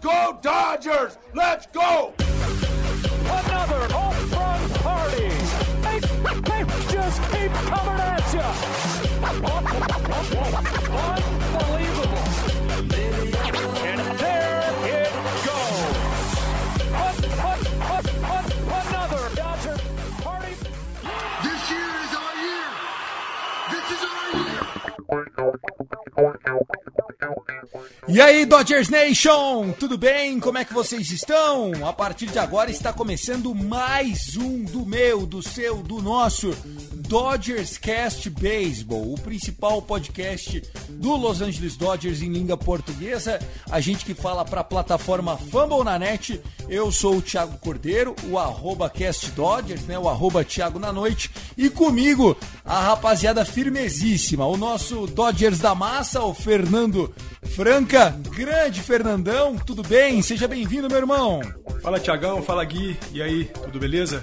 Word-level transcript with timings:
go, 0.00 0.38
Dodgers! 0.42 1.16
Let's 1.34 1.66
go! 1.66 2.12
Another 2.18 3.86
home 3.92 4.30
run 4.30 4.70
party. 4.80 5.28
They, 5.82 6.00
they 6.40 6.64
just 6.90 7.22
keep 7.30 7.52
coming 7.52 8.00
at 8.00 8.32
you. 8.32 8.40
Unbelievable. 11.50 12.26
And 13.84 14.00
there 14.18 14.72
it 14.88 15.12
goes. 15.46 15.96
Un- 16.92 17.24
un- 17.40 17.66
un- 17.90 18.08
un- 18.30 18.50
Another 18.70 19.22
Dodger 19.36 19.76
party. 20.22 20.54
This 21.42 21.62
year 21.70 21.90
is 22.04 22.12
our 22.16 22.34
year. 22.44 22.68
This 23.70 23.86
is 23.90 24.00
our 24.04 24.22
year. 24.36 24.60
E 28.08 28.20
aí, 28.20 28.44
Dodgers 28.44 28.88
Nation, 28.88 29.72
tudo 29.78 29.96
bem? 29.96 30.40
Como 30.40 30.58
é 30.58 30.64
que 30.64 30.74
vocês 30.74 31.10
estão? 31.10 31.72
A 31.86 31.92
partir 31.92 32.26
de 32.26 32.38
agora 32.38 32.70
está 32.70 32.92
começando 32.92 33.54
mais 33.54 34.36
um 34.36 34.64
do 34.64 34.84
meu, 34.84 35.26
do 35.26 35.42
seu, 35.42 35.76
do 35.82 36.02
nosso 36.02 36.50
Dodgers 36.94 37.78
Cast 37.78 38.28
Baseball, 38.30 39.12
o 39.12 39.20
principal 39.20 39.82
podcast 39.82 40.62
do 40.88 41.16
Los 41.16 41.40
Angeles 41.40 41.76
Dodgers 41.76 42.22
em 42.22 42.32
língua 42.32 42.56
portuguesa. 42.56 43.38
A 43.70 43.80
gente 43.80 44.04
que 44.04 44.14
fala 44.14 44.44
para 44.44 44.60
a 44.60 44.64
plataforma 44.64 45.36
Fumble 45.36 45.84
na 45.84 45.98
net. 45.98 46.40
Eu 46.70 46.92
sou 46.92 47.16
o 47.16 47.22
Thiago 47.22 47.58
Cordeiro, 47.58 48.14
o 48.30 48.38
arroba 48.38 48.88
Cast 48.88 49.32
Dodgers, 49.32 49.82
né? 49.86 49.98
O 49.98 50.08
arroba 50.08 50.44
Thiago 50.44 50.78
na 50.78 50.92
noite. 50.92 51.28
E 51.56 51.68
comigo, 51.68 52.36
a 52.64 52.80
rapaziada 52.80 53.44
firmezíssima, 53.44 54.46
o 54.46 54.56
nosso 54.56 55.04
Dodgers 55.08 55.58
da 55.58 55.74
massa, 55.74 56.22
o 56.22 56.32
Fernando 56.32 57.12
Franca, 57.42 58.16
grande 58.30 58.80
Fernandão, 58.80 59.56
tudo 59.56 59.82
bem? 59.82 60.22
Seja 60.22 60.46
bem-vindo, 60.46 60.88
meu 60.88 60.98
irmão. 60.98 61.40
Fala 61.82 61.98
Tiagão, 61.98 62.40
fala 62.40 62.64
Gui, 62.64 62.96
e 63.12 63.20
aí, 63.20 63.46
tudo 63.46 63.80
beleza? 63.80 64.22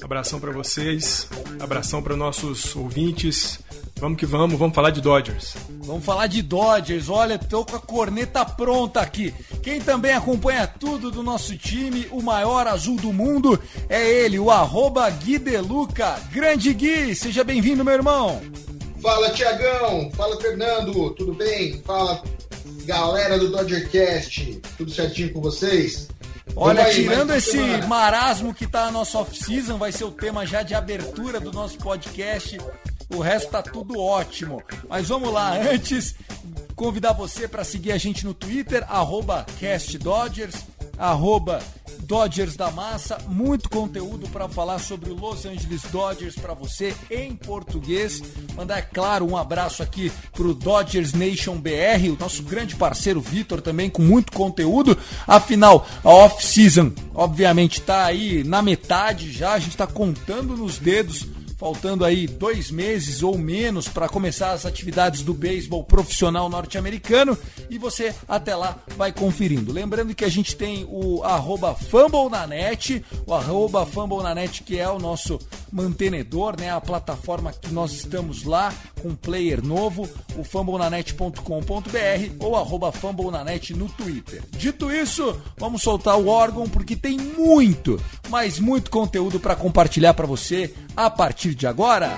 Abração 0.00 0.38
pra 0.38 0.52
vocês, 0.52 1.26
abração 1.58 2.00
para 2.00 2.14
nossos 2.14 2.76
ouvintes. 2.76 3.58
Vamos 4.02 4.18
que 4.18 4.26
vamos, 4.26 4.58
vamos 4.58 4.74
falar 4.74 4.90
de 4.90 5.00
Dodgers. 5.00 5.54
Vamos 5.84 6.04
falar 6.04 6.26
de 6.26 6.42
Dodgers. 6.42 7.08
Olha, 7.08 7.38
tô 7.38 7.64
com 7.64 7.76
a 7.76 7.78
corneta 7.78 8.44
pronta 8.44 9.00
aqui. 9.00 9.32
Quem 9.62 9.80
também 9.80 10.12
acompanha 10.12 10.66
tudo 10.66 11.08
do 11.08 11.22
nosso 11.22 11.56
time, 11.56 12.08
o 12.10 12.20
maior 12.20 12.66
azul 12.66 12.96
do 12.96 13.12
mundo, 13.12 13.56
é 13.88 14.04
ele, 14.04 14.40
o 14.40 14.50
arroba 14.50 15.08
Gui 15.08 15.38
Deluca. 15.38 16.18
Grande 16.32 16.74
Gui, 16.74 17.14
seja 17.14 17.44
bem-vindo, 17.44 17.84
meu 17.84 17.94
irmão. 17.94 18.42
Fala 19.00 19.30
Tiagão, 19.30 20.10
fala 20.16 20.36
Fernando, 20.40 21.10
tudo 21.10 21.32
bem? 21.32 21.80
Fala 21.84 22.24
galera 22.84 23.38
do 23.38 23.52
Dodgercast, 23.52 24.60
tudo 24.76 24.90
certinho 24.90 25.32
com 25.32 25.40
vocês? 25.40 26.08
Olha, 26.56 26.84
aí, 26.84 26.94
tirando 26.94 27.32
esse 27.34 27.56
marasmo 27.86 28.52
que 28.52 28.66
tá 28.66 28.86
na 28.86 28.90
nossa 28.90 29.18
off-season, 29.18 29.78
vai 29.78 29.92
ser 29.92 30.04
o 30.04 30.10
tema 30.10 30.44
já 30.44 30.62
de 30.62 30.74
abertura 30.74 31.38
do 31.38 31.52
nosso 31.52 31.78
podcast. 31.78 32.58
O 33.14 33.20
resto 33.20 33.50
tá 33.50 33.62
tudo 33.62 33.98
ótimo. 33.98 34.62
Mas 34.88 35.08
vamos 35.08 35.32
lá, 35.32 35.54
antes, 35.54 36.14
convidar 36.74 37.12
você 37.12 37.46
para 37.46 37.64
seguir 37.64 37.92
a 37.92 37.98
gente 37.98 38.24
no 38.24 38.32
Twitter, 38.32 38.84
CastDodgers, 39.60 40.54
arroba 40.98 41.62
Dodgers 42.00 42.56
da 42.56 42.70
Massa, 42.70 43.18
muito 43.28 43.70
conteúdo 43.70 44.28
para 44.28 44.48
falar 44.48 44.78
sobre 44.78 45.10
o 45.10 45.14
Los 45.14 45.46
Angeles 45.46 45.82
Dodgers 45.90 46.34
para 46.34 46.54
você 46.54 46.94
em 47.10 47.34
português. 47.34 48.22
Mandar, 48.54 48.78
é 48.78 48.82
claro, 48.82 49.26
um 49.26 49.36
abraço 49.36 49.82
aqui 49.82 50.12
pro 50.32 50.54
Dodgers 50.54 51.12
Nation 51.12 51.56
BR, 51.56 52.10
o 52.10 52.18
nosso 52.18 52.42
grande 52.42 52.76
parceiro 52.76 53.20
Vitor 53.20 53.60
também 53.60 53.88
com 53.88 54.02
muito 54.02 54.32
conteúdo. 54.32 54.96
Afinal, 55.26 55.86
a 56.02 56.10
off-season, 56.10 56.92
obviamente, 57.14 57.80
tá 57.80 58.04
aí 58.04 58.42
na 58.44 58.62
metade 58.62 59.30
já, 59.30 59.52
a 59.52 59.58
gente 59.58 59.76
tá 59.76 59.86
contando 59.86 60.56
nos 60.56 60.78
dedos 60.78 61.26
faltando 61.62 62.04
aí 62.04 62.26
dois 62.26 62.72
meses 62.72 63.22
ou 63.22 63.38
menos 63.38 63.86
para 63.86 64.08
começar 64.08 64.50
as 64.50 64.66
atividades 64.66 65.22
do 65.22 65.32
beisebol 65.32 65.84
profissional 65.84 66.48
norte-americano 66.48 67.38
e 67.70 67.78
você 67.78 68.12
até 68.26 68.56
lá 68.56 68.80
vai 68.96 69.12
conferindo. 69.12 69.70
Lembrando 69.70 70.12
que 70.12 70.24
a 70.24 70.28
gente 70.28 70.56
tem 70.56 70.84
o 70.90 71.22
arroba 71.22 71.72
Fumble 71.72 72.28
na 72.28 72.48
net, 72.48 73.04
o 73.24 73.32
arroba 73.32 73.86
Fumble 73.86 74.24
na 74.24 74.34
net 74.34 74.64
que 74.64 74.76
é 74.76 74.90
o 74.90 74.98
nosso 74.98 75.38
mantenedor, 75.70 76.58
né, 76.58 76.68
a 76.68 76.80
plataforma 76.80 77.52
que 77.52 77.72
nós 77.72 77.92
estamos 77.92 78.42
lá 78.42 78.74
com 79.00 79.14
player 79.14 79.64
novo, 79.64 80.08
o 80.36 80.42
fumblenanet.com.br 80.42 81.40
ou 82.40 82.56
arroba 82.56 82.90
Fumble 82.90 83.30
na 83.30 83.44
net 83.44 83.72
no 83.72 83.88
Twitter. 83.88 84.42
Dito 84.50 84.90
isso, 84.90 85.40
vamos 85.56 85.82
soltar 85.82 86.18
o 86.18 86.26
órgão 86.26 86.68
porque 86.68 86.96
tem 86.96 87.16
muito, 87.16 88.00
mas 88.28 88.58
muito 88.58 88.90
conteúdo 88.90 89.38
para 89.38 89.54
compartilhar 89.54 90.12
para 90.12 90.26
você 90.26 90.74
a 90.96 91.08
partir 91.08 91.51
de 91.54 91.66
agora. 91.66 92.16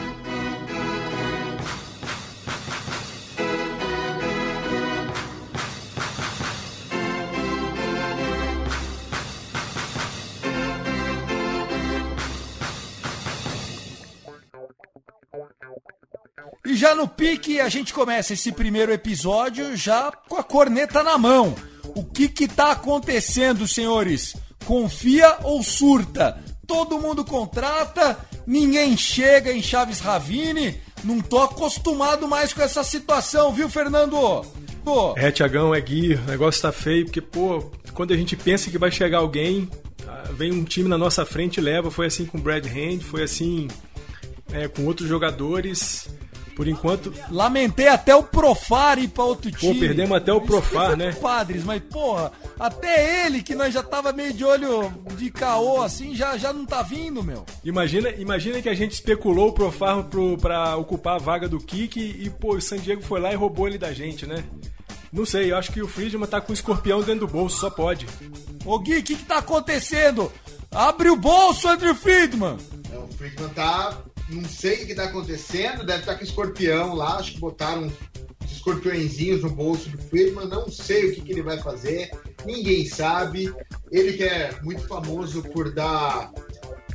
E 16.66 16.76
já 16.76 16.94
no 16.94 17.06
pique 17.06 17.60
a 17.60 17.68
gente 17.68 17.92
começa 17.92 18.32
esse 18.32 18.50
primeiro 18.50 18.92
episódio 18.92 19.76
já 19.76 20.10
com 20.10 20.36
a 20.36 20.42
corneta 20.42 21.02
na 21.02 21.18
mão. 21.18 21.54
O 21.94 22.02
que 22.02 22.28
que 22.28 22.48
tá 22.48 22.72
acontecendo, 22.72 23.68
senhores? 23.68 24.34
Confia 24.64 25.38
ou 25.42 25.62
surta? 25.62 26.42
Todo 26.66 26.98
mundo 26.98 27.24
contrata, 27.24 28.18
ninguém 28.46 28.96
chega 28.96 29.52
em 29.52 29.62
Chaves 29.62 30.00
Ravine. 30.00 30.80
Não 31.02 31.20
tô 31.20 31.40
acostumado 31.42 32.26
mais 32.26 32.52
com 32.52 32.62
essa 32.62 32.82
situação, 32.82 33.52
viu, 33.52 33.68
Fernando? 33.68 34.44
Pô, 34.84 35.14
É, 35.16 35.30
Tiagão, 35.30 35.74
é 35.74 35.80
Gui, 35.80 36.14
o 36.14 36.22
negócio 36.22 36.62
tá 36.62 36.72
feio, 36.72 37.04
porque, 37.04 37.20
pô, 37.20 37.70
quando 37.92 38.12
a 38.12 38.16
gente 38.16 38.36
pensa 38.36 38.70
que 38.70 38.78
vai 38.78 38.90
chegar 38.90 39.18
alguém, 39.18 39.68
ah, 40.06 40.30
vem 40.32 40.52
um 40.52 40.64
time 40.64 40.88
na 40.88 40.98
nossa 40.98 41.24
frente 41.24 41.58
e 41.58 41.62
leva. 41.62 41.90
Foi 41.90 42.06
assim 42.06 42.26
com 42.26 42.38
o 42.38 42.40
Brad 42.40 42.66
Hand, 42.66 43.00
foi 43.00 43.22
assim 43.22 43.68
é, 44.52 44.68
com 44.68 44.84
outros 44.84 45.08
jogadores. 45.08 46.08
Por 46.54 46.68
enquanto, 46.68 47.12
lamentei 47.30 47.88
até 47.88 48.14
o 48.14 48.22
Profar 48.22 48.98
ir 48.98 49.08
pra 49.08 49.24
outro 49.24 49.50
time. 49.50 49.78
perdemos 49.80 50.16
até 50.16 50.32
o 50.32 50.40
Profar, 50.40 50.96
né? 50.96 51.12
Padres, 51.12 51.64
mas 51.64 51.82
porra, 51.82 52.30
até 52.60 53.26
ele 53.26 53.42
que 53.42 53.54
nós 53.56 53.74
já 53.74 53.82
tava 53.82 54.12
meio 54.12 54.32
de 54.32 54.44
olho 54.44 54.92
de 55.16 55.30
caô 55.30 55.82
assim, 55.82 56.14
já, 56.14 56.36
já 56.36 56.52
não 56.52 56.64
tá 56.64 56.80
vindo, 56.82 57.22
meu. 57.24 57.44
imagina, 57.64 58.10
imagina 58.10 58.62
que 58.62 58.68
a 58.68 58.74
gente 58.74 58.92
especulou 58.92 59.48
o 59.48 59.52
Profar 59.52 60.04
pro, 60.04 60.38
pra 60.38 60.76
ocupar 60.76 61.16
a 61.16 61.18
vaga 61.18 61.48
do 61.48 61.58
Kik 61.58 61.98
e, 62.00 62.30
pô, 62.30 62.54
o 62.54 62.60
San 62.60 62.78
Diego 62.78 63.02
foi 63.02 63.20
lá 63.20 63.32
e 63.32 63.36
roubou 63.36 63.66
ele 63.66 63.78
da 63.78 63.92
gente, 63.92 64.24
né? 64.26 64.44
Não 65.12 65.24
sei, 65.24 65.50
eu 65.52 65.56
acho 65.56 65.72
que 65.72 65.82
o 65.82 65.88
Friedman 65.88 66.26
tá 66.28 66.40
com 66.40 66.50
o 66.52 66.54
escorpião 66.54 67.00
dentro 67.00 67.26
do 67.26 67.32
bolso, 67.32 67.58
só 67.58 67.70
pode. 67.70 68.06
Ô 68.64 68.78
Gui, 68.78 68.98
o 68.98 69.02
que 69.02 69.14
que 69.16 69.24
tá 69.24 69.38
acontecendo? 69.38 70.30
Abre 70.70 71.08
o 71.10 71.16
bolso, 71.16 71.68
Andrew 71.68 71.94
Friedman! 71.94 72.56
É, 72.92 72.96
O 72.98 73.08
Friedman 73.16 73.48
tá. 73.50 73.96
Não 74.28 74.44
sei 74.48 74.82
o 74.84 74.86
que 74.86 74.94
tá 74.94 75.04
acontecendo, 75.04 75.84
deve 75.84 76.00
estar 76.00 76.14
com 76.16 76.24
escorpião 76.24 76.94
lá, 76.94 77.16
acho 77.18 77.32
que 77.32 77.38
botaram 77.40 77.84
uns 78.42 78.52
escorpiõezinhos 78.52 79.42
no 79.42 79.50
bolso 79.50 79.88
do 79.90 79.98
Friedman, 79.98 80.48
não 80.48 80.70
sei 80.70 81.10
o 81.10 81.14
que, 81.14 81.20
que 81.20 81.32
ele 81.32 81.42
vai 81.42 81.58
fazer, 81.60 82.10
ninguém 82.46 82.86
sabe. 82.86 83.52
Ele 83.90 84.14
que 84.14 84.24
é 84.24 84.58
muito 84.62 84.86
famoso 84.88 85.42
por 85.42 85.72
dar. 85.72 86.32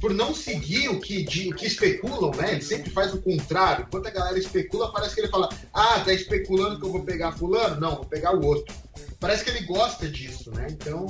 Por 0.02 0.14
não 0.14 0.34
seguir 0.34 0.88
o 0.88 1.00
que, 1.00 1.24
de- 1.24 1.52
que 1.54 1.66
especulam, 1.68 2.32
né? 2.32 2.54
Ele 2.54 2.62
sempre 2.62 2.90
faz 2.90 3.14
o 3.14 3.22
contrário. 3.22 3.86
Enquanto 3.86 4.08
a 4.08 4.12
galera 4.12 4.40
especula, 4.40 4.92
parece 4.94 5.14
que 5.14 5.22
ele 5.22 5.28
fala: 5.28 5.50
Ah, 5.74 6.00
tá 6.00 6.14
especulando 6.14 6.80
que 6.80 6.86
eu 6.86 6.92
vou 6.92 7.04
pegar 7.04 7.34
fulano? 7.34 7.80
Não, 7.82 7.96
vou 7.98 8.06
pegar 8.06 8.34
o 8.34 8.46
outro. 8.46 8.74
Parece 9.20 9.44
que 9.44 9.50
ele 9.50 9.66
gosta 9.66 10.08
disso, 10.08 10.52
né? 10.52 10.68
Então, 10.72 11.06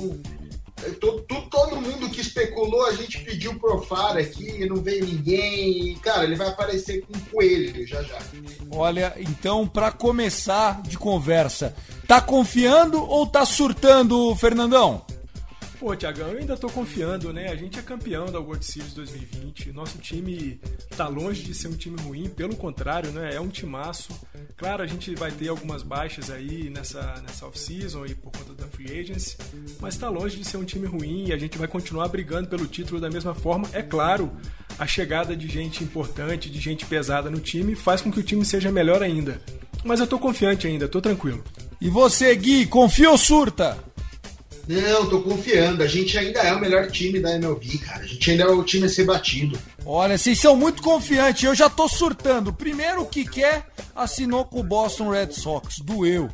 todo, 1.00 1.22
todo 1.22 1.80
mundo 1.80 2.08
que 2.10 2.20
especulou, 2.20 2.86
a 2.86 2.92
gente 2.92 3.18
pediu 3.20 3.54
pro 3.58 3.82
FAR 3.82 4.16
aqui, 4.16 4.66
não 4.66 4.76
veio 4.76 5.04
ninguém. 5.06 5.94
Cara, 5.96 6.24
ele 6.24 6.36
vai 6.36 6.48
aparecer 6.48 7.02
com 7.02 7.16
um 7.16 7.20
coelho 7.20 7.86
já 7.86 8.02
já. 8.02 8.18
Olha, 8.70 9.14
então, 9.18 9.66
para 9.66 9.92
começar 9.92 10.82
de 10.82 10.98
conversa, 10.98 11.74
tá 12.06 12.20
confiando 12.20 13.02
ou 13.02 13.26
tá 13.26 13.44
surtando, 13.44 14.34
Fernandão? 14.36 15.04
Pô, 15.80 15.96
Tiagão, 15.96 16.28
eu 16.28 16.38
ainda 16.38 16.58
tô 16.58 16.68
confiando, 16.68 17.32
né? 17.32 17.48
A 17.48 17.56
gente 17.56 17.78
é 17.78 17.82
campeão 17.82 18.26
da 18.26 18.38
World 18.38 18.62
Series 18.62 18.92
2020. 18.92 19.72
Nosso 19.72 19.96
time 19.96 20.60
tá 20.94 21.08
longe 21.08 21.42
de 21.42 21.54
ser 21.54 21.68
um 21.68 21.74
time 21.74 21.98
ruim, 22.02 22.28
pelo 22.28 22.54
contrário, 22.54 23.10
né? 23.12 23.34
É 23.34 23.40
um 23.40 23.48
timaço. 23.48 24.12
Claro, 24.58 24.82
a 24.82 24.86
gente 24.86 25.14
vai 25.14 25.32
ter 25.32 25.48
algumas 25.48 25.82
baixas 25.82 26.30
aí 26.30 26.68
nessa, 26.68 27.22
nessa 27.22 27.46
off-season 27.46 28.04
e 28.04 28.14
free 28.80 29.00
agency, 29.00 29.36
mas 29.78 29.96
tá 29.96 30.08
longe 30.08 30.36
de 30.36 30.44
ser 30.44 30.56
um 30.56 30.64
time 30.64 30.86
ruim 30.86 31.26
e 31.28 31.32
a 31.32 31.36
gente 31.36 31.58
vai 31.58 31.68
continuar 31.68 32.08
brigando 32.08 32.48
pelo 32.48 32.66
título 32.66 33.00
da 33.00 33.10
mesma 33.10 33.34
forma. 33.34 33.68
É 33.72 33.82
claro, 33.82 34.30
a 34.78 34.86
chegada 34.86 35.36
de 35.36 35.46
gente 35.46 35.84
importante, 35.84 36.48
de 36.48 36.58
gente 36.58 36.86
pesada 36.86 37.30
no 37.30 37.40
time, 37.40 37.74
faz 37.74 38.00
com 38.00 38.10
que 38.10 38.20
o 38.20 38.22
time 38.22 38.44
seja 38.44 38.72
melhor 38.72 39.02
ainda. 39.02 39.40
Mas 39.84 40.00
eu 40.00 40.06
tô 40.06 40.18
confiante 40.18 40.66
ainda, 40.66 40.88
tô 40.88 41.00
tranquilo. 41.00 41.44
E 41.80 41.88
você, 41.88 42.34
Gui, 42.34 42.66
confia 42.66 43.10
ou 43.10 43.18
surta? 43.18 43.78
Não, 44.68 45.08
tô 45.08 45.20
confiando. 45.22 45.82
A 45.82 45.86
gente 45.86 46.16
ainda 46.16 46.40
é 46.40 46.52
o 46.52 46.60
melhor 46.60 46.88
time 46.90 47.18
da 47.18 47.34
MLB, 47.34 47.78
cara. 47.78 48.04
A 48.04 48.06
gente 48.06 48.30
ainda 48.30 48.44
é 48.44 48.46
o 48.46 48.62
time 48.62 48.86
a 48.86 48.88
ser 48.88 49.04
batido. 49.04 49.58
Olha, 49.84 50.16
vocês 50.16 50.38
são 50.38 50.54
muito 50.54 50.82
confiantes. 50.82 51.42
Eu 51.42 51.54
já 51.54 51.68
tô 51.68 51.88
surtando. 51.88 52.52
Primeiro, 52.52 53.02
o 53.02 53.06
que 53.06 53.24
quer 53.24 53.66
assinou 53.96 54.44
com 54.44 54.60
o 54.60 54.62
Boston 54.62 55.10
Red 55.10 55.32
Sox. 55.32 55.80
Doeu. 55.80 56.30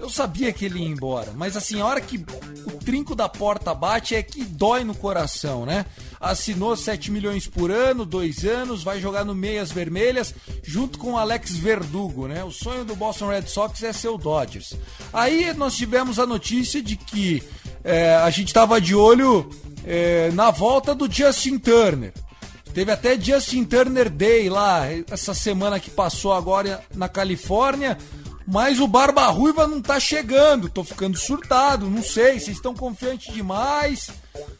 Eu 0.00 0.08
sabia 0.08 0.50
que 0.50 0.64
ele 0.64 0.78
ia 0.78 0.88
embora. 0.88 1.32
Mas 1.36 1.56
assim, 1.56 1.80
a 1.80 1.86
hora 1.86 2.00
que 2.00 2.16
o 2.16 2.70
trinco 2.82 3.14
da 3.14 3.28
porta 3.28 3.74
bate 3.74 4.14
é 4.14 4.22
que 4.22 4.42
dói 4.42 4.82
no 4.82 4.94
coração, 4.94 5.66
né? 5.66 5.84
Assinou 6.18 6.74
7 6.74 7.10
milhões 7.10 7.46
por 7.46 7.70
ano, 7.70 8.06
dois 8.06 8.44
anos, 8.44 8.82
vai 8.82 8.98
jogar 8.98 9.24
no 9.24 9.34
Meias 9.34 9.70
Vermelhas, 9.70 10.34
junto 10.62 10.98
com 10.98 11.12
o 11.12 11.18
Alex 11.18 11.50
Verdugo, 11.56 12.26
né? 12.26 12.42
O 12.42 12.50
sonho 12.50 12.84
do 12.84 12.96
Boston 12.96 13.28
Red 13.28 13.46
Sox 13.46 13.82
é 13.82 13.92
ser 13.92 14.08
o 14.08 14.16
Dodgers. 14.16 14.74
Aí 15.12 15.52
nós 15.52 15.76
tivemos 15.76 16.18
a 16.18 16.26
notícia 16.26 16.82
de 16.82 16.96
que 16.96 17.42
é, 17.84 18.14
a 18.16 18.30
gente 18.30 18.48
estava 18.48 18.80
de 18.80 18.94
olho 18.94 19.50
é, 19.84 20.30
na 20.32 20.50
volta 20.50 20.94
do 20.94 21.10
Justin 21.10 21.58
Turner. 21.58 22.12
Teve 22.72 22.92
até 22.92 23.20
Justin 23.20 23.64
Turner 23.64 24.08
Day 24.08 24.48
lá, 24.48 24.86
essa 25.10 25.34
semana 25.34 25.80
que 25.80 25.90
passou 25.90 26.32
agora 26.32 26.82
na 26.94 27.08
Califórnia. 27.08 27.98
Mas 28.52 28.80
o 28.80 28.88
Barba 28.88 29.26
Ruiva 29.28 29.66
não 29.66 29.80
tá 29.80 30.00
chegando, 30.00 30.68
tô 30.68 30.82
ficando 30.82 31.16
surtado, 31.16 31.88
não 31.88 32.02
sei, 32.02 32.40
vocês 32.40 32.56
estão 32.56 32.74
confiantes 32.74 33.32
demais. 33.32 34.10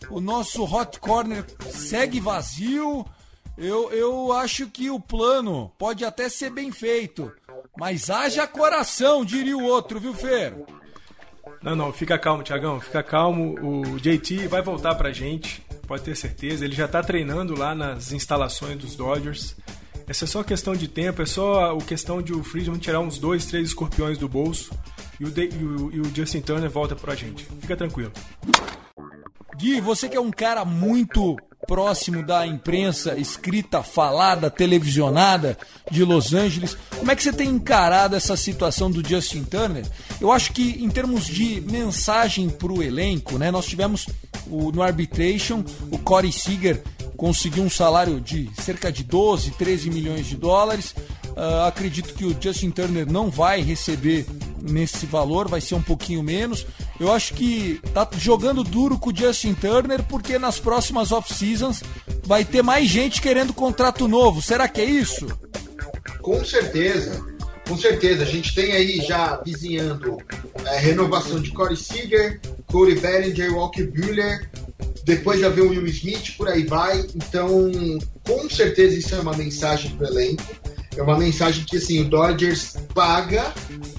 O 0.09 0.21
nosso 0.21 0.63
Hot 0.65 1.01
Corner 1.01 1.45
segue 1.71 2.21
vazio. 2.21 3.05
Eu, 3.59 3.91
eu 3.91 4.33
acho 4.33 4.69
que 4.69 4.89
o 4.91 5.01
plano 5.01 5.73
pode 5.77 6.05
até 6.05 6.29
ser 6.29 6.51
bem 6.51 6.71
feito, 6.71 7.33
mas 7.77 8.09
haja 8.09 8.47
coração, 8.47 9.25
diria 9.25 9.57
o 9.57 9.65
outro, 9.65 9.99
viu, 9.99 10.15
Fer? 10.15 10.55
Não, 11.63 11.77
não, 11.77 11.93
fica 11.93 12.19
calmo, 12.19 12.43
Tiagão, 12.43 12.81
fica 12.81 13.03
calmo. 13.03 13.55
O 13.61 13.99
JT 13.99 14.47
vai 14.47 14.63
voltar 14.63 14.95
pra 14.95 15.13
gente, 15.13 15.63
pode 15.87 16.05
ter 16.05 16.17
certeza. 16.17 16.65
Ele 16.65 16.75
já 16.75 16.89
tá 16.89 17.03
treinando 17.03 17.59
lá 17.59 17.75
nas 17.75 18.13
instalações 18.13 18.79
dos 18.79 18.95
Dodgers. 18.95 19.57
Essa 20.11 20.25
é 20.25 20.27
só 20.27 20.43
questão 20.43 20.75
de 20.75 20.89
tempo, 20.89 21.23
é 21.23 21.25
só 21.25 21.71
a 21.71 21.81
questão 21.83 22.21
de 22.21 22.33
o 22.33 22.43
Friedman 22.43 22.81
tirar 22.81 22.99
uns 22.99 23.17
dois, 23.17 23.47
três 23.47 23.69
escorpiões 23.69 24.19
do 24.19 24.29
bolso 24.29 24.73
e 25.21 25.25
o, 25.25 25.31
de, 25.31 25.45
e 25.45 25.65
o, 25.65 25.93
e 25.93 26.01
o 26.01 26.13
Justin 26.13 26.41
Turner 26.41 26.69
volta 26.69 26.97
pra 26.97 27.15
gente. 27.15 27.47
Fica 27.61 27.77
tranquilo. 27.77 28.11
Gui, 29.57 29.81
você 29.81 30.09
que 30.09 30.17
é 30.17 30.21
um 30.21 30.33
cara 30.33 30.65
muito 30.65 31.37
próximo 31.65 32.27
da 32.27 32.45
imprensa 32.45 33.17
escrita, 33.17 33.85
falada, 33.85 34.51
televisionada 34.51 35.57
de 35.89 36.03
Los 36.03 36.35
Angeles. 36.35 36.77
Como 36.99 37.09
é 37.09 37.15
que 37.15 37.23
você 37.23 37.33
tem 37.33 37.49
encarado 37.49 38.17
essa 38.17 38.37
situação 38.37 38.91
do 38.91 39.09
Justin 39.09 39.45
Turner? 39.45 39.87
Eu 40.21 40.33
acho 40.33 40.53
que 40.53 40.83
em 40.83 40.91
termos 40.91 41.25
de 41.25 41.61
mensagem 41.61 42.51
para 42.51 42.73
o 42.73 42.83
elenco, 42.83 43.39
né, 43.39 43.53
nós 43.53 43.67
tivemos 43.67 44.09
o, 44.49 44.73
no 44.73 44.83
arbitration 44.83 45.63
o 45.93 45.99
Corey 45.99 46.33
Seager 46.33 46.83
conseguiu 47.21 47.63
um 47.65 47.69
salário 47.69 48.19
de 48.19 48.49
cerca 48.63 48.91
de 48.91 49.05
12, 49.05 49.51
13 49.51 49.91
milhões 49.91 50.27
de 50.27 50.37
dólares. 50.37 50.95
Uh, 51.37 51.67
acredito 51.67 52.15
que 52.15 52.25
o 52.25 52.35
Justin 52.41 52.71
Turner 52.71 53.07
não 53.13 53.29
vai 53.29 53.61
receber 53.61 54.25
nesse 54.63 55.05
valor, 55.05 55.47
vai 55.47 55.61
ser 55.61 55.75
um 55.75 55.83
pouquinho 55.83 56.23
menos. 56.23 56.67
Eu 56.99 57.13
acho 57.13 57.35
que 57.35 57.79
tá 57.93 58.09
jogando 58.17 58.65
duro 58.65 58.99
com 58.99 59.11
o 59.11 59.15
Justin 59.15 59.53
Turner 59.53 60.03
porque 60.05 60.39
nas 60.39 60.59
próximas 60.59 61.13
off-seasons 61.13 61.83
vai 62.25 62.43
ter 62.43 62.63
mais 62.63 62.89
gente 62.89 63.21
querendo 63.21 63.53
contrato 63.53 64.09
novo. 64.09 64.41
Será 64.41 64.67
que 64.67 64.81
é 64.81 64.87
isso? 64.87 65.27
Com 66.23 66.43
certeza. 66.43 67.23
Com 67.69 67.77
certeza, 67.77 68.23
a 68.23 68.27
gente 68.27 68.55
tem 68.55 68.73
aí 68.73 68.97
já 69.07 69.37
vizinhando 69.45 70.17
é, 70.65 70.79
renovação 70.79 71.39
de 71.39 71.51
Corey 71.53 71.77
Seager, 71.77 72.41
Corey 72.67 72.99
Bellinger, 72.99 73.55
Walker 73.55 73.85
Buehler, 73.85 74.51
depois 75.05 75.41
já 75.41 75.49
vem 75.49 75.65
o 75.65 75.71
Will 75.71 75.87
Smith, 75.87 76.37
por 76.37 76.49
aí 76.49 76.65
vai. 76.65 77.05
Então, 77.15 77.71
com 78.25 78.49
certeza 78.49 78.99
isso 78.99 79.15
é 79.15 79.21
uma 79.21 79.37
mensagem 79.37 79.91
para 79.93 80.07
o 80.07 80.11
elenco. 80.11 80.43
É 80.97 81.03
uma 81.03 81.17
mensagem 81.17 81.65
que 81.65 81.77
assim, 81.77 82.01
o 82.01 82.05
Dodgers 82.05 82.77
paga, 82.95 83.53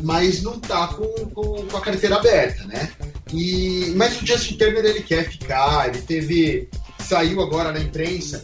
mas 0.03 0.41
não 0.41 0.59
tá 0.59 0.87
com, 0.87 1.07
com, 1.29 1.65
com, 1.65 1.77
a 1.77 1.81
carteira 1.81 2.17
aberta, 2.17 2.65
né? 2.65 2.91
E, 3.33 3.93
mas 3.95 4.21
o 4.21 4.25
Justin 4.25 4.57
Turner 4.57 4.85
ele 4.85 5.01
quer 5.01 5.29
ficar, 5.29 5.87
ele 5.87 6.01
teve. 6.01 6.69
Saiu 6.99 7.41
agora 7.41 7.71
na 7.71 7.79
imprensa 7.79 8.43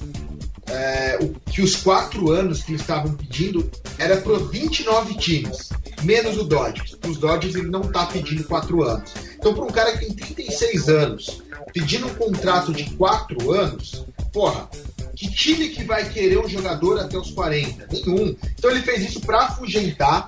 é, 0.70 1.18
o, 1.22 1.34
que 1.52 1.62
os 1.62 1.76
quatro 1.78 2.32
anos 2.32 2.64
que 2.64 2.72
eles 2.72 2.82
estavam 2.82 3.14
pedindo 3.14 3.70
era 3.98 4.18
para 4.18 4.38
29 4.38 5.16
times, 5.16 5.70
menos 6.04 6.38
o 6.38 6.44
Dodgers. 6.44 6.98
Os 7.08 7.18
Dodgers 7.18 7.56
ele 7.56 7.70
não 7.70 7.82
tá 7.82 8.06
pedindo 8.06 8.44
quatro 8.44 8.84
anos. 8.84 9.12
Então, 9.36 9.54
para 9.54 9.64
um 9.64 9.70
cara 9.70 9.98
que 9.98 10.06
tem 10.06 10.14
36 10.14 10.90
anos, 10.90 11.42
pedindo 11.74 12.08
um 12.08 12.16
contrato 12.16 12.74
de 12.74 12.86
quatro 12.96 13.52
anos, 13.52 14.06
porra, 14.32 14.70
que 15.16 15.30
time 15.30 15.70
que 15.70 15.84
vai 15.84 16.08
querer 16.10 16.38
um 16.38 16.48
jogador 16.48 17.00
até 17.00 17.18
os 17.18 17.32
40? 17.32 17.88
Nenhum. 17.92 18.36
Então 18.58 18.70
ele 18.70 18.82
fez 18.82 19.10
isso 19.10 19.20
para 19.22 19.46
afugentar 19.46 20.28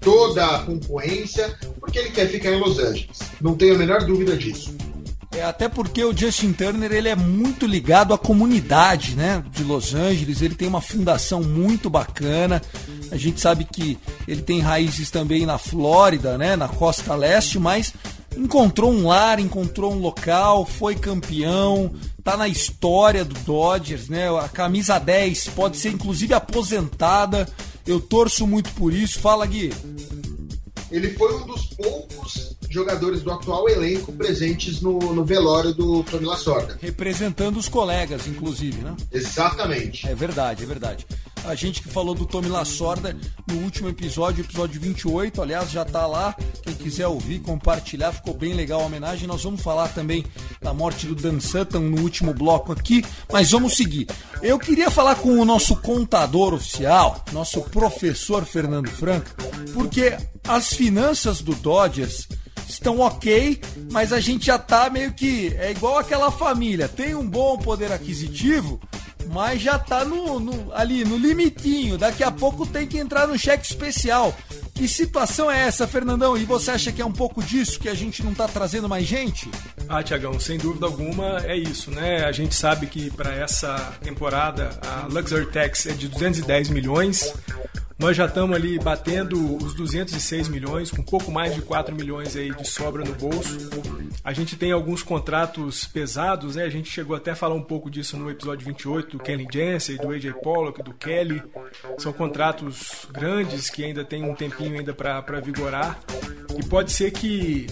toda 0.00 0.46
a 0.46 0.58
concorrência, 0.60 1.56
porque 1.80 1.98
ele 1.98 2.10
quer 2.10 2.28
ficar 2.28 2.50
em 2.50 2.60
Los 2.60 2.78
Angeles. 2.78 3.18
Não 3.40 3.56
tenho 3.56 3.74
a 3.74 3.78
menor 3.78 4.04
dúvida 4.04 4.36
disso. 4.36 4.74
É, 5.32 5.42
até 5.42 5.68
porque 5.68 6.02
o 6.02 6.16
Justin 6.16 6.52
Turner 6.52 6.90
ele 6.90 7.08
é 7.08 7.14
muito 7.14 7.66
ligado 7.66 8.14
à 8.14 8.18
comunidade 8.18 9.14
né, 9.14 9.44
de 9.52 9.62
Los 9.62 9.94
Angeles, 9.94 10.40
ele 10.40 10.54
tem 10.54 10.66
uma 10.66 10.80
fundação 10.80 11.42
muito 11.42 11.90
bacana. 11.90 12.62
A 13.10 13.16
gente 13.16 13.40
sabe 13.40 13.64
que 13.64 13.98
ele 14.26 14.42
tem 14.42 14.60
raízes 14.60 15.10
também 15.10 15.44
na 15.44 15.58
Flórida, 15.58 16.38
né, 16.38 16.56
na 16.56 16.68
costa 16.68 17.14
leste, 17.14 17.58
mas 17.58 17.92
encontrou 18.38 18.92
um 18.92 19.06
lar, 19.06 19.40
encontrou 19.40 19.92
um 19.92 19.98
local, 19.98 20.64
foi 20.64 20.94
campeão, 20.94 21.92
tá 22.22 22.36
na 22.36 22.48
história 22.48 23.24
do 23.24 23.34
Dodgers, 23.40 24.08
né? 24.08 24.28
A 24.38 24.48
camisa 24.48 24.98
10 24.98 25.48
pode 25.48 25.76
ser 25.76 25.90
inclusive 25.90 26.32
aposentada. 26.32 27.48
Eu 27.86 28.00
torço 28.00 28.46
muito 28.46 28.70
por 28.72 28.92
isso. 28.92 29.18
Fala, 29.18 29.46
Gui. 29.46 29.72
Ele 30.90 31.10
foi 31.14 31.34
um 31.34 31.46
dos 31.46 31.66
poucos 31.66 32.57
jogadores 32.70 33.22
do 33.22 33.30
atual 33.30 33.68
elenco 33.68 34.12
presentes 34.12 34.80
no, 34.80 34.98
no 34.98 35.24
velório 35.24 35.72
do 35.74 36.02
Tony 36.04 36.24
Lasorda. 36.24 36.78
Representando 36.80 37.56
os 37.56 37.68
colegas, 37.68 38.26
inclusive, 38.26 38.80
né? 38.82 38.96
Exatamente. 39.12 40.06
É 40.08 40.14
verdade, 40.14 40.62
é 40.62 40.66
verdade. 40.66 41.06
A 41.44 41.54
gente 41.54 41.82
que 41.82 41.88
falou 41.88 42.14
do 42.14 42.26
Tommy 42.26 42.48
Lasorda 42.48 43.16
no 43.46 43.58
último 43.62 43.88
episódio, 43.88 44.44
episódio 44.44 44.80
28, 44.80 45.40
aliás, 45.40 45.70
já 45.70 45.84
tá 45.84 46.06
lá. 46.06 46.36
Quem 46.62 46.74
quiser 46.74 47.06
ouvir, 47.06 47.40
compartilhar, 47.40 48.12
ficou 48.12 48.34
bem 48.34 48.54
legal 48.54 48.82
a 48.82 48.84
homenagem. 48.84 49.26
Nós 49.26 49.44
vamos 49.44 49.62
falar 49.62 49.88
também 49.88 50.24
da 50.60 50.74
morte 50.74 51.06
do 51.06 51.14
Dan 51.14 51.40
Sutton 51.40 51.80
no 51.80 52.02
último 52.02 52.34
bloco 52.34 52.72
aqui, 52.72 53.04
mas 53.32 53.52
vamos 53.52 53.76
seguir. 53.76 54.06
Eu 54.42 54.58
queria 54.58 54.90
falar 54.90 55.14
com 55.14 55.30
o 55.38 55.44
nosso 55.44 55.76
contador 55.76 56.54
oficial, 56.54 57.24
nosso 57.32 57.62
professor 57.62 58.44
Fernando 58.44 58.90
Franca, 58.90 59.34
porque 59.72 60.16
as 60.46 60.72
finanças 60.72 61.40
do 61.40 61.54
Dodgers 61.54 62.28
estão 62.68 63.00
ok, 63.00 63.60
mas 63.90 64.12
a 64.12 64.20
gente 64.20 64.46
já 64.46 64.58
tá 64.58 64.90
meio 64.90 65.12
que. 65.12 65.54
É 65.58 65.70
igual 65.70 65.98
aquela 65.98 66.30
família: 66.30 66.88
tem 66.88 67.14
um 67.14 67.26
bom 67.26 67.56
poder 67.58 67.90
aquisitivo, 67.92 68.80
mas 69.32 69.60
já 69.60 69.78
tá 69.78 70.04
no, 70.04 70.38
no, 70.38 70.72
ali 70.72 71.04
no 71.04 71.16
limitinho. 71.16 71.98
Daqui 71.98 72.22
a 72.22 72.30
pouco 72.30 72.66
tem 72.66 72.86
que 72.86 72.98
entrar 72.98 73.26
no 73.26 73.38
cheque 73.38 73.66
especial. 73.66 74.34
Que 74.74 74.86
situação 74.86 75.50
é 75.50 75.66
essa, 75.66 75.88
Fernandão? 75.88 76.36
E 76.38 76.44
você 76.44 76.70
acha 76.70 76.92
que 76.92 77.02
é 77.02 77.04
um 77.04 77.12
pouco 77.12 77.42
disso 77.42 77.80
que 77.80 77.88
a 77.88 77.94
gente 77.94 78.22
não 78.22 78.32
tá 78.32 78.46
trazendo 78.46 78.88
mais 78.88 79.04
gente? 79.06 79.50
Ah, 79.88 80.04
Tiagão, 80.04 80.38
sem 80.38 80.56
dúvida 80.56 80.86
alguma 80.86 81.40
é 81.44 81.56
isso, 81.56 81.90
né? 81.90 82.24
A 82.24 82.30
gente 82.30 82.54
sabe 82.54 82.86
que 82.86 83.10
para 83.10 83.34
essa 83.34 83.74
temporada 84.00 84.70
a 84.86 85.08
Luxury 85.08 85.46
Tax 85.46 85.86
é 85.86 85.92
de 85.94 86.06
210 86.06 86.68
milhões. 86.68 87.34
Nós 87.98 88.16
já 88.16 88.26
estamos 88.26 88.54
ali 88.54 88.78
batendo 88.78 89.56
os 89.56 89.74
206 89.74 90.48
milhões, 90.48 90.88
com 90.88 91.00
um 91.00 91.04
pouco 91.04 91.32
mais 91.32 91.52
de 91.52 91.60
4 91.60 91.92
milhões 91.96 92.36
aí 92.36 92.54
de 92.54 92.64
sobra 92.64 93.04
no 93.04 93.12
bolso. 93.14 93.58
A 94.22 94.32
gente 94.32 94.56
tem 94.56 94.70
alguns 94.70 95.02
contratos 95.02 95.84
pesados, 95.84 96.54
né? 96.54 96.62
A 96.62 96.68
gente 96.68 96.88
chegou 96.88 97.16
até 97.16 97.32
a 97.32 97.36
falar 97.36 97.56
um 97.56 97.62
pouco 97.62 97.90
disso 97.90 98.16
no 98.16 98.30
episódio 98.30 98.64
28 98.66 99.16
do 99.16 99.22
Kenny 99.22 99.48
Jensen, 99.52 99.96
do 99.96 100.10
AJ 100.10 100.32
Pollock, 100.40 100.80
do 100.80 100.94
Kelly. 100.94 101.42
São 101.98 102.12
contratos 102.12 103.04
grandes 103.12 103.68
que 103.68 103.84
ainda 103.84 104.04
tem 104.04 104.22
um 104.22 104.34
tempinho 104.34 104.78
ainda 104.78 104.94
para 104.94 105.40
vigorar. 105.40 105.98
E 106.56 106.64
pode 106.64 106.92
ser 106.92 107.10
que 107.10 107.66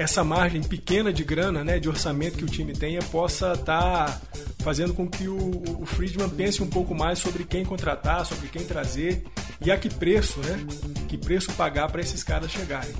essa 0.00 0.24
margem 0.24 0.62
pequena 0.62 1.12
de 1.12 1.22
grana, 1.22 1.62
né, 1.62 1.78
de 1.78 1.86
orçamento 1.86 2.38
que 2.38 2.44
o 2.44 2.46
time 2.46 2.72
tenha, 2.72 3.02
possa 3.02 3.52
estar 3.52 4.06
tá 4.06 4.20
fazendo 4.60 4.94
com 4.94 5.06
que 5.06 5.28
o, 5.28 5.62
o 5.78 5.84
Friedman 5.84 6.30
pense 6.30 6.62
um 6.62 6.66
pouco 6.66 6.94
mais 6.94 7.18
sobre 7.18 7.44
quem 7.44 7.66
contratar, 7.66 8.24
sobre 8.24 8.48
quem 8.48 8.64
trazer 8.64 9.22
e 9.60 9.70
a 9.70 9.76
que 9.76 9.90
preço, 9.90 10.40
né? 10.40 10.66
Que 11.06 11.18
preço 11.18 11.52
pagar 11.52 11.92
para 11.92 12.00
esses 12.00 12.24
caras 12.24 12.50
chegarem. 12.50 12.94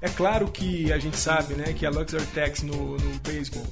É 0.00 0.08
claro 0.08 0.46
que 0.46 0.92
a 0.92 0.98
gente 0.98 1.16
sabe, 1.16 1.54
né, 1.54 1.72
que 1.72 1.84
a 1.84 1.90
luxury 1.90 2.24
tax 2.26 2.62
no, 2.62 2.96
no 2.96 3.18
beisebol 3.24 3.66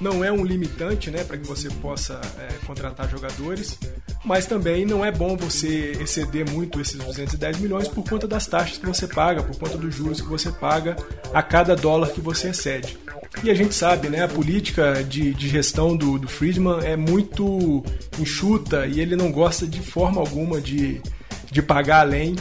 não 0.00 0.24
é 0.24 0.32
um 0.32 0.44
limitante, 0.44 1.12
né, 1.12 1.22
para 1.22 1.38
que 1.38 1.46
você 1.46 1.70
possa 1.70 2.20
é, 2.40 2.66
contratar 2.66 3.08
jogadores, 3.08 3.78
mas 4.26 4.44
também 4.44 4.84
não 4.84 5.04
é 5.04 5.12
bom 5.12 5.36
você 5.36 5.92
exceder 6.00 6.50
muito 6.50 6.80
esses 6.80 6.96
210 6.98 7.60
milhões 7.60 7.86
por 7.86 8.02
conta 8.02 8.26
das 8.26 8.44
taxas 8.44 8.76
que 8.76 8.84
você 8.84 9.06
paga, 9.06 9.40
por 9.40 9.56
conta 9.56 9.78
dos 9.78 9.94
juros 9.94 10.20
que 10.20 10.26
você 10.26 10.50
paga 10.50 10.96
a 11.32 11.40
cada 11.40 11.76
dólar 11.76 12.10
que 12.10 12.20
você 12.20 12.48
excede. 12.48 12.98
E 13.44 13.50
a 13.50 13.54
gente 13.54 13.72
sabe, 13.72 14.08
né, 14.08 14.24
a 14.24 14.28
política 14.28 15.04
de, 15.04 15.32
de 15.32 15.48
gestão 15.48 15.96
do, 15.96 16.18
do 16.18 16.26
Friedman 16.26 16.80
é 16.84 16.96
muito 16.96 17.84
enxuta 18.18 18.84
e 18.84 19.00
ele 19.00 19.14
não 19.14 19.30
gosta 19.30 19.64
de 19.64 19.80
forma 19.80 20.20
alguma 20.20 20.60
de, 20.60 21.00
de 21.48 21.62
pagar 21.62 22.00
além. 22.00 22.34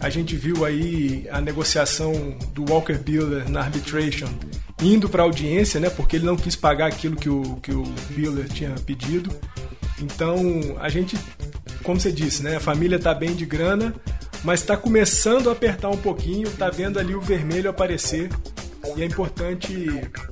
A 0.00 0.10
gente 0.10 0.34
viu 0.34 0.64
aí 0.64 1.28
a 1.30 1.40
negociação 1.40 2.36
do 2.52 2.68
Walker 2.68 2.98
Buehler 2.98 3.48
na 3.48 3.60
arbitration 3.60 4.28
indo 4.82 5.08
para 5.08 5.22
audiência, 5.22 5.78
né, 5.78 5.88
porque 5.88 6.16
ele 6.16 6.26
não 6.26 6.36
quis 6.36 6.56
pagar 6.56 6.86
aquilo 6.86 7.14
que 7.14 7.28
o, 7.28 7.56
que 7.62 7.70
o 7.70 7.84
Buehler 8.10 8.48
tinha 8.48 8.70
pedido. 8.84 9.30
Então, 10.00 10.42
a 10.80 10.88
gente, 10.88 11.16
como 11.82 12.00
você 12.00 12.12
disse, 12.12 12.42
né, 12.42 12.56
a 12.56 12.60
família 12.60 12.96
está 12.96 13.14
bem 13.14 13.34
de 13.34 13.44
grana, 13.44 13.94
mas 14.44 14.60
está 14.60 14.76
começando 14.76 15.48
a 15.48 15.52
apertar 15.52 15.88
um 15.88 15.96
pouquinho, 15.96 16.48
está 16.48 16.70
vendo 16.70 16.98
ali 16.98 17.14
o 17.14 17.20
vermelho 17.20 17.68
aparecer 17.68 18.30
e 18.96 19.02
é 19.02 19.04
importante 19.04 19.86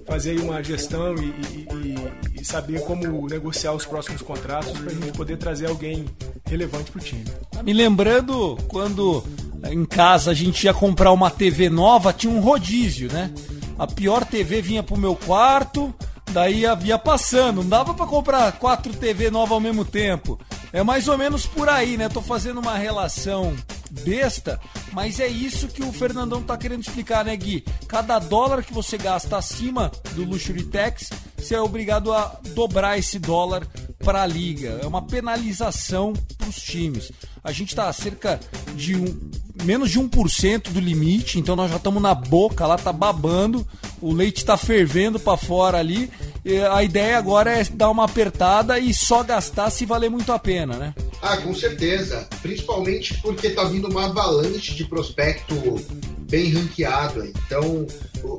fazer 0.06 0.40
uma 0.40 0.62
gestão 0.62 1.14
e, 1.16 1.26
e, 1.75 2.40
e 2.40 2.44
saber 2.44 2.80
como 2.80 3.26
negociar 3.28 3.73
os 3.73 3.85
próximos 3.85 4.23
contratos 4.23 4.73
para 4.73 4.90
a 4.90 4.94
gente 4.94 5.12
poder 5.12 5.37
trazer 5.37 5.66
alguém 5.66 6.06
relevante 6.46 6.90
para 6.90 7.00
o 7.00 7.04
time. 7.04 7.25
Tá 7.50 7.62
me 7.62 7.73
lembrando 7.73 8.56
quando 8.68 9.25
em 9.64 9.85
casa 9.85 10.30
a 10.30 10.35
gente 10.35 10.64
ia 10.64 10.75
comprar 10.75 11.12
uma 11.12 11.30
TV 11.30 11.68
nova, 11.68 12.12
tinha 12.12 12.32
um 12.32 12.40
rodízio, 12.40 13.12
né? 13.12 13.32
A 13.78 13.87
pior 13.87 14.25
TV 14.25 14.62
vinha 14.62 14.82
pro 14.82 14.96
meu 14.96 15.14
quarto, 15.14 15.94
daí 16.33 16.64
ia 16.85 16.99
passando, 16.99 17.62
não 17.62 17.68
dava 17.68 17.95
para 17.95 18.06
comprar 18.06 18.52
quatro 18.52 18.92
TV 18.92 19.30
novas 19.30 19.52
ao 19.52 19.61
mesmo 19.61 19.85
tempo. 19.85 20.38
É 20.73 20.83
mais 20.83 21.09
ou 21.09 21.16
menos 21.16 21.47
por 21.47 21.68
aí, 21.68 21.97
né? 21.97 22.09
Tô 22.09 22.21
fazendo 22.21 22.61
uma 22.61 22.76
relação 22.76 23.54
besta, 23.90 24.61
mas 24.92 25.21
é 25.21 25.26
isso 25.26 25.68
que 25.68 25.83
o 25.83 25.92
Fernandão 25.92 26.42
tá 26.42 26.56
querendo 26.56 26.83
explicar, 26.83 27.25
né, 27.25 27.37
Gui? 27.37 27.64
Cada 27.88 28.18
dólar 28.18 28.62
que 28.62 28.73
você 28.73 28.99
gasta 28.99 29.37
acima 29.37 29.90
do 30.12 30.25
Luxury 30.25 30.64
Tax, 30.64 31.11
você 31.37 31.54
é 31.54 31.61
obrigado 31.61 32.12
a 32.12 32.38
dobrar 32.54 32.99
esse 32.99 33.18
dólar 33.18 33.66
para 33.99 34.23
a 34.23 34.26
liga. 34.26 34.80
É 34.83 34.87
uma 34.87 35.02
penalização 35.02 36.12
para 36.37 36.49
os 36.49 36.56
times. 36.56 37.11
A 37.42 37.52
gente 37.52 37.71
está 37.71 37.92
cerca 37.92 38.38
de 38.75 38.97
um, 38.97 39.30
menos 39.64 39.90
de 39.90 40.00
1% 40.00 40.71
do 40.71 40.80
limite, 40.80 41.38
então 41.38 41.56
nós 41.56 41.71
já 41.71 41.76
estamos 41.76 42.02
na 42.02 42.14
boca, 42.14 42.66
lá 42.66 42.76
tá 42.76 42.92
babando, 42.92 43.66
o 44.00 44.12
leite 44.12 44.38
está 44.38 44.57
fervendo 44.57 45.19
para 45.19 45.37
fora 45.37 45.79
ali. 45.79 46.11
a 46.73 46.83
ideia 46.83 47.19
agora 47.19 47.50
é 47.50 47.65
dar 47.65 47.91
uma 47.91 48.05
apertada 48.05 48.79
e 48.79 48.93
só 48.95 49.23
gastar 49.23 49.71
se 49.71 49.85
valer 49.85 50.11
muito 50.11 50.33
a 50.33 50.38
pena, 50.38 50.76
né? 50.76 50.95
Ah, 51.23 51.37
com 51.38 51.55
certeza. 51.55 52.29
Principalmente 52.43 53.15
porque 53.21 53.50
tá 53.50 53.65
vindo 53.65 53.88
uma 53.88 54.07
avalanche 54.07 54.75
de 54.75 54.85
prospecto 54.85 55.55
bem 56.29 56.53
ranqueado. 56.53 57.25
Então, 57.25 57.87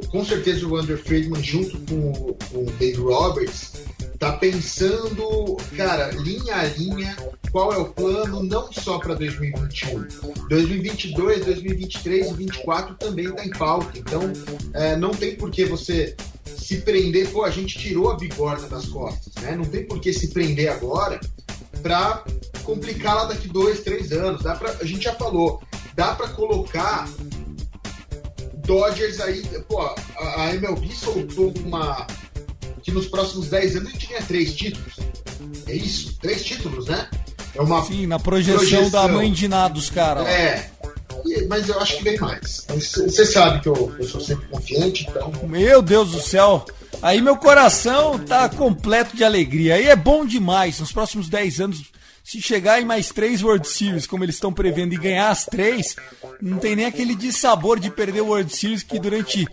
com 0.10 0.26
certeza 0.26 0.66
o 0.66 0.74
Wander 0.74 0.98
Friedman, 0.98 1.44
junto 1.44 1.78
com, 1.80 2.36
com 2.52 2.64
o 2.64 2.72
Dave 2.80 3.00
Roberts, 3.00 3.74
tá 4.20 4.34
pensando, 4.34 5.58
cara, 5.76 6.10
linha 6.12 6.56
a 6.56 6.64
linha, 6.66 7.16
qual 7.52 7.72
é 7.74 7.78
o 7.78 7.86
plano, 7.86 8.42
não 8.44 8.72
só 8.72 8.98
para 8.98 9.14
2021. 9.14 10.48
2022, 10.50 11.46
2023 11.46 12.18
e 12.18 12.30
2024 12.30 12.96
também 12.96 13.28
está 13.28 13.46
em 13.46 13.52
pauta. 13.52 13.98
Então, 13.98 14.22
é, 14.74 14.96
não 14.96 15.12
tem 15.12 15.36
por 15.36 15.52
que 15.52 15.66
você 15.66 16.16
se 16.46 16.82
prender, 16.82 17.30
pô, 17.30 17.44
a 17.44 17.52
gente 17.52 17.78
tirou 17.78 18.12
a 18.12 18.18
bigorna 18.18 18.68
das 18.68 18.88
costas, 18.88 19.34
né? 19.42 19.56
Não 19.56 19.66
tem 19.66 19.86
por 19.86 20.00
que 20.02 20.12
se 20.12 20.30
prender 20.30 20.70
agora 20.70 21.20
para 21.82 22.24
complicar 22.64 23.16
lá 23.16 23.26
daqui 23.26 23.48
dois, 23.48 23.82
três 23.82 24.12
anos. 24.12 24.44
Dá 24.44 24.56
pra, 24.56 24.72
a 24.82 24.86
gente 24.86 25.04
já 25.04 25.14
falou, 25.14 25.62
dá 25.96 26.16
para 26.16 26.28
colocar 26.30 27.08
Dodgers 28.66 29.22
aí, 29.22 29.42
pô, 29.70 29.80
a 29.80 30.54
MLB 30.54 30.94
soltou 30.94 31.54
uma 31.64 32.06
que 32.88 32.92
nos 32.94 33.06
próximos 33.06 33.50
10 33.50 33.76
anos 33.76 33.90
a 33.90 33.92
gente 33.92 34.08
ganha 34.08 34.22
três 34.22 34.56
títulos. 34.56 34.94
É 35.68 35.76
isso? 35.76 36.18
Três 36.22 36.46
títulos, 36.46 36.86
né? 36.86 37.10
É 37.54 37.62
uma 37.62 37.84
Sim, 37.84 38.08
na 38.08 38.18
projeção, 38.18 38.60
projeção. 38.60 38.90
da 38.90 39.08
mãe 39.10 39.30
de 39.30 39.46
nada 39.50 39.74
dos 39.74 39.90
caras. 39.90 40.26
É. 40.26 40.72
Mas 41.50 41.68
eu 41.68 41.78
acho 41.82 41.98
que 41.98 42.04
vem 42.06 42.18
mais. 42.18 42.66
Você 42.70 43.26
sabe 43.26 43.60
que 43.60 43.68
eu, 43.68 43.94
eu 44.00 44.08
sou 44.08 44.22
sempre 44.22 44.48
confiante, 44.48 45.06
então. 45.10 45.34
Meu 45.50 45.82
Deus 45.82 46.12
do 46.12 46.22
céu! 46.22 46.66
Aí 47.02 47.22
meu 47.22 47.36
coração 47.36 48.18
tá 48.20 48.48
completo 48.48 49.18
de 49.18 49.24
alegria. 49.26 49.76
Aí 49.76 49.88
é 49.88 49.96
bom 49.96 50.26
demais. 50.26 50.80
Nos 50.80 50.94
próximos 50.94 51.28
10 51.28 51.60
anos, 51.60 51.84
se 52.24 52.42
chegar 52.42 52.82
em 52.82 52.86
mais 52.86 53.10
três 53.10 53.44
World 53.44 53.68
Series, 53.68 54.08
como 54.08 54.24
eles 54.24 54.36
estão 54.36 54.54
prevendo, 54.54 54.94
e 54.94 54.98
ganhar 54.98 55.30
as 55.30 55.46
três, 55.46 55.98
não 56.42 56.58
tem 56.58 56.74
nem 56.74 56.86
aquele 56.86 57.16
dissabor 57.16 57.82
de 57.82 57.92
perder 57.92 58.22
o 58.22 58.28
World 58.28 58.56
Series 58.56 58.82
que 58.82 58.98
durante 58.98 59.46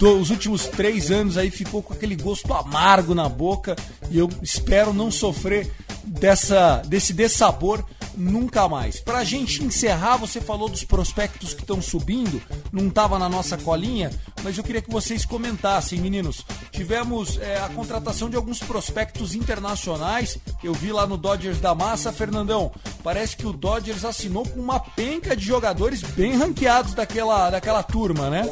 os 0.00 0.30
últimos 0.30 0.66
três 0.66 1.10
anos 1.10 1.36
aí 1.36 1.50
ficou 1.50 1.82
com 1.82 1.92
aquele 1.92 2.16
gosto 2.16 2.52
amargo 2.52 3.14
na 3.14 3.28
boca 3.28 3.76
e 4.10 4.18
eu 4.18 4.28
espero 4.42 4.92
não 4.92 5.10
sofrer 5.10 5.70
dessa, 6.04 6.82
desse 6.86 7.12
dessabor 7.12 7.84
nunca 8.20 8.68
mais. 8.68 9.00
Pra 9.00 9.24
gente 9.24 9.64
encerrar, 9.64 10.16
você 10.16 10.40
falou 10.40 10.68
dos 10.68 10.84
prospectos 10.84 11.54
que 11.54 11.62
estão 11.62 11.80
subindo, 11.80 12.40
não 12.72 12.88
estava 12.88 13.18
na 13.18 13.28
nossa 13.28 13.56
colinha, 13.56 14.10
mas 14.42 14.56
eu 14.56 14.64
queria 14.64 14.82
que 14.82 14.90
vocês 14.90 15.24
comentassem, 15.24 16.00
meninos. 16.00 16.44
Tivemos 16.70 17.38
é, 17.38 17.58
a 17.58 17.68
contratação 17.70 18.28
de 18.28 18.36
alguns 18.36 18.60
prospectos 18.60 19.34
internacionais, 19.34 20.38
eu 20.62 20.74
vi 20.74 20.92
lá 20.92 21.06
no 21.06 21.16
Dodgers 21.16 21.60
da 21.60 21.74
Massa, 21.74 22.12
Fernandão. 22.12 22.70
Parece 23.02 23.36
que 23.36 23.46
o 23.46 23.52
Dodgers 23.52 24.04
assinou 24.04 24.46
com 24.46 24.60
uma 24.60 24.78
penca 24.78 25.34
de 25.34 25.44
jogadores 25.44 26.02
bem 26.02 26.36
ranqueados 26.36 26.94
daquela, 26.94 27.50
daquela 27.50 27.82
turma, 27.82 28.28
né? 28.28 28.42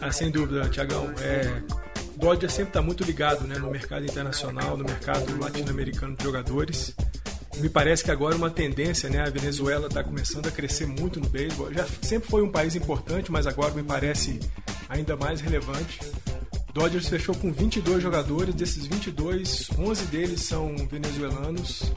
Ah, 0.00 0.10
sem 0.10 0.30
dúvida, 0.30 0.68
Tiagão. 0.68 1.12
É, 1.20 1.62
Dodger 2.16 2.50
sempre 2.50 2.70
está 2.70 2.82
muito 2.82 3.04
ligado 3.04 3.46
né, 3.46 3.56
no 3.58 3.70
mercado 3.70 4.04
internacional, 4.04 4.76
no 4.76 4.84
mercado 4.84 5.38
latino-americano 5.38 6.16
de 6.16 6.24
jogadores. 6.24 6.94
Me 7.58 7.68
parece 7.68 8.02
que 8.02 8.10
agora 8.10 8.34
é 8.34 8.38
uma 8.38 8.50
tendência, 8.50 9.08
né? 9.08 9.20
A 9.20 9.30
Venezuela 9.30 9.86
está 9.86 10.02
começando 10.02 10.46
a 10.46 10.50
crescer 10.50 10.86
muito 10.86 11.20
no 11.20 11.28
beisebol. 11.28 11.72
Já 11.72 11.86
sempre 12.00 12.28
foi 12.28 12.42
um 12.42 12.50
país 12.50 12.74
importante, 12.74 13.30
mas 13.30 13.46
agora 13.46 13.72
me 13.72 13.82
parece 13.82 14.40
ainda 14.88 15.16
mais 15.16 15.40
relevante. 15.40 16.00
Dodgers 16.72 17.08
fechou 17.08 17.34
com 17.34 17.52
22 17.52 18.02
jogadores, 18.02 18.54
desses 18.54 18.86
22, 18.86 19.70
11 19.78 20.04
deles 20.06 20.40
são 20.40 20.74
venezuelanos. 20.90 21.92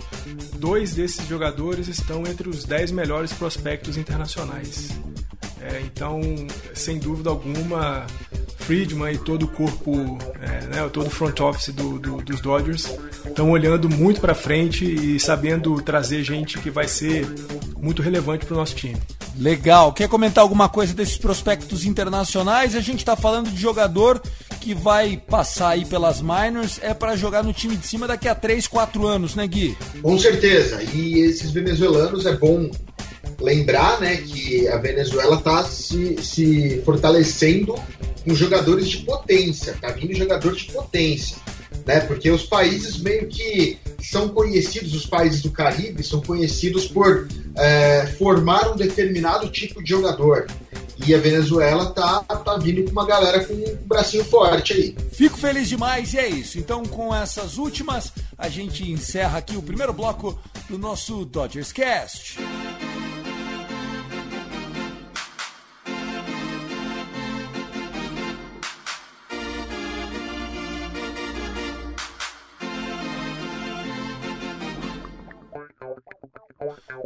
Dois 0.58 0.94
desses 0.94 1.26
jogadores 1.28 1.88
estão 1.88 2.28
entre 2.28 2.50
os 2.50 2.66
10 2.66 2.92
melhores 2.92 3.32
prospectos 3.32 3.96
internacionais. 3.96 4.90
É, 5.62 5.82
então, 5.82 6.22
sem 6.74 7.00
dúvida 7.00 7.30
alguma, 7.30 8.06
Friedman 8.60 9.14
e 9.14 9.18
todo 9.18 9.44
o 9.44 9.48
corpo, 9.48 10.18
é, 10.42 10.68
né, 10.68 10.90
todo 10.92 11.08
o 11.08 11.10
front 11.10 11.40
office 11.40 11.74
do, 11.74 11.98
do, 11.98 12.18
dos 12.18 12.42
Dodgers 12.42 12.90
estão 13.26 13.50
olhando 13.52 13.90
muito 13.90 14.20
para 14.20 14.36
frente 14.36 14.86
e 14.86 15.20
sabendo 15.20 15.82
trazer 15.82 16.24
gente 16.24 16.60
que 16.60 16.70
vai 16.70 16.88
ser 16.88 17.26
muito 17.78 18.02
relevante 18.02 18.46
para 18.46 18.54
o 18.54 18.58
nosso 18.58 18.76
time. 18.76 18.98
Legal. 19.38 19.92
Quer 19.92 20.08
comentar 20.08 20.42
alguma 20.42 20.70
coisa 20.70 20.94
desses 20.94 21.18
prospectos 21.18 21.86
internacionais? 21.86 22.76
A 22.76 22.80
gente 22.80 23.00
está 23.00 23.16
falando 23.16 23.50
de 23.50 23.60
jogador 23.60 24.22
que 24.66 24.74
vai 24.74 25.16
passar 25.16 25.70
aí 25.70 25.86
pelas 25.86 26.20
minors, 26.20 26.80
é 26.82 26.92
para 26.92 27.16
jogar 27.16 27.44
no 27.44 27.54
time 27.54 27.78
de 27.78 27.86
cima 27.86 28.08
daqui 28.08 28.28
a 28.28 28.34
3, 28.34 28.68
4 28.68 29.06
anos, 29.06 29.36
né, 29.36 29.46
Gui? 29.46 29.78
Com 30.02 30.18
certeza. 30.18 30.82
E 30.92 31.20
esses 31.20 31.52
venezuelanos 31.52 32.26
é 32.26 32.36
bom 32.36 32.72
lembrar 33.40 34.02
né, 34.02 34.16
que 34.16 34.68
a 34.68 34.78
Venezuela 34.78 35.36
está 35.36 35.64
se, 35.64 36.18
se 36.24 36.82
fortalecendo 36.84 37.76
com 38.24 38.34
jogadores 38.34 38.90
de 38.90 38.98
potência, 38.98 39.78
tá 39.80 39.92
vindo 39.92 40.16
jogador 40.16 40.56
de 40.56 40.66
potência, 40.66 41.38
né? 41.86 42.00
Porque 42.02 42.30
os 42.32 42.44
países 42.44 42.98
meio 42.98 43.28
que 43.28 43.78
são 44.02 44.30
conhecidos, 44.30 44.94
os 44.94 45.06
países 45.06 45.42
do 45.42 45.52
Caribe 45.52 46.04
são 46.04 46.22
conhecidos 46.22 46.88
por 46.88 47.28
é, 47.56 48.08
formar 48.18 48.72
um 48.72 48.76
determinado 48.76 49.50
tipo 49.50 49.84
de 49.84 49.90
jogador. 49.90 50.48
E 51.06 51.14
a 51.14 51.18
Venezuela 51.18 51.92
tá, 51.92 52.22
tá 52.22 52.58
vindo 52.58 52.84
com 52.86 52.92
uma 52.92 53.06
galera 53.06 53.44
com 53.44 53.54
um 53.54 53.78
bracinho 53.86 54.24
forte 54.24 54.74
aí. 54.74 54.96
Fico 55.12 55.38
feliz 55.38 55.68
demais 55.68 56.14
e 56.14 56.18
é 56.18 56.28
isso. 56.28 56.58
Então, 56.58 56.84
com 56.84 57.14
essas 57.14 57.58
últimas, 57.58 58.14
a 58.38 58.48
gente 58.48 58.90
encerra 58.90 59.40
aqui 59.40 59.58
o 59.58 59.62
primeiro 59.62 59.92
bloco 59.92 60.40
do 60.70 60.78
nosso 60.78 61.26
Dodgers 61.26 61.74
Cast. 61.74 62.38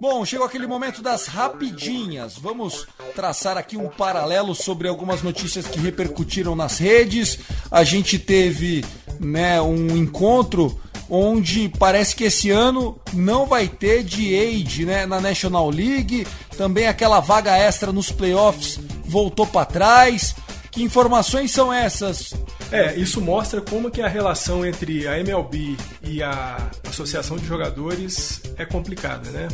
Bom, 0.01 0.23
chegou 0.23 0.45
aquele 0.45 0.65
momento 0.65 1.01
das 1.01 1.27
rapidinhas. 1.27 2.37
Vamos 2.37 2.87
traçar 3.13 3.57
aqui 3.57 3.75
um 3.75 3.89
paralelo 3.89 4.55
sobre 4.55 4.87
algumas 4.87 5.21
notícias 5.21 5.67
que 5.67 5.77
repercutiram 5.77 6.55
nas 6.55 6.77
redes. 6.77 7.39
A 7.69 7.83
gente 7.83 8.17
teve 8.17 8.85
né, 9.19 9.61
um 9.61 9.97
encontro 9.97 10.79
onde 11.09 11.67
parece 11.77 12.15
que 12.15 12.23
esse 12.23 12.49
ano 12.49 12.97
não 13.11 13.45
vai 13.45 13.67
ter 13.67 14.03
de 14.03 14.33
age 14.39 14.85
né, 14.85 15.05
na 15.05 15.19
National 15.19 15.69
League. 15.69 16.25
Também 16.55 16.87
aquela 16.87 17.19
vaga 17.19 17.57
extra 17.57 17.91
nos 17.91 18.09
playoffs 18.09 18.79
voltou 19.03 19.45
para 19.45 19.65
trás. 19.65 20.33
Que 20.71 20.81
informações 20.81 21.51
são 21.51 21.73
essas? 21.73 22.33
É, 22.71 22.95
isso 22.95 23.19
mostra 23.19 23.59
como 23.59 23.91
que 23.91 24.01
a 24.01 24.07
relação 24.07 24.65
entre 24.65 25.07
a 25.07 25.19
MLB 25.19 25.75
e 26.03 26.23
a 26.23 26.69
Associação 26.87 27.35
de 27.35 27.45
Jogadores 27.45 28.41
é 28.55 28.63
complicada, 28.65 29.29
né? 29.31 29.47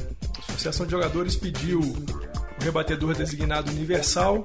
Associação 0.65 0.85
de 0.85 0.91
Jogadores 0.93 1.35
pediu 1.35 1.79
o 1.79 2.63
rebatedor 2.63 3.13
designado 3.13 3.71
universal. 3.71 4.43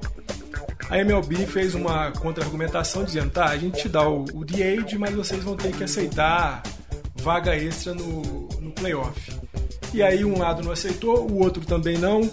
A 0.87 0.99
MLB 0.99 1.47
fez 1.47 1.73
uma 1.73 2.11
contra-argumentação 2.11 3.03
dizendo: 3.03 3.31
tá, 3.31 3.45
a 3.45 3.57
gente 3.57 3.81
te 3.81 3.89
dá 3.89 4.07
o, 4.07 4.25
o 4.33 4.45
DH, 4.45 4.99
mas 4.99 5.15
vocês 5.15 5.43
vão 5.43 5.55
ter 5.55 5.71
que 5.71 5.83
aceitar 5.83 6.61
vaga 7.15 7.55
extra 7.55 7.93
no, 7.95 8.49
no 8.59 8.71
playoff. 8.71 9.31
E 9.93 10.03
aí 10.03 10.23
um 10.23 10.37
lado 10.37 10.61
não 10.61 10.71
aceitou, 10.71 11.27
o 11.27 11.39
outro 11.39 11.65
também 11.65 11.97
não. 11.97 12.29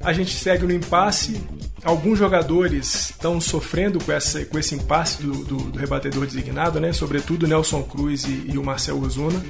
A 0.00 0.12
gente 0.12 0.34
segue 0.34 0.64
no 0.64 0.72
impasse 0.72 1.40
alguns 1.84 2.18
jogadores 2.18 3.10
estão 3.10 3.40
sofrendo 3.40 4.02
com, 4.02 4.10
essa, 4.10 4.44
com 4.44 4.58
esse 4.58 4.74
impasse 4.74 5.22
do, 5.22 5.44
do, 5.44 5.56
do 5.56 5.78
rebatedor 5.78 6.26
designado, 6.26 6.80
né? 6.80 6.92
sobretudo 6.92 7.46
Nelson 7.46 7.84
Cruz 7.84 8.24
e, 8.24 8.50
e 8.52 8.58
o 8.58 8.64
Marcel 8.64 8.98
Ozuna. 9.00 9.40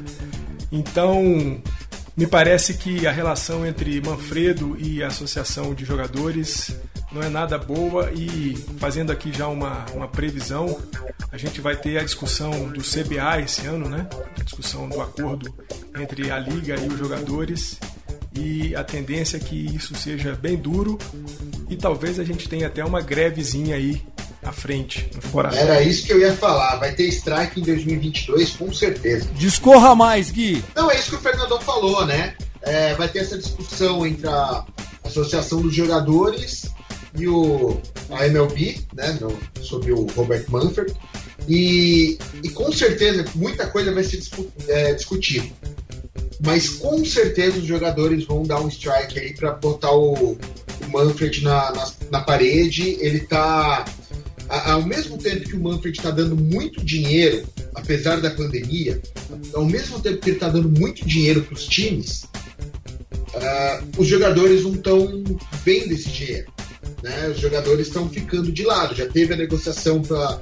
Então, 0.71 1.63
me 2.17 2.27
parece 2.27 2.75
que 2.75 3.07
a 3.07 3.13
relação 3.13 3.67
entre 3.67 4.01
Manfredo 4.01 4.77
e 4.81 5.03
a 5.03 5.09
associação 5.09 5.75
de 5.75 5.85
jogadores 5.85 6.75
não 7.13 7.23
é 7.23 7.29
nada 7.29 7.59
boa 7.59 8.11
e 8.13 8.57
fazendo 8.79 9.13
aqui 9.13 9.33
já 9.33 9.47
uma, 9.49 9.85
uma 9.95 10.09
previsão, 10.09 10.81
a 11.31 11.37
gente 11.37 11.61
vai 11.61 11.77
ter 11.77 11.99
a 11.99 12.03
discussão 12.03 12.69
do 12.69 12.81
CBA 12.81 13.43
esse 13.45 13.67
ano, 13.67 13.89
né? 13.89 14.09
A 14.39 14.43
discussão 14.43 14.89
do 14.89 15.01
acordo 15.01 15.55
entre 15.99 16.31
a 16.31 16.39
liga 16.39 16.75
e 16.75 16.89
os 16.89 16.99
jogadores 16.99 17.79
e 18.35 18.75
a 18.75 18.83
tendência 18.83 19.37
é 19.37 19.41
que 19.41 19.75
isso 19.75 19.95
seja 19.95 20.35
bem 20.35 20.57
duro 20.57 20.99
e 21.69 21.77
talvez 21.77 22.19
a 22.19 22.25
gente 22.25 22.49
tenha 22.49 22.67
até 22.67 22.85
uma 22.85 23.01
grevezinha 23.01 23.77
aí 23.77 24.03
à 24.47 24.53
frente 24.53 25.09
no 25.15 25.21
temporada. 25.21 25.57
Era 25.57 25.83
isso 25.83 26.07
que 26.07 26.13
eu 26.13 26.21
ia 26.21 26.35
falar. 26.35 26.77
Vai 26.77 26.93
ter 26.93 27.05
strike 27.09 27.61
em 27.61 27.65
2022, 27.65 28.51
com 28.51 28.73
certeza. 28.73 29.29
Discorra 29.35 29.95
mais, 29.95 30.31
Gui. 30.31 30.65
Não, 30.75 30.91
é 30.91 30.99
isso 30.99 31.11
que 31.11 31.17
o 31.17 31.21
Fernandão 31.21 31.61
falou, 31.61 32.07
né? 32.07 32.35
É, 32.63 32.95
vai 32.95 33.09
ter 33.09 33.21
essa 33.21 33.37
discussão 33.37 34.07
entre 34.07 34.27
a 34.29 34.65
Associação 35.05 35.61
dos 35.61 35.75
Jogadores 35.75 36.71
e 37.19 37.29
o 37.29 37.81
a 38.11 38.27
MLB, 38.27 38.81
né, 38.95 39.19
no, 39.21 39.37
sobre 39.65 39.93
o 39.93 40.07
Robert 40.17 40.45
Manfred. 40.49 40.95
E, 41.49 42.19
e 42.43 42.49
com 42.51 42.73
certeza 42.73 43.25
muita 43.35 43.67
coisa 43.67 43.93
vai 43.93 44.03
ser 44.03 44.17
discu 44.17 44.51
é, 44.69 44.95
discutida 44.95 45.47
mas 46.45 46.69
com 46.69 47.05
certeza 47.05 47.59
os 47.59 47.65
jogadores 47.65 48.25
vão 48.25 48.43
dar 48.43 48.61
um 48.61 48.69
strike 48.69 49.19
aí 49.19 49.33
para 49.33 49.53
botar 49.53 49.93
o, 49.93 50.33
o 50.33 50.91
Manfred 50.91 51.43
na, 51.43 51.73
na, 51.73 51.93
na, 52.11 52.21
parede. 52.21 52.97
Ele 53.01 53.21
tá. 53.21 53.85
Ao 54.49 54.83
mesmo 54.83 55.19
tempo 55.19 55.49
que 55.49 55.57
o 55.57 55.61
Manfred 55.61 55.97
está 55.97 56.11
dando 56.11 56.37
muito 56.37 56.85
dinheiro, 56.85 57.47
apesar 57.75 58.21
da 58.21 58.31
pandemia, 58.31 59.01
ao 59.55 59.65
mesmo 59.65 60.01
tempo 60.01 60.19
que 60.19 60.31
ele 60.31 60.37
está 60.37 60.49
dando 60.49 60.69
muito 60.69 61.07
dinheiro 61.07 61.43
para 61.43 61.55
os 61.55 61.67
times, 61.67 62.25
uh, 63.35 63.87
os 63.99 64.07
jogadores 64.07 64.63
não 64.63 64.75
estão 64.75 65.25
vendo 65.65 65.93
esse 65.93 66.09
dinheiro. 66.09 66.53
Né? 67.03 67.29
Os 67.29 67.41
jogadores 67.41 67.89
estão 67.89 68.09
ficando 68.09 68.53
de 68.53 68.65
lado. 68.65 68.95
Já 68.95 69.07
teve 69.07 69.35
a 69.35 69.37
negociação 69.37 70.01
para 70.03 70.41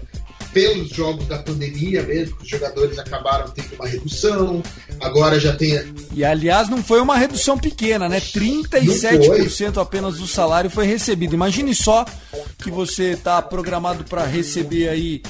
pelos 0.54 0.88
jogos 0.90 1.26
da 1.26 1.38
pandemia 1.38 2.02
mesmo, 2.04 2.36
os 2.40 2.48
jogadores 2.48 2.96
acabaram 2.98 3.50
tendo 3.50 3.74
uma 3.74 3.86
redução, 3.86 4.62
agora 5.00 5.38
já 5.40 5.54
tem. 5.54 5.74
E 6.14 6.24
aliás, 6.24 6.70
não 6.70 6.82
foi 6.82 7.00
uma 7.00 7.18
redução 7.18 7.58
pequena, 7.58 8.08
né? 8.08 8.20
37% 8.20 9.82
apenas 9.82 10.18
do 10.18 10.28
salário 10.28 10.70
foi 10.70 10.86
recebido. 10.86 11.34
Imagine 11.34 11.74
só 11.74 12.06
que 12.56 12.70
você 12.70 13.10
está 13.10 13.42
programado 13.42 14.04
para 14.04 14.24
receber 14.24 14.88
aí 14.88 15.20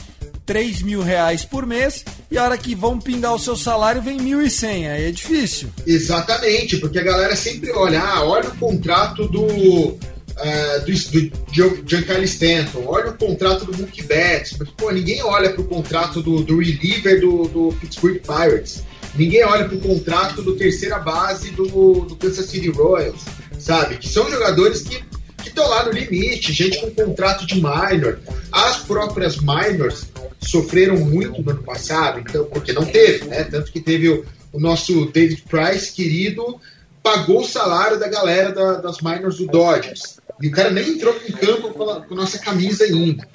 3 0.45 0.83
mil 0.83 1.03
reais 1.03 1.43
por 1.43 1.65
mês 1.65 2.05
e 2.31 2.37
a 2.37 2.45
hora 2.45 2.59
que 2.59 2.75
vão 2.75 3.01
pingar 3.01 3.35
o 3.35 3.39
seu 3.39 3.57
salário 3.57 4.03
vem 4.03 4.19
1.100. 4.19 4.91
Aí 4.91 5.09
é 5.09 5.11
difícil. 5.11 5.71
Exatamente, 5.87 6.77
porque 6.77 6.99
a 6.99 7.03
galera 7.03 7.35
sempre 7.35 7.73
olha, 7.73 8.03
ah, 8.03 8.23
olha 8.25 8.51
o 8.51 8.57
contrato 8.59 9.27
do 9.27 9.97
uh, 10.37 10.85
do, 10.85 11.31
do 11.31 11.89
Giancarlo 11.89 12.25
Stanton, 12.25 12.85
olha 12.87 13.11
o 13.11 13.15
contrato 13.15 13.65
do 13.65 13.77
Mookie 13.77 14.03
Betts, 14.03 14.57
mas 14.59 14.69
pô, 14.71 14.91
ninguém 14.91 15.23
olha 15.23 15.51
para 15.51 15.63
o 15.63 15.65
contrato 15.65 16.23
do, 16.23 16.43
do 16.43 16.59
reliever 16.59 17.21
do, 17.21 17.49
do 17.49 17.77
Pittsburgh 17.81 18.21
Pirates, 18.21 18.83
ninguém 19.15 19.45
olha 19.45 19.67
para 19.67 19.77
o 19.77 19.81
contrato 19.81 20.43
do 20.43 20.57
terceira 20.57 20.99
base 20.99 21.51
do, 21.51 21.67
do 22.01 22.17
Kansas 22.17 22.47
City 22.47 22.71
Royals, 22.71 23.23
sabe? 23.59 23.97
Que 23.97 24.09
são 24.09 24.31
jogadores 24.31 24.83
que 24.83 25.03
estão 25.45 25.69
lá 25.69 25.85
no 25.85 25.93
limite, 25.93 26.53
gente 26.53 26.81
com 26.81 26.91
contrato 26.91 27.47
de 27.47 27.55
minor. 27.57 28.19
As 28.51 28.79
próprias 28.79 29.37
minors 29.39 30.07
sofreram 30.41 30.97
muito 30.97 31.43
no 31.43 31.51
ano 31.51 31.63
passado, 31.63 32.21
então, 32.21 32.45
porque 32.45 32.73
não 32.73 32.85
teve, 32.85 33.27
né? 33.27 33.45
Tanto 33.45 33.71
que 33.73 33.81
teve 33.81 34.09
o, 34.09 34.25
o 34.53 34.61
nosso 34.61 35.07
David 35.07 35.45
Price, 35.49 35.93
querido, 35.93 36.61
pagou 37.05 37.43
o 37.43 37.47
salário 37.47 38.01
da 38.01 38.09
galera 38.09 38.51
da, 38.51 38.79
das 38.79 39.03
minors 39.03 39.37
do 39.37 39.47
Dodgers. 39.47 40.19
E 40.41 40.49
o 40.49 40.51
cara 40.51 40.71
nem 40.71 40.89
entrou 40.89 41.15
em 41.29 41.33
campo 41.33 41.69
com 41.75 41.91
a, 41.91 42.01
com 42.01 42.15
nossa 42.15 42.39
camisa 42.39 42.85
ainda. 42.85 43.29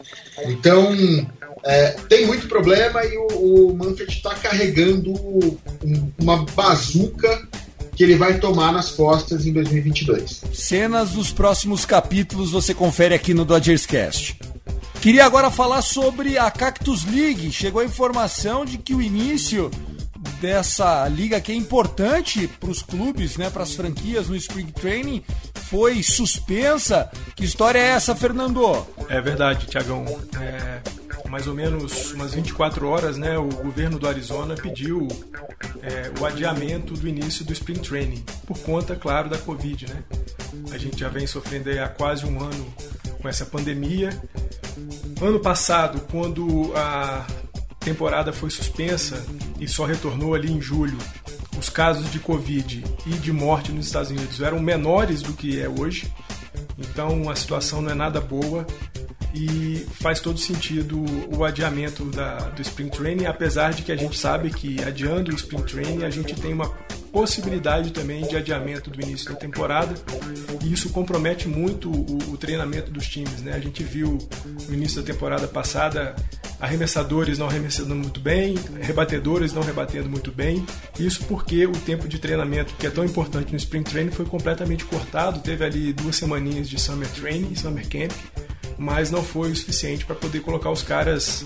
Então, 0.44 0.92
é, 1.64 1.92
tem 2.10 2.26
muito 2.26 2.48
problema 2.48 3.06
e 3.06 3.16
o, 3.16 3.28
o 3.70 3.78
Manfred 3.78 4.12
está 4.12 4.34
carregando 4.34 5.12
um, 5.12 6.12
uma 6.20 6.46
bazuca 6.46 7.48
que 7.96 8.04
ele 8.04 8.16
vai 8.16 8.40
tomar 8.40 8.72
nas 8.72 8.90
costas 8.90 9.46
em 9.46 9.54
2022. 9.54 10.42
Cenas 10.52 11.12
dos 11.12 11.32
próximos 11.32 11.86
capítulos 11.86 12.52
você 12.52 12.74
confere 12.74 13.14
aqui 13.14 13.34
no 13.34 13.46
Dodgers 13.46 13.86
Cast. 13.86 14.40
Queria 15.00 15.26
agora 15.26 15.52
falar 15.52 15.82
sobre 15.82 16.38
a 16.38 16.50
Cactus 16.50 17.06
League. 17.06 17.52
Chegou 17.52 17.82
a 17.82 17.86
informação 17.86 18.66
de 18.66 18.78
que 18.78 18.96
o 18.96 19.02
início 19.02 19.70
dessa 20.40 21.08
liga 21.08 21.40
que 21.42 21.52
é 21.52 21.56
importante 21.56 22.48
para 22.48 22.70
os 22.70 22.82
clubes, 22.82 23.38
né, 23.38 23.50
para 23.50 23.64
as 23.64 23.74
franquias 23.74 24.28
no 24.28 24.36
Spring 24.36 24.72
Training, 24.72 25.24
foi 25.70 26.02
suspensa. 26.02 27.10
Que 27.36 27.46
história 27.46 27.80
é 27.80 27.90
essa, 27.90 28.16
Fernando? 28.16 28.86
É 29.08 29.22
verdade, 29.22 29.68
Tiagão. 29.68 30.06
É, 30.40 30.82
mais 31.30 31.46
ou 31.48 31.54
menos 31.54 32.12
umas 32.14 32.34
24 32.34 32.88
horas, 32.88 33.18
né, 33.18 33.38
o 33.38 33.50
governo 33.50 34.00
do 34.00 34.08
Arizona 34.08 34.56
pediu 34.56 35.08
é, 35.82 36.12
o 36.20 36.26
adiamento 36.26 36.94
do 36.96 37.08
início 37.08 37.46
do 37.46 37.54
Spring 37.54 37.80
Training, 37.80 38.24
por 38.48 38.58
conta, 38.60 38.96
claro, 38.96 39.30
da 39.30 39.38
Covid. 39.38 39.88
Né? 39.88 40.04
A 40.72 40.78
gente 40.78 41.00
já 41.00 41.10
vem 41.10 41.28
sofrendo 41.28 41.70
há 41.80 41.88
quase 41.88 42.26
um 42.26 42.42
ano 42.42 42.74
com 43.22 43.28
essa 43.28 43.46
pandemia. 43.46 44.10
Ano 45.22 45.40
passado, 45.40 46.02
quando 46.10 46.72
a 46.76 47.28
temporada 47.80 48.34
foi 48.34 48.50
suspensa 48.50 49.26
e 49.60 49.68
só 49.68 49.86
retornou 49.86 50.34
ali 50.34 50.52
em 50.52 50.62
julho, 50.62 50.98
os 51.58 51.70
casos 51.70 52.10
de 52.12 52.20
Covid 52.20 52.84
e 53.06 53.10
de 53.12 53.34
morte 53.34 53.72
nos 53.72 53.88
Estados 53.88 54.12
Unidos 54.12 54.42
eram 54.42 54.60
menores 54.60 55.22
do 55.22 55.34
que 55.34 55.60
é 55.60 55.68
hoje. 55.68 56.12
Então 56.78 57.30
a 57.30 57.36
situação 57.36 57.82
não 57.82 57.92
é 57.92 57.94
nada 57.94 58.22
boa 58.22 58.66
e 59.34 59.86
faz 60.00 60.20
todo 60.20 60.40
sentido 60.40 61.04
o 61.36 61.44
adiamento 61.44 62.06
da, 62.06 62.38
do 62.50 62.62
Spring 62.62 62.90
Training, 62.90 63.26
apesar 63.26 63.74
de 63.74 63.84
que 63.84 63.92
a 63.92 63.96
gente 63.96 64.18
sabe 64.18 64.50
que 64.50 64.82
adiando 64.84 65.32
o 65.32 65.36
Spring 65.36 65.64
Training 65.64 66.04
a 66.04 66.10
gente 66.10 66.34
tem 66.36 66.54
uma 66.54 66.72
possibilidade 67.12 67.92
também 67.92 68.26
de 68.28 68.36
adiamento 68.36 68.90
do 68.90 69.02
início 69.02 69.32
da 69.32 69.36
temporada 69.36 69.94
e 70.64 70.72
isso 70.72 70.90
compromete 70.90 71.48
muito 71.48 71.90
o, 71.90 72.34
o 72.34 72.38
treinamento 72.38 72.92
dos 72.92 73.08
times. 73.08 73.42
Né? 73.42 73.54
A 73.54 73.60
gente 73.60 73.84
viu 73.84 74.18
no 74.68 74.74
início 74.74 75.02
da 75.02 75.12
temporada 75.12 75.48
passada 75.48 76.16
arremessadores 76.60 77.38
não 77.38 77.48
arremessando 77.48 77.96
muito 77.96 78.20
bem, 78.20 78.56
rebatedores 78.82 79.54
não 79.54 79.62
rebatendo 79.62 80.10
muito 80.10 80.32
bem. 80.32 80.66
Isso 81.00 81.24
porque 81.26 81.66
o 81.66 81.72
tempo 81.72 82.08
de 82.08 82.20
treinamento, 82.20 82.74
que 82.74 82.86
é 82.86 82.90
tão 82.90 83.06
importante 83.06 83.52
no 83.52 83.58
Spring 83.58 83.84
Training, 83.84 84.12
foi 84.12 84.26
completamente 84.26 84.84
cortado. 84.86 85.40
Teve 85.40 85.64
ali 85.64 85.94
duas 85.94 86.18
semaninhas 86.18 86.70
de 86.70 86.80
Summer 86.80 87.08
Training, 87.10 87.56
Summer 87.56 87.88
Camp, 87.88 88.12
mas 88.78 89.10
não 89.10 89.24
foi 89.24 89.52
o 89.52 89.56
suficiente 89.56 90.06
para 90.06 90.16
poder 90.16 90.42
colocar 90.42 90.70
os 90.70 90.84
caras 90.84 91.46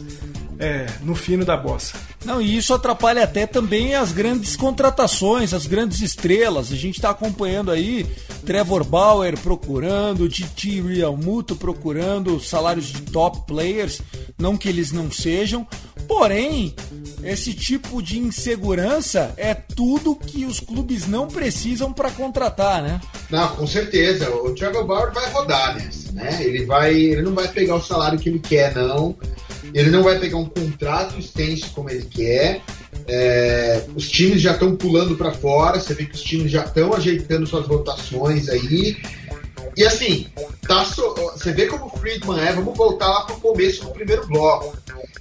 é, 0.59 0.87
no 1.01 1.15
fino 1.15 1.43
da 1.45 1.57
bossa. 1.57 1.95
Não, 2.25 2.41
e 2.41 2.57
isso 2.57 2.73
atrapalha 2.73 3.23
até 3.23 3.45
também 3.45 3.95
as 3.95 4.11
grandes 4.11 4.55
contratações, 4.55 5.53
as 5.53 5.65
grandes 5.65 6.01
estrelas. 6.01 6.71
A 6.71 6.75
gente 6.75 6.95
está 6.95 7.09
acompanhando 7.09 7.71
aí 7.71 8.05
Trevor 8.45 8.83
Bauer 8.83 9.37
procurando, 9.39 10.29
Titi 10.29 10.81
Realmuto 10.81 11.55
procurando 11.55 12.39
salários 12.39 12.87
de 12.87 13.01
top 13.01 13.45
players, 13.45 14.01
não 14.37 14.57
que 14.57 14.69
eles 14.69 14.91
não 14.91 15.11
sejam, 15.11 15.67
porém, 16.07 16.73
esse 17.23 17.53
tipo 17.53 18.01
de 18.01 18.19
insegurança 18.19 19.33
é 19.37 19.53
tudo 19.53 20.15
que 20.15 20.45
os 20.45 20.59
clubes 20.59 21.07
não 21.07 21.27
precisam 21.27 21.91
para 21.91 22.11
contratar, 22.11 22.81
né? 22.81 23.01
Não, 23.29 23.55
com 23.55 23.65
certeza. 23.67 24.29
O 24.29 24.53
Trevor 24.53 24.85
Bauer 24.85 25.13
vai 25.13 25.29
rodar 25.31 25.75
nessa, 25.75 26.11
né? 26.11 26.39
Ele 26.41 26.65
vai, 26.65 26.93
ele 26.93 27.21
não 27.21 27.33
vai 27.33 27.47
pegar 27.47 27.75
o 27.75 27.81
salário 27.81 28.19
que 28.19 28.29
ele 28.29 28.39
quer, 28.39 28.75
não. 28.75 29.15
Ele 29.73 29.89
não 29.89 30.03
vai 30.03 30.19
pegar 30.19 30.37
um 30.37 30.45
contrato 30.45 31.19
extenso 31.19 31.71
como 31.73 31.89
ele 31.89 32.05
quer. 32.05 32.61
É, 33.07 33.83
os 33.95 34.09
times 34.09 34.41
já 34.41 34.53
estão 34.53 34.75
pulando 34.75 35.15
para 35.15 35.31
fora. 35.31 35.79
Você 35.79 35.93
vê 35.93 36.05
que 36.05 36.15
os 36.15 36.21
times 36.21 36.51
já 36.51 36.63
estão 36.63 36.93
ajeitando 36.93 37.45
suas 37.47 37.67
rotações 37.67 38.49
aí. 38.49 38.97
E 39.75 39.83
assim, 39.83 40.27
tá 40.67 40.85
so... 40.85 41.13
você 41.31 41.51
vê 41.51 41.65
como 41.65 41.85
o 41.85 41.97
Friedman 41.97 42.39
é. 42.39 42.53
Vamos 42.53 42.77
voltar 42.77 43.07
lá 43.07 43.21
para 43.25 43.35
o 43.35 43.39
começo 43.41 43.85
do 43.85 43.91
primeiro 43.91 44.27
bloco. 44.27 44.77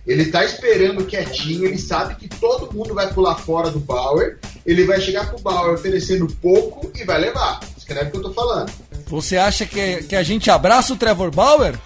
Ele 0.06 0.26
tá 0.26 0.44
esperando 0.44 1.04
quietinho. 1.04 1.66
Ele 1.66 1.78
sabe 1.78 2.16
que 2.16 2.28
todo 2.28 2.72
mundo 2.74 2.94
vai 2.94 3.12
pular 3.12 3.36
fora 3.36 3.70
do 3.70 3.80
Bauer. 3.80 4.38
Ele 4.66 4.84
vai 4.84 5.00
chegar 5.00 5.28
pro 5.28 5.40
Bauer 5.40 5.74
oferecendo 5.74 6.26
pouco 6.40 6.90
e 6.94 7.04
vai 7.04 7.20
levar. 7.20 7.60
Escreve 7.76 8.08
o 8.08 8.10
que 8.10 8.16
eu 8.18 8.22
tô 8.22 8.32
falando. 8.32 8.70
Você 9.06 9.36
acha 9.36 9.66
que, 9.66 10.04
que 10.04 10.16
a 10.16 10.22
gente 10.22 10.50
abraça 10.50 10.92
o 10.92 10.96
Trevor 10.96 11.30
Bauer? 11.30 11.78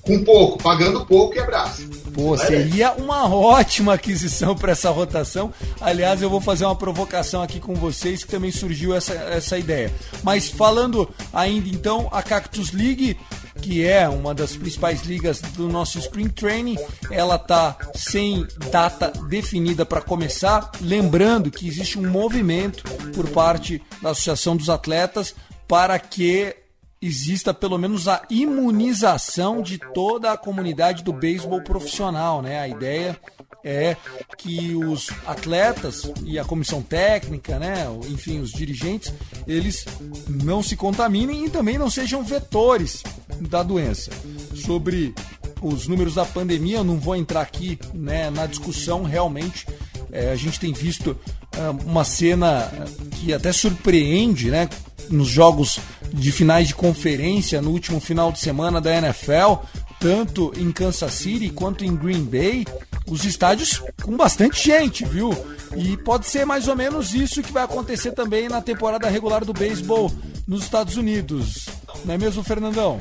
Com 0.00 0.24
pouco, 0.24 0.62
pagando 0.62 1.04
pouco 1.04 1.34
e 1.36 1.38
abraça. 1.38 1.82
Pô, 2.14 2.36
seria 2.36 2.92
uma 2.92 3.28
ótima 3.28 3.94
aquisição 3.94 4.54
para 4.54 4.72
essa 4.72 4.90
rotação. 4.90 5.52
Aliás, 5.80 6.20
eu 6.22 6.30
vou 6.30 6.40
fazer 6.40 6.64
uma 6.64 6.76
provocação 6.76 7.42
aqui 7.42 7.60
com 7.60 7.74
vocês 7.74 8.24
que 8.24 8.30
também 8.30 8.50
surgiu 8.50 8.94
essa, 8.94 9.14
essa 9.14 9.58
ideia. 9.58 9.92
Mas 10.22 10.48
falando 10.48 11.08
ainda 11.32 11.68
então, 11.68 12.08
a 12.10 12.22
Cactus 12.22 12.72
League, 12.72 13.16
que 13.60 13.86
é 13.86 14.08
uma 14.08 14.34
das 14.34 14.56
principais 14.56 15.02
ligas 15.02 15.40
do 15.40 15.68
nosso 15.68 15.98
Spring 15.98 16.28
Training, 16.28 16.78
ela 17.10 17.38
tá 17.38 17.76
sem 17.94 18.46
data 18.70 19.12
definida 19.28 19.84
para 19.84 20.00
começar. 20.00 20.70
Lembrando 20.80 21.50
que 21.50 21.68
existe 21.68 21.98
um 21.98 22.08
movimento 22.10 22.84
por 23.14 23.28
parte 23.28 23.82
da 24.02 24.10
Associação 24.10 24.56
dos 24.56 24.68
Atletas 24.68 25.34
para 25.68 25.98
que 25.98 26.56
exista 27.02 27.54
pelo 27.54 27.78
menos 27.78 28.06
a 28.08 28.22
imunização 28.28 29.62
de 29.62 29.78
toda 29.78 30.32
a 30.32 30.36
comunidade 30.36 31.02
do 31.02 31.12
beisebol 31.12 31.62
profissional, 31.62 32.42
né? 32.42 32.60
A 32.60 32.68
ideia 32.68 33.18
é 33.64 33.96
que 34.36 34.74
os 34.74 35.10
atletas 35.26 36.10
e 36.24 36.38
a 36.38 36.44
comissão 36.44 36.82
técnica, 36.82 37.58
né, 37.58 37.86
enfim, 38.08 38.40
os 38.40 38.50
dirigentes, 38.50 39.12
eles 39.46 39.84
não 40.28 40.62
se 40.62 40.76
contaminem 40.76 41.44
e 41.44 41.50
também 41.50 41.78
não 41.78 41.90
sejam 41.90 42.22
vetores 42.22 43.02
da 43.40 43.62
doença. 43.62 44.10
Sobre 44.54 45.14
os 45.62 45.86
números 45.86 46.14
da 46.14 46.24
pandemia, 46.24 46.78
eu 46.78 46.84
não 46.84 46.98
vou 46.98 47.16
entrar 47.16 47.40
aqui 47.40 47.78
né, 47.94 48.30
na 48.30 48.46
discussão, 48.46 49.02
realmente 49.02 49.66
é, 50.12 50.30
a 50.30 50.36
gente 50.36 50.58
tem 50.58 50.72
visto 50.72 51.16
é, 51.52 51.70
uma 51.84 52.04
cena 52.04 52.70
que 53.12 53.32
até 53.32 53.52
surpreende, 53.52 54.50
né, 54.50 54.68
nos 55.08 55.28
jogos 55.28 55.78
de 56.12 56.32
finais 56.32 56.68
de 56.68 56.74
conferência 56.74 57.60
no 57.60 57.70
último 57.70 58.00
final 58.00 58.32
de 58.32 58.38
semana 58.38 58.80
da 58.80 58.96
NFL, 58.96 59.64
tanto 59.98 60.52
em 60.56 60.72
Kansas 60.72 61.12
City 61.12 61.50
quanto 61.50 61.84
em 61.84 61.94
Green 61.94 62.24
Bay, 62.24 62.64
os 63.06 63.24
estádios 63.24 63.82
com 64.02 64.16
bastante 64.16 64.64
gente, 64.64 65.04
viu? 65.04 65.30
E 65.76 65.96
pode 65.96 66.26
ser 66.26 66.44
mais 66.44 66.68
ou 66.68 66.76
menos 66.76 67.14
isso 67.14 67.42
que 67.42 67.52
vai 67.52 67.64
acontecer 67.64 68.12
também 68.12 68.48
na 68.48 68.60
temporada 68.60 69.08
regular 69.08 69.44
do 69.44 69.52
beisebol 69.52 70.10
nos 70.46 70.62
Estados 70.62 70.96
Unidos. 70.96 71.66
Não 72.04 72.14
é 72.14 72.18
mesmo, 72.18 72.42
Fernandão? 72.42 72.98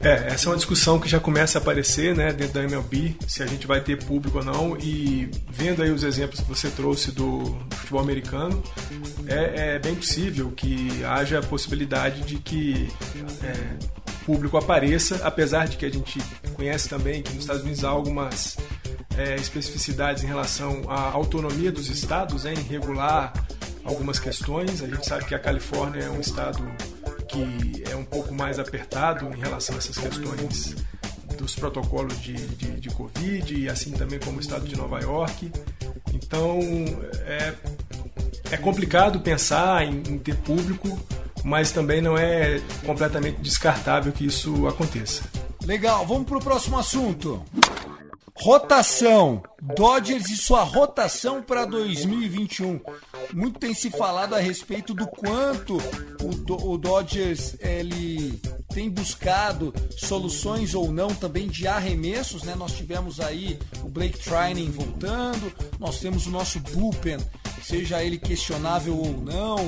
É, 0.00 0.28
essa 0.32 0.48
é 0.48 0.50
uma 0.50 0.56
discussão 0.56 0.98
que 0.98 1.08
já 1.08 1.20
começa 1.20 1.58
a 1.58 1.60
aparecer 1.60 2.16
né, 2.16 2.32
dentro 2.32 2.54
da 2.54 2.64
MLB, 2.64 3.16
se 3.26 3.42
a 3.42 3.46
gente 3.46 3.66
vai 3.66 3.82
ter 3.82 4.02
público 4.02 4.38
ou 4.38 4.44
não, 4.44 4.76
e 4.78 5.30
vendo 5.50 5.82
aí 5.82 5.90
os 5.90 6.02
exemplos 6.02 6.40
que 6.40 6.48
você 6.48 6.70
trouxe 6.70 7.12
do, 7.12 7.54
futebol 7.90 8.00
americano, 8.00 8.62
é, 9.26 9.74
é, 9.74 9.78
bem 9.78 9.94
possível 9.94 10.50
que 10.52 11.04
haja 11.04 11.40
a 11.40 11.42
possibilidade 11.42 12.22
de 12.22 12.38
que 12.38 12.88
é, 13.42 13.76
público 14.24 14.56
apareça, 14.56 15.20
apesar 15.24 15.66
de 15.66 15.76
que 15.76 15.84
a 15.84 15.90
gente 15.90 16.20
conhece 16.54 16.88
também 16.88 17.20
que 17.22 17.32
nos 17.32 17.42
Estados 17.42 17.62
Unidos 17.62 17.84
há 17.84 17.88
algumas 17.88 18.56
é, 19.18 19.34
especificidades 19.34 20.22
em 20.22 20.26
relação 20.26 20.82
à 20.88 21.10
autonomia 21.10 21.72
dos 21.72 21.88
estados 21.88 22.44
em 22.44 22.54
regular 22.54 23.32
algumas 23.84 24.20
questões. 24.20 24.82
A 24.82 24.86
gente 24.86 25.04
sabe 25.04 25.24
que 25.24 25.34
a 25.34 25.38
Califórnia 25.38 26.04
é 26.04 26.10
um 26.10 26.20
estado 26.20 26.64
que 27.30 27.84
é 27.88 27.94
um 27.94 28.04
pouco 28.04 28.34
mais 28.34 28.58
apertado 28.58 29.26
em 29.32 29.38
relação 29.38 29.76
a 29.76 29.78
essas 29.78 29.96
questões 29.96 30.74
dos 31.38 31.54
protocolos 31.54 32.20
de, 32.20 32.34
de, 32.34 32.80
de 32.80 32.90
Covid 32.90 33.54
e 33.54 33.68
assim 33.68 33.92
também 33.92 34.18
como 34.18 34.38
o 34.38 34.40
estado 34.40 34.66
de 34.66 34.76
Nova 34.76 35.00
York. 35.00 35.50
Então 36.12 36.58
é, 37.24 37.54
é 38.50 38.56
complicado 38.56 39.20
pensar 39.20 39.84
em, 39.84 40.02
em 40.08 40.18
ter 40.18 40.36
público, 40.36 40.98
mas 41.44 41.70
também 41.70 42.02
não 42.02 42.18
é 42.18 42.60
completamente 42.84 43.40
descartável 43.40 44.12
que 44.12 44.26
isso 44.26 44.66
aconteça. 44.66 45.22
Legal, 45.64 46.04
vamos 46.06 46.26
para 46.26 46.38
o 46.38 46.40
próximo 46.40 46.78
assunto. 46.78 47.42
Rotação. 48.40 49.42
Dodgers 49.60 50.30
e 50.30 50.36
sua 50.36 50.62
rotação 50.62 51.42
para 51.42 51.66
2021. 51.66 52.80
Muito 53.34 53.58
tem 53.58 53.74
se 53.74 53.90
falado 53.90 54.34
a 54.34 54.38
respeito 54.38 54.94
do 54.94 55.06
quanto 55.06 55.76
o, 56.22 56.72
o 56.72 56.78
Dodgers 56.78 57.56
ele 57.60 58.40
tem 58.72 58.88
buscado 58.88 59.74
soluções 59.90 60.74
ou 60.74 60.90
não 60.90 61.08
também 61.08 61.46
de 61.46 61.66
arremessos, 61.66 62.42
né? 62.42 62.54
Nós 62.54 62.72
tivemos 62.72 63.20
aí 63.20 63.58
o 63.84 63.88
Blake 63.90 64.18
Trinan 64.18 64.70
voltando, 64.70 65.52
nós 65.78 66.00
temos 66.00 66.26
o 66.26 66.30
nosso 66.30 66.58
bullpen, 66.60 67.18
seja 67.62 68.02
ele 68.02 68.18
questionável 68.18 68.96
ou 68.96 69.12
não, 69.12 69.58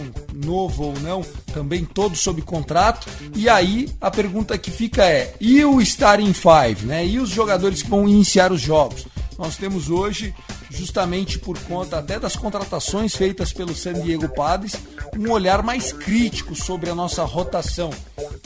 novo 0.44 0.84
ou 0.84 1.00
não, 1.00 1.22
também 1.52 1.84
todo 1.84 2.16
sob 2.16 2.42
contrato. 2.42 3.06
E 3.34 3.48
aí 3.48 3.88
a 4.00 4.10
pergunta 4.10 4.58
que 4.58 4.70
fica 4.70 5.04
é: 5.04 5.34
e 5.40 5.64
o 5.64 5.80
starting 5.80 6.32
five, 6.32 6.84
né? 6.84 7.06
E 7.06 7.18
os 7.18 7.30
jogadores 7.30 7.82
que 7.82 7.90
vão 7.90 8.08
iniciar 8.08 8.52
os 8.52 8.60
jogos? 8.60 9.06
Nós 9.38 9.56
temos 9.56 9.90
hoje, 9.90 10.34
justamente 10.70 11.38
por 11.38 11.58
conta 11.60 11.98
até 11.98 12.18
das 12.18 12.36
contratações 12.36 13.16
feitas 13.16 13.52
pelo 13.52 13.74
San 13.74 13.94
Diego 13.94 14.28
Padres, 14.28 14.76
um 15.18 15.30
olhar 15.30 15.62
mais 15.62 15.92
crítico 15.92 16.54
sobre 16.54 16.90
a 16.90 16.94
nossa 16.94 17.24
rotação. 17.24 17.90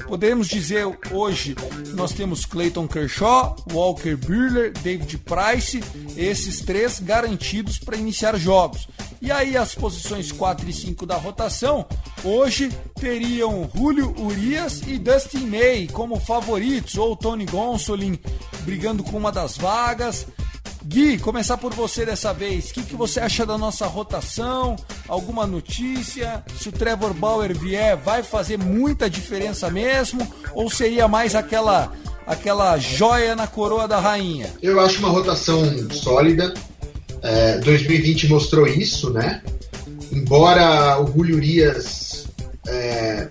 Podemos 0.07 0.49
dizer 0.49 0.87
hoje 1.11 1.55
que 1.55 1.93
nós 1.93 2.13
temos 2.13 2.47
Clayton 2.47 2.89
Kershaw, 2.89 3.57
Walker 3.73 4.17
Buehler, 4.17 4.73
David 4.73 5.19
Price, 5.19 5.83
esses 6.17 6.61
três 6.61 7.01
garantidos 7.01 7.79
para 7.79 7.97
iniciar 7.97 8.37
jogos. 8.39 8.89
E 9.21 9.31
aí 9.33 9.57
as 9.57 9.75
posições 9.75 10.31
4 10.31 10.69
e 10.69 10.73
5 10.73 11.07
da 11.07 11.17
rotação 11.17 11.87
hoje 12.23 12.71
teriam 12.99 13.69
Julio 13.75 14.15
Urias 14.19 14.83
e 14.87 14.99
Dustin 14.99 15.47
May 15.47 15.89
como 15.93 16.21
favoritos, 16.21 16.97
ou 16.97 17.17
Tony 17.17 17.47
Gonsolin 17.47 18.19
brigando 18.63 19.03
com 19.03 19.17
uma 19.17 19.33
das 19.33 19.57
vagas. 19.57 20.27
Gui, 20.85 21.19
começar 21.19 21.57
por 21.57 21.75
você 21.75 22.07
dessa 22.07 22.33
vez. 22.33 22.71
O 22.71 22.75
que, 22.75 22.83
que 22.83 22.95
você 22.95 23.19
acha 23.19 23.45
da 23.45 23.59
nossa 23.59 23.87
rotação? 23.87 24.77
Alguma 25.09 25.45
notícia? 25.45 26.45
Se 26.61 26.69
o 26.69 26.73
Trevor 26.73 27.13
Bauer 27.13 27.59
vier, 27.59 27.97
vai 27.97 28.23
fazer 28.23 28.57
muita 28.57 29.11
diferença 29.11 29.69
mesmo? 29.69 30.27
Ou 30.55 30.71
seria 30.71 31.09
mais 31.09 31.35
aquela 31.35 31.93
aquela 32.27 32.77
joia 32.77 33.37
na 33.37 33.47
coroa 33.47 33.87
da 33.87 33.99
rainha? 34.01 34.53
Eu 34.61 34.79
acho 34.81 34.99
uma 34.99 35.09
rotação 35.09 35.63
sólida. 35.91 36.53
É, 37.23 37.59
2020 37.59 38.29
mostrou 38.29 38.67
isso, 38.67 39.11
né? 39.11 39.43
Embora 40.13 41.01
o 41.03 41.07
Julio 41.07 41.37
Urias 41.37 42.27
é, 42.67 43.29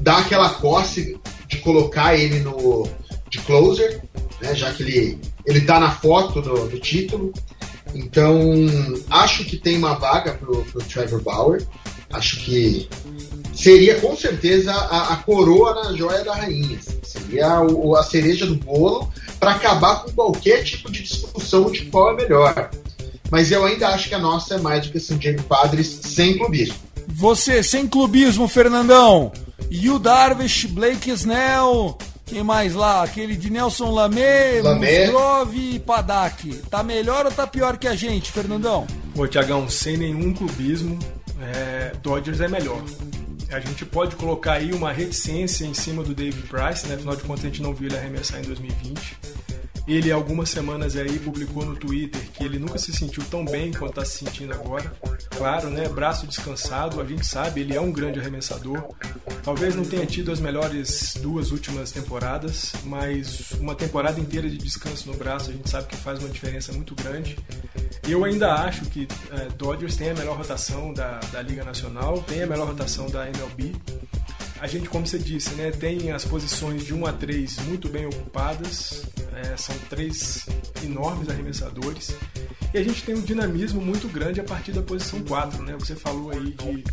dá 0.00 0.18
aquela 0.18 0.50
posse 0.50 1.18
de 1.46 1.58
colocar 1.58 2.16
ele 2.16 2.40
no 2.40 2.88
de 3.30 3.38
closer, 3.40 4.02
né? 4.40 4.54
Já 4.54 4.72
que 4.72 4.82
ele 4.82 5.18
ele 5.48 5.62
tá 5.62 5.80
na 5.80 5.90
foto 5.90 6.42
do, 6.42 6.68
do 6.68 6.78
título. 6.78 7.32
Então, 7.94 8.38
acho 9.08 9.46
que 9.46 9.56
tem 9.56 9.78
uma 9.78 9.94
vaga 9.94 10.34
pro, 10.34 10.62
pro 10.64 10.84
Trevor 10.84 11.22
Bauer. 11.22 11.66
Acho 12.10 12.36
que 12.40 12.86
seria 13.54 13.98
com 13.98 14.14
certeza 14.14 14.72
a, 14.72 15.14
a, 15.14 15.16
coroa 15.16 15.74
na 15.74 15.92
joia 15.94 16.22
da 16.22 16.34
rainha. 16.34 16.78
Seria 17.02 17.62
o, 17.62 17.96
a 17.96 18.02
cereja 18.02 18.46
do 18.46 18.56
bolo 18.56 19.10
para 19.40 19.52
acabar 19.52 20.02
com 20.02 20.12
qualquer 20.12 20.62
tipo 20.64 20.92
de 20.92 21.02
discussão 21.02 21.70
de 21.70 21.86
qual 21.86 22.12
é 22.12 22.16
melhor. 22.16 22.70
Mas 23.30 23.50
eu 23.52 23.64
ainda 23.64 23.88
acho 23.88 24.08
que 24.08 24.14
a 24.14 24.18
nossa 24.18 24.54
é 24.54 24.58
mais 24.58 24.86
do 24.86 24.92
que 24.92 25.00
San 25.00 25.18
Diego 25.18 25.42
Padres 25.42 26.00
sem 26.02 26.38
clubismo. 26.38 26.76
Você, 27.08 27.62
sem 27.62 27.86
clubismo, 27.86 28.48
Fernandão. 28.48 29.32
Yu 29.70 29.98
Darvish, 29.98 30.66
Blake 30.66 31.10
Snell, 31.10 31.98
quem 32.28 32.42
mais 32.42 32.74
lá? 32.74 33.02
Aquele 33.02 33.36
de 33.36 33.50
Nelson 33.50 33.90
Lamé, 33.90 34.60
Musgrove 34.62 35.74
e 35.74 35.78
Padak. 35.78 36.54
Tá 36.70 36.82
melhor 36.82 37.24
ou 37.24 37.32
tá 37.32 37.46
pior 37.46 37.78
que 37.78 37.88
a 37.88 37.96
gente, 37.96 38.30
Fernandão? 38.30 38.86
Pô, 39.14 39.26
Tiagão, 39.26 39.68
sem 39.68 39.96
nenhum 39.96 40.34
clubismo, 40.34 40.98
é, 41.40 41.92
Dodgers 42.02 42.40
é 42.40 42.48
melhor. 42.48 42.82
A 43.50 43.60
gente 43.60 43.86
pode 43.86 44.14
colocar 44.16 44.54
aí 44.54 44.72
uma 44.72 44.92
reticência 44.92 45.64
em 45.64 45.72
cima 45.72 46.02
do 46.02 46.14
David 46.14 46.46
Price, 46.48 46.86
né? 46.86 46.96
Afinal 46.96 47.16
de 47.16 47.22
contas, 47.22 47.44
a 47.44 47.48
gente 47.48 47.62
não 47.62 47.72
viu 47.72 47.88
ele 47.88 47.96
arremessar 47.96 48.40
em 48.40 48.42
2020. 48.42 49.16
Ele, 49.88 50.12
algumas 50.12 50.50
semanas 50.50 50.94
aí, 50.96 51.18
publicou 51.18 51.64
no 51.64 51.74
Twitter 51.74 52.20
que 52.34 52.44
ele 52.44 52.58
nunca 52.58 52.76
se 52.76 52.92
sentiu 52.92 53.24
tão 53.24 53.42
bem 53.42 53.72
quanto 53.72 53.92
está 53.92 54.04
se 54.04 54.18
sentindo 54.18 54.52
agora. 54.52 54.92
Claro, 55.30 55.70
né? 55.70 55.88
Braço 55.88 56.26
descansado, 56.26 57.00
a 57.00 57.04
gente 57.06 57.26
sabe, 57.26 57.62
ele 57.62 57.74
é 57.74 57.80
um 57.80 57.90
grande 57.90 58.20
arremessador. 58.20 58.94
Talvez 59.42 59.74
não 59.74 59.84
tenha 59.84 60.04
tido 60.04 60.30
as 60.30 60.40
melhores 60.40 61.14
duas 61.22 61.50
últimas 61.52 61.90
temporadas, 61.90 62.74
mas 62.84 63.52
uma 63.52 63.74
temporada 63.74 64.20
inteira 64.20 64.46
de 64.46 64.58
descanso 64.58 65.10
no 65.10 65.16
braço 65.16 65.48
a 65.48 65.54
gente 65.54 65.70
sabe 65.70 65.86
que 65.86 65.96
faz 65.96 66.18
uma 66.18 66.28
diferença 66.28 66.70
muito 66.74 66.94
grande. 66.94 67.38
Eu 68.06 68.26
ainda 68.26 68.56
acho 68.56 68.84
que 68.86 69.08
é, 69.30 69.48
Dodgers 69.56 69.96
tem 69.96 70.10
a 70.10 70.14
melhor 70.14 70.36
rotação 70.36 70.92
da, 70.92 71.18
da 71.32 71.40
Liga 71.40 71.64
Nacional, 71.64 72.22
tem 72.22 72.42
a 72.42 72.46
melhor 72.46 72.66
rotação 72.66 73.08
da 73.08 73.26
MLB 73.26 73.72
a 74.60 74.66
gente, 74.66 74.88
como 74.88 75.06
você 75.06 75.18
disse, 75.18 75.54
né, 75.54 75.70
tem 75.70 76.10
as 76.10 76.24
posições 76.24 76.84
de 76.84 76.92
1 76.92 77.06
a 77.06 77.12
3 77.12 77.58
muito 77.66 77.88
bem 77.88 78.06
ocupadas, 78.06 79.04
é, 79.34 79.56
são 79.56 79.74
três 79.88 80.46
enormes 80.82 81.28
arremessadores, 81.28 82.16
e 82.74 82.78
a 82.78 82.82
gente 82.82 83.02
tem 83.04 83.14
um 83.14 83.20
dinamismo 83.20 83.80
muito 83.80 84.08
grande 84.08 84.40
a 84.40 84.44
partir 84.44 84.72
da 84.72 84.82
posição 84.82 85.20
4. 85.22 85.62
Né? 85.62 85.76
Você 85.78 85.94
falou 85.94 86.30
aí 86.30 86.50
de 86.50 86.84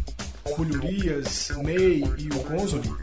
Julio 0.56 0.78
Urias, 0.78 1.51
May 1.63 2.04
e 2.17 2.30
o 2.34 2.39
Gonzoli, 2.43 2.93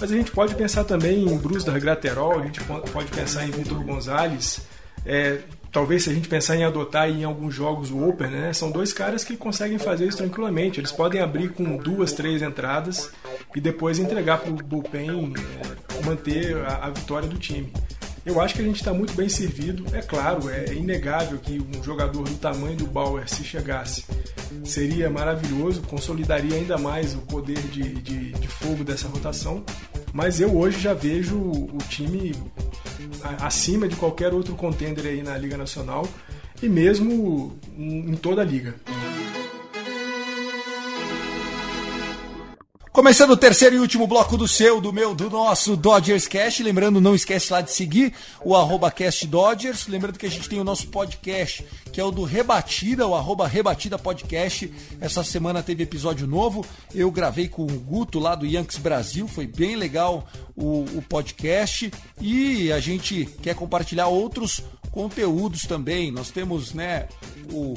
mas 0.00 0.10
a 0.10 0.16
gente 0.16 0.30
pode 0.30 0.54
pensar 0.54 0.84
também 0.84 1.24
em 1.24 1.38
Brusdar 1.38 1.78
Graterol, 1.80 2.40
a 2.40 2.44
gente 2.44 2.60
pode 2.64 3.10
pensar 3.10 3.46
em 3.46 3.50
Vitor 3.50 3.82
Gonzalez, 3.84 4.60
é, 5.04 5.40
talvez 5.72 6.04
se 6.04 6.10
a 6.10 6.14
gente 6.14 6.28
pensar 6.28 6.54
em 6.54 6.64
adotar 6.64 7.08
em 7.08 7.24
alguns 7.24 7.54
jogos 7.54 7.90
o 7.90 8.08
Open, 8.08 8.28
né, 8.28 8.52
são 8.52 8.70
dois 8.70 8.92
caras 8.92 9.24
que 9.24 9.36
conseguem 9.36 9.78
fazer 9.78 10.06
isso 10.06 10.18
tranquilamente. 10.18 10.78
Eles 10.78 10.92
podem 10.92 11.20
abrir 11.20 11.48
com 11.50 11.76
duas, 11.76 12.12
três 12.12 12.42
entradas 12.42 13.10
e 13.54 13.60
depois 13.60 13.98
entregar 13.98 14.38
para 14.38 14.50
o 14.50 14.54
bullpen 14.54 15.32
é, 15.36 16.04
manter 16.04 16.56
a, 16.56 16.86
a, 16.86 16.90
vitória 16.90 17.28
do 17.28 17.38
time. 17.38 17.72
Eu 18.24 18.40
acho 18.40 18.54
que 18.54 18.62
a 18.62 18.64
gente 18.64 18.76
está 18.76 18.92
muito 18.92 19.14
bem 19.14 19.28
servido. 19.28 19.84
É 19.94 20.00
claro, 20.00 20.48
é 20.48 20.72
inegável 20.72 21.38
que 21.38 21.60
um 21.60 21.82
jogador 21.82 22.22
do 22.22 22.36
tamanho 22.36 22.76
do 22.76 22.86
Bauer, 22.86 23.28
se 23.28 23.42
chegasse, 23.42 24.04
seria 24.64 25.10
maravilhoso, 25.10 25.82
consolidaria 25.82 26.56
ainda 26.56 26.78
mais 26.78 27.14
o 27.14 27.18
poder 27.18 27.58
de, 27.58 27.94
de, 27.94 28.32
de 28.32 28.48
fogo 28.48 28.84
dessa 28.84 29.08
rotação. 29.08 29.64
Mas 30.12 30.40
eu 30.40 30.56
hoje 30.56 30.78
já 30.78 30.94
vejo 30.94 31.36
o 31.36 31.78
time 31.88 32.32
acima 33.40 33.88
de 33.88 33.96
qualquer 33.96 34.32
outro 34.32 34.54
contender 34.54 35.06
aí 35.06 35.22
na 35.22 35.36
Liga 35.36 35.56
Nacional 35.56 36.06
e 36.62 36.68
mesmo 36.68 37.58
em 37.76 38.14
toda 38.14 38.42
a 38.42 38.44
liga. 38.44 38.74
Começando 42.92 43.30
o 43.30 43.36
terceiro 43.38 43.74
e 43.74 43.78
último 43.78 44.06
bloco 44.06 44.36
do 44.36 44.46
seu, 44.46 44.78
do 44.78 44.92
meu, 44.92 45.14
do 45.14 45.30
nosso 45.30 45.78
Dodgers 45.78 46.28
Cast. 46.28 46.62
Lembrando, 46.62 47.00
não 47.00 47.14
esquece 47.14 47.50
lá 47.50 47.62
de 47.62 47.72
seguir 47.72 48.12
o 48.44 48.54
arroba 48.54 48.90
Cast 48.90 49.26
Dodgers. 49.26 49.86
Lembrando 49.86 50.18
que 50.18 50.26
a 50.26 50.30
gente 50.30 50.46
tem 50.46 50.60
o 50.60 50.64
nosso 50.64 50.88
podcast, 50.88 51.64
que 51.90 51.98
é 51.98 52.04
o 52.04 52.10
do 52.10 52.22
Rebatida, 52.22 53.06
o 53.06 53.14
arroba 53.14 53.48
Rebatida 53.48 53.98
Podcast. 53.98 54.70
Essa 55.00 55.24
semana 55.24 55.62
teve 55.62 55.84
episódio 55.84 56.26
novo. 56.26 56.66
Eu 56.94 57.10
gravei 57.10 57.48
com 57.48 57.62
o 57.62 57.80
Guto 57.80 58.18
lá 58.18 58.34
do 58.34 58.44
Yankees 58.44 58.76
Brasil. 58.76 59.26
Foi 59.26 59.46
bem 59.46 59.74
legal 59.74 60.28
o, 60.54 60.84
o 60.94 61.02
podcast. 61.08 61.90
E 62.20 62.70
a 62.70 62.78
gente 62.78 63.24
quer 63.40 63.54
compartilhar 63.54 64.08
outros 64.08 64.60
conteúdos 64.90 65.62
também. 65.62 66.12
Nós 66.12 66.30
temos, 66.30 66.74
né, 66.74 67.08
o 67.50 67.72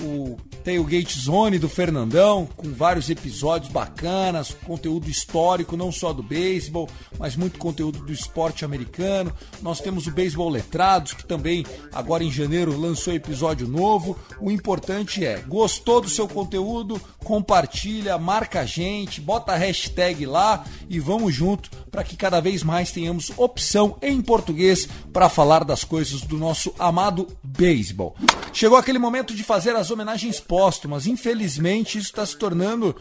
o 0.00 0.36
Tailgate 0.64 1.18
Zone 1.18 1.58
do 1.58 1.68
Fernandão, 1.68 2.48
com 2.56 2.72
vários 2.72 3.10
episódios 3.10 3.70
bacanas, 3.70 4.56
conteúdo 4.64 5.08
histórico, 5.08 5.76
não 5.76 5.90
só 5.90 6.12
do 6.12 6.22
beisebol, 6.22 6.88
mas 7.18 7.36
muito 7.36 7.58
conteúdo 7.58 7.98
do 7.98 8.12
esporte 8.12 8.64
americano. 8.64 9.32
Nós 9.60 9.80
temos 9.80 10.06
o 10.06 10.10
Beisebol 10.10 10.48
Letrados, 10.48 11.12
que 11.12 11.26
também 11.26 11.66
agora 11.92 12.24
em 12.24 12.30
janeiro 12.30 12.78
lançou 12.78 13.12
episódio 13.12 13.66
novo. 13.66 14.18
O 14.40 14.50
importante 14.50 15.24
é, 15.24 15.38
gostou 15.38 16.00
do 16.00 16.08
seu 16.08 16.28
conteúdo? 16.28 17.00
Compartilha, 17.24 18.18
marca 18.18 18.60
a 18.60 18.66
gente, 18.66 19.20
bota 19.20 19.52
a 19.52 19.56
hashtag 19.56 20.26
lá 20.26 20.64
e 20.88 20.98
vamos 20.98 21.34
junto 21.34 21.70
para 21.92 22.02
que 22.02 22.16
cada 22.16 22.40
vez 22.40 22.62
mais 22.62 22.90
tenhamos 22.90 23.30
opção 23.36 23.98
em 24.00 24.22
português 24.22 24.88
para 25.12 25.28
falar 25.28 25.62
das 25.62 25.84
coisas 25.84 26.22
do 26.22 26.38
nosso 26.38 26.74
amado 26.78 27.28
beisebol. 27.44 28.16
Chegou 28.50 28.78
aquele 28.78 28.98
momento 28.98 29.34
de 29.34 29.44
fazer 29.44 29.76
as 29.76 29.90
homenagens 29.90 30.40
póstumas. 30.40 31.06
Infelizmente, 31.06 31.98
isso 31.98 32.08
está 32.08 32.24
se 32.24 32.36
tornando 32.36 32.96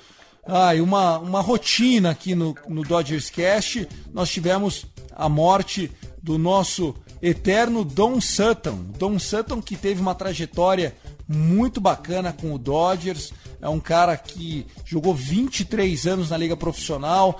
ai, 0.45 0.81
uma, 0.81 1.17
uma 1.19 1.39
rotina 1.39 2.11
aqui 2.11 2.35
no, 2.35 2.53
no 2.67 2.83
Dodgers 2.83 3.29
Cast. 3.29 3.87
Nós 4.13 4.29
tivemos 4.29 4.85
a 5.15 5.29
morte 5.29 5.89
do 6.21 6.37
nosso 6.37 6.93
eterno 7.21 7.85
Don 7.85 8.19
Sutton. 8.19 8.87
Don 8.99 9.17
Sutton 9.17 9.61
que 9.61 9.77
teve 9.77 10.01
uma 10.01 10.13
trajetória 10.13 10.95
muito 11.27 11.79
bacana 11.79 12.33
com 12.33 12.53
o 12.53 12.57
Dodgers. 12.57 13.31
É 13.61 13.69
um 13.69 13.79
cara 13.79 14.17
que 14.17 14.65
jogou 14.83 15.13
23 15.13 16.07
anos 16.07 16.29
na 16.31 16.37
liga 16.37 16.57
profissional, 16.57 17.39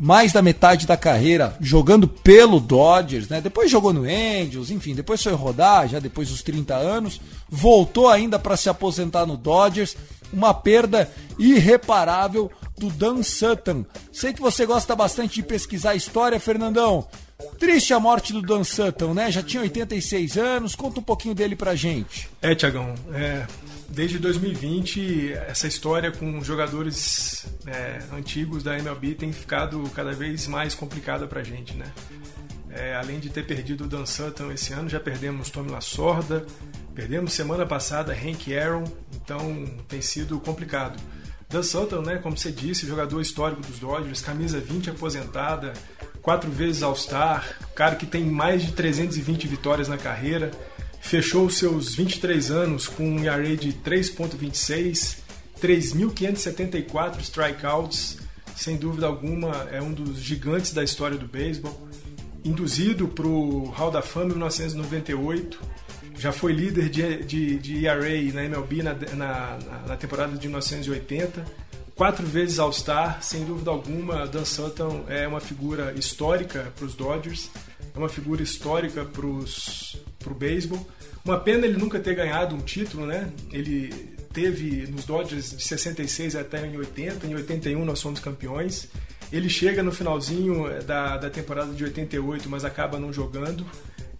mais 0.00 0.32
da 0.32 0.42
metade 0.42 0.86
da 0.86 0.96
carreira 0.96 1.56
jogando 1.60 2.06
pelo 2.06 2.60
Dodgers, 2.60 3.28
né? 3.28 3.40
Depois 3.40 3.70
jogou 3.70 3.92
no 3.92 4.04
Angels, 4.04 4.70
enfim, 4.70 4.94
depois 4.94 5.22
foi 5.22 5.32
rodar, 5.32 5.88
já 5.88 5.98
depois 5.98 6.28
dos 6.28 6.42
30 6.42 6.74
anos, 6.74 7.20
voltou 7.48 8.08
ainda 8.08 8.38
para 8.38 8.56
se 8.56 8.68
aposentar 8.68 9.26
no 9.26 9.36
Dodgers. 9.36 9.96
Uma 10.32 10.52
perda 10.52 11.10
irreparável 11.38 12.50
do 12.76 12.90
Dan 12.90 13.22
Sutton. 13.22 13.84
Sei 14.12 14.32
que 14.32 14.40
você 14.40 14.66
gosta 14.66 14.94
bastante 14.94 15.36
de 15.36 15.42
pesquisar 15.42 15.94
história, 15.94 16.40
Fernandão. 16.40 17.06
Triste 17.58 17.92
a 17.92 18.00
morte 18.00 18.32
do 18.32 18.42
Dan 18.42 18.64
Sutton, 18.64 19.14
né? 19.14 19.30
Já 19.30 19.42
tinha 19.42 19.62
86 19.62 20.36
anos. 20.36 20.74
Conta 20.74 21.00
um 21.00 21.02
pouquinho 21.02 21.34
dele 21.34 21.54
pra 21.54 21.74
gente. 21.74 22.28
É, 22.40 22.54
Tiagão. 22.54 22.94
É, 23.12 23.46
desde 23.88 24.18
2020, 24.18 25.32
essa 25.32 25.66
história 25.66 26.10
com 26.10 26.42
jogadores 26.42 27.46
é, 27.66 28.00
antigos 28.12 28.62
da 28.62 28.78
MLB 28.78 29.14
tem 29.14 29.32
ficado 29.32 29.82
cada 29.94 30.12
vez 30.12 30.46
mais 30.46 30.74
complicada 30.74 31.26
pra 31.26 31.42
gente, 31.42 31.74
né? 31.74 31.86
É, 32.70 32.94
além 32.94 33.18
de 33.18 33.30
ter 33.30 33.46
perdido 33.46 33.84
o 33.84 33.86
Dan 33.86 34.04
Sutton 34.04 34.52
esse 34.52 34.72
ano, 34.72 34.88
já 34.88 35.00
perdemos 35.00 35.50
Tommy 35.50 35.70
Lasorda, 35.70 36.44
perdemos 36.94 37.32
semana 37.32 37.64
passada 37.64 38.12
Hank 38.12 38.54
Aaron, 38.54 38.84
então 39.14 39.64
tem 39.88 40.02
sido 40.02 40.38
complicado. 40.40 41.00
Dan 41.48 41.62
Sutton, 41.62 42.02
né, 42.02 42.18
como 42.18 42.36
você 42.36 42.50
disse, 42.50 42.86
jogador 42.86 43.20
histórico 43.20 43.62
dos 43.62 43.78
Dodgers, 43.78 44.20
camisa 44.20 44.60
20 44.60 44.90
aposentada, 44.90 45.72
quatro 46.20 46.50
vezes 46.50 46.82
All-Star, 46.82 47.56
cara 47.74 47.94
que 47.94 48.04
tem 48.04 48.24
mais 48.24 48.62
de 48.62 48.72
320 48.72 49.46
vitórias 49.46 49.88
na 49.88 49.96
carreira, 49.96 50.50
fechou 51.06 51.48
seus 51.48 51.94
23 51.94 52.50
anos 52.50 52.88
com 52.88 53.08
um 53.08 53.24
ERA 53.24 53.56
de 53.56 53.72
3.26, 53.72 55.18
3.574 55.62 57.20
strikeouts, 57.20 58.18
sem 58.56 58.76
dúvida 58.76 59.06
alguma 59.06 59.68
é 59.70 59.80
um 59.80 59.92
dos 59.92 60.18
gigantes 60.18 60.72
da 60.72 60.82
história 60.82 61.16
do 61.16 61.26
beisebol. 61.26 61.88
Induzido 62.44 63.06
para 63.06 63.26
o 63.26 63.66
Hall 63.66 63.90
da 63.92 64.02
Fama 64.02 64.26
em 64.26 64.34
1998, 64.34 65.60
já 66.18 66.32
foi 66.32 66.52
líder 66.52 66.88
de, 66.88 67.22
de, 67.22 67.58
de 67.58 67.86
ERA 67.86 68.32
na 68.32 68.44
MLB 68.44 68.82
na, 68.82 68.94
na, 69.14 69.58
na 69.86 69.96
temporada 69.96 70.36
de 70.36 70.48
1980, 70.48 71.44
quatro 71.94 72.26
vezes 72.26 72.58
All-Star, 72.58 73.22
sem 73.22 73.44
dúvida 73.44 73.70
alguma, 73.70 74.26
Dan 74.26 74.44
Sutton 74.44 75.04
é 75.08 75.26
uma 75.28 75.40
figura 75.40 75.92
histórica 75.96 76.72
para 76.74 76.84
os 76.84 76.94
Dodgers, 76.94 77.48
é 77.96 77.98
uma 77.98 78.08
figura 78.08 78.42
histórica 78.42 79.04
para 79.04 79.26
o 79.26 80.34
beisebol. 80.34 80.86
Uma 81.24 81.40
pena 81.40 81.66
ele 81.66 81.78
nunca 81.78 81.98
ter 81.98 82.14
ganhado 82.14 82.54
um 82.54 82.60
título, 82.60 83.06
né? 83.06 83.32
Ele 83.50 83.90
teve 84.32 84.86
nos 84.88 85.06
Dodgers 85.06 85.56
de 85.56 85.62
66 85.62 86.36
até 86.36 86.66
em 86.66 86.76
80, 86.76 87.26
em 87.26 87.34
81 87.34 87.84
nós 87.84 88.02
fomos 88.02 88.20
campeões. 88.20 88.88
Ele 89.32 89.48
chega 89.48 89.82
no 89.82 89.90
finalzinho 89.90 90.68
eh, 90.68 90.80
da, 90.82 91.16
da 91.16 91.30
temporada 91.30 91.72
de 91.72 91.82
88, 91.82 92.48
mas 92.48 92.64
acaba 92.64 92.98
não 92.98 93.12
jogando. 93.12 93.66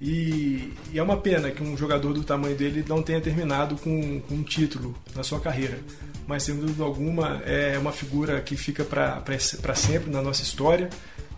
E, 0.01 0.73
e, 0.93 0.99
é 0.99 1.03
uma 1.03 1.17
pena 1.19 1.51
que 1.51 1.63
um 1.63 1.77
jogador 1.77 2.13
do 2.13 2.25
tamanho 2.25 2.57
dele 2.57 2.85
não 2.89 3.03
tenha 3.03 3.21
terminado 3.21 3.77
com, 3.77 4.21
com 4.21 4.35
um 4.35 4.43
título 4.43 4.95
na 5.15 5.23
sua 5.23 5.39
carreira. 5.39 5.79
Mas, 6.27 6.43
sem 6.43 6.57
dúvida 6.57 6.83
alguma, 6.83 7.41
é 7.45 7.79
uma 7.79 7.93
figura 7.93 8.41
que 8.41 8.57
fica 8.57 8.85
para 8.85 9.75
sempre 9.75 10.11
na 10.11 10.21
nossa 10.21 10.43
história 10.43 10.91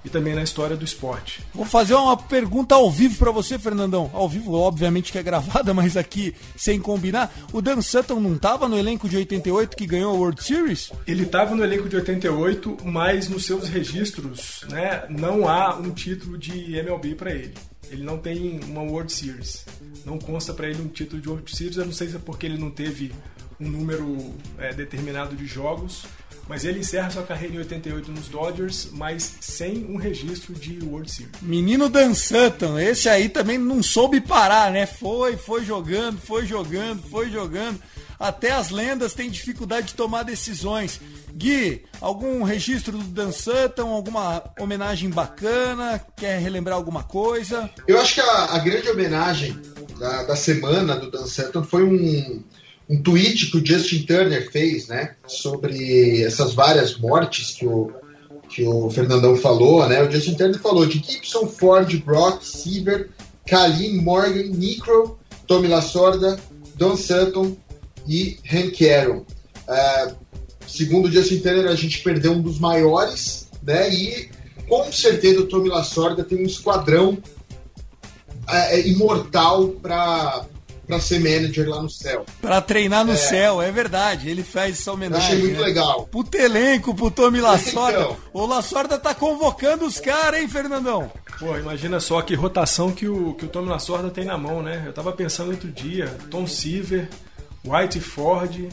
e 0.05 0.09
também 0.09 0.35
na 0.35 0.43
história 0.43 0.77
do 0.77 0.85
esporte. 0.85 1.43
Vou 1.55 1.65
fazer 1.65 1.95
uma 1.95 2.17
pergunta 2.17 2.75
ao 2.75 2.91
vivo 2.91 3.17
para 3.19 3.31
você, 3.31 3.59
Fernandão. 3.59 4.11
Ao 4.13 4.29
vivo, 4.29 4.55
obviamente 4.55 5.13
que 5.13 5.19
é 5.19 5.23
gravada, 5.23 5.73
mas 5.75 5.97
aqui 5.97 6.35
sem 6.57 6.81
combinar. 6.81 7.33
O 7.53 7.61
Dan 7.61 7.81
Sutton 7.81 8.21
não 8.21 8.35
estava 8.35 8.69
no 8.69 8.79
elenco 8.79 9.09
de 9.09 9.17
88 9.17 9.77
que 9.77 9.87
ganhou 9.87 10.15
a 10.15 10.19
World 10.19 10.43
Series? 10.43 10.93
Ele 11.07 11.25
estava 11.25 11.55
no 11.55 11.65
elenco 11.65 11.89
de 11.89 11.97
88, 11.97 12.79
mas 12.85 13.29
nos 13.29 13.45
seus 13.45 13.69
registros, 13.69 14.65
né, 14.69 15.05
não 15.09 15.49
há 15.49 15.77
um 15.77 15.91
título 15.91 16.39
de 16.39 16.77
MLB 16.77 17.15
para 17.15 17.33
ele. 17.33 17.55
Ele 17.91 18.03
não 18.03 18.19
tem 18.19 18.61
uma 18.65 18.83
World 18.83 19.13
Series. 19.13 19.65
Não 20.05 20.19
consta 20.19 20.53
para 20.53 20.69
ele 20.69 20.83
um 20.83 20.89
título 20.89 21.21
de 21.21 21.29
World 21.29 21.57
Series. 21.57 21.77
Eu 21.77 21.87
não 21.87 21.93
sei 21.93 22.09
se 22.09 22.17
é 22.17 22.19
porque 22.19 22.47
ele 22.47 22.59
não 22.59 22.71
teve 22.71 23.13
um 23.59 23.69
número 23.69 24.35
é, 24.59 24.73
determinado 24.73 25.35
de 25.35 25.47
jogos 25.47 26.05
mas 26.49 26.65
ele 26.65 26.81
encerra 26.81 27.11
sua 27.11 27.23
carreira 27.23 27.55
em 27.55 27.59
88 27.59 28.11
nos 28.11 28.29
Dodgers, 28.29 28.89
mas 28.93 29.37
sem 29.41 29.85
um 29.85 29.97
registro 29.97 30.55
de 30.55 30.79
World 30.85 31.11
Series. 31.11 31.33
Menino 31.43 31.89
Dan 31.89 32.15
Sutton, 32.15 32.79
esse 32.79 33.09
aí 33.09 33.29
também 33.29 33.59
não 33.59 33.83
soube 33.83 34.21
parar, 34.21 34.73
né? 34.73 34.87
Foi, 34.87 35.37
foi 35.37 35.65
jogando, 35.65 36.19
foi 36.19 36.47
jogando, 36.47 37.03
foi 37.03 37.31
jogando. 37.31 37.79
Até 38.19 38.51
as 38.51 38.71
lendas 38.71 39.15
têm 39.15 39.31
dificuldade 39.31 39.89
de 39.89 39.95
tomar 39.95 40.25
decisões. 40.25 41.01
Gui, 41.33 41.85
algum 42.01 42.43
registro 42.43 42.99
do 42.99 43.05
Dan 43.05 43.31
Sutton, 43.31 43.93
alguma 43.93 44.43
homenagem 44.59 45.09
bacana? 45.09 46.01
Quer 46.17 46.41
relembrar 46.41 46.77
alguma 46.77 47.05
coisa? 47.05 47.71
Eu 47.87 48.01
acho 48.01 48.15
que 48.15 48.21
a, 48.21 48.55
a 48.55 48.59
grande 48.59 48.89
homenagem 48.89 49.57
da, 50.01 50.25
da 50.25 50.35
semana 50.35 50.97
do 50.97 51.11
Dan 51.11 51.27
Sutton 51.27 51.63
foi 51.63 51.85
um, 51.85 52.43
um 52.89 53.03
tweet 53.03 53.51
que 53.51 53.59
o 53.59 53.67
Justin 53.67 54.03
Turner 54.05 54.51
fez, 54.51 54.89
né, 54.89 55.15
sobre 55.27 56.23
essas 56.23 56.55
várias 56.55 56.97
mortes 56.97 57.53
que 57.53 57.67
o, 57.67 57.93
que 58.49 58.65
o 58.67 58.89
Fernandão 58.91 59.37
falou, 59.37 59.87
né, 59.87 60.03
o 60.03 60.11
Justin 60.11 60.35
Turner 60.35 60.59
falou 60.59 60.87
de 60.87 60.99
Gibson, 60.99 61.47
Ford, 61.47 61.95
Brock, 62.03 62.43
Seaver, 62.43 63.11
Kalin, 63.47 64.01
Morgan, 64.01 64.51
Necro, 64.55 65.19
Tommy 65.47 65.69
Lasorda, 65.69 66.39
Don 66.77 66.97
Sutton 66.97 67.57
e 68.07 68.39
Hank 68.51 68.89
Aaron. 68.89 69.25
Uh, 69.69 70.15
segundo 70.67 71.09
o 71.09 71.13
Justin 71.13 71.41
Turner, 71.41 71.67
a 71.67 71.75
gente 71.75 72.03
perdeu 72.03 72.33
um 72.33 72.41
dos 72.41 72.59
maiores, 72.59 73.49
né, 73.63 73.93
e 73.93 74.31
com 74.67 74.91
certeza 74.91 75.41
o 75.41 75.47
Tommy 75.47 75.69
Lasorda 75.69 76.25
tem 76.25 76.39
um 76.39 76.47
esquadrão 76.47 77.19
uh, 78.49 78.79
imortal 78.87 79.69
para 79.69 80.47
para 80.89 80.99
ser 81.01 81.21
manager 81.21 81.69
lá 81.69 81.83
no 81.83 81.91
céu. 81.91 82.25
Para 82.41 82.63
treinar 82.63 83.05
no 83.05 83.13
é. 83.13 83.17
céu, 83.17 83.61
é 83.61 83.71
verdade. 83.71 84.31
Ele 84.31 84.43
faz 84.43 84.81
essa 84.81 84.91
homenagem. 84.91 85.29
Eu 85.29 85.37
achei 85.37 85.43
muito 85.45 85.61
né? 85.61 85.67
legal. 85.67 86.07
Puto 86.07 86.37
elenco, 86.39 86.95
pro 86.95 87.11
Tommy 87.11 87.41
Lasorda. 87.41 88.01
Então. 88.01 88.17
O 88.33 88.47
Lasorda 88.47 88.99
tá 88.99 89.15
convocando 89.15 89.85
os 89.85 90.01
caras, 90.01 90.41
hein, 90.41 90.49
Fernandão? 90.49 91.13
Pô, 91.39 91.57
imagina 91.59 92.01
só 92.01 92.23
que 92.23 92.35
rotação 92.35 92.91
que 92.91 93.07
o, 93.07 93.35
que 93.35 93.45
o 93.45 93.49
Tommy 93.49 93.69
Lasorda 93.69 94.09
tem 94.09 94.25
na 94.25 94.39
mão, 94.39 94.63
né? 94.63 94.83
Eu 94.87 94.93
tava 94.95 95.13
pensando 95.13 95.51
outro 95.51 95.71
dia, 95.71 96.07
Tom 96.31 96.47
Seaver, 96.47 97.11
White 97.63 98.01
Ford, 98.01 98.71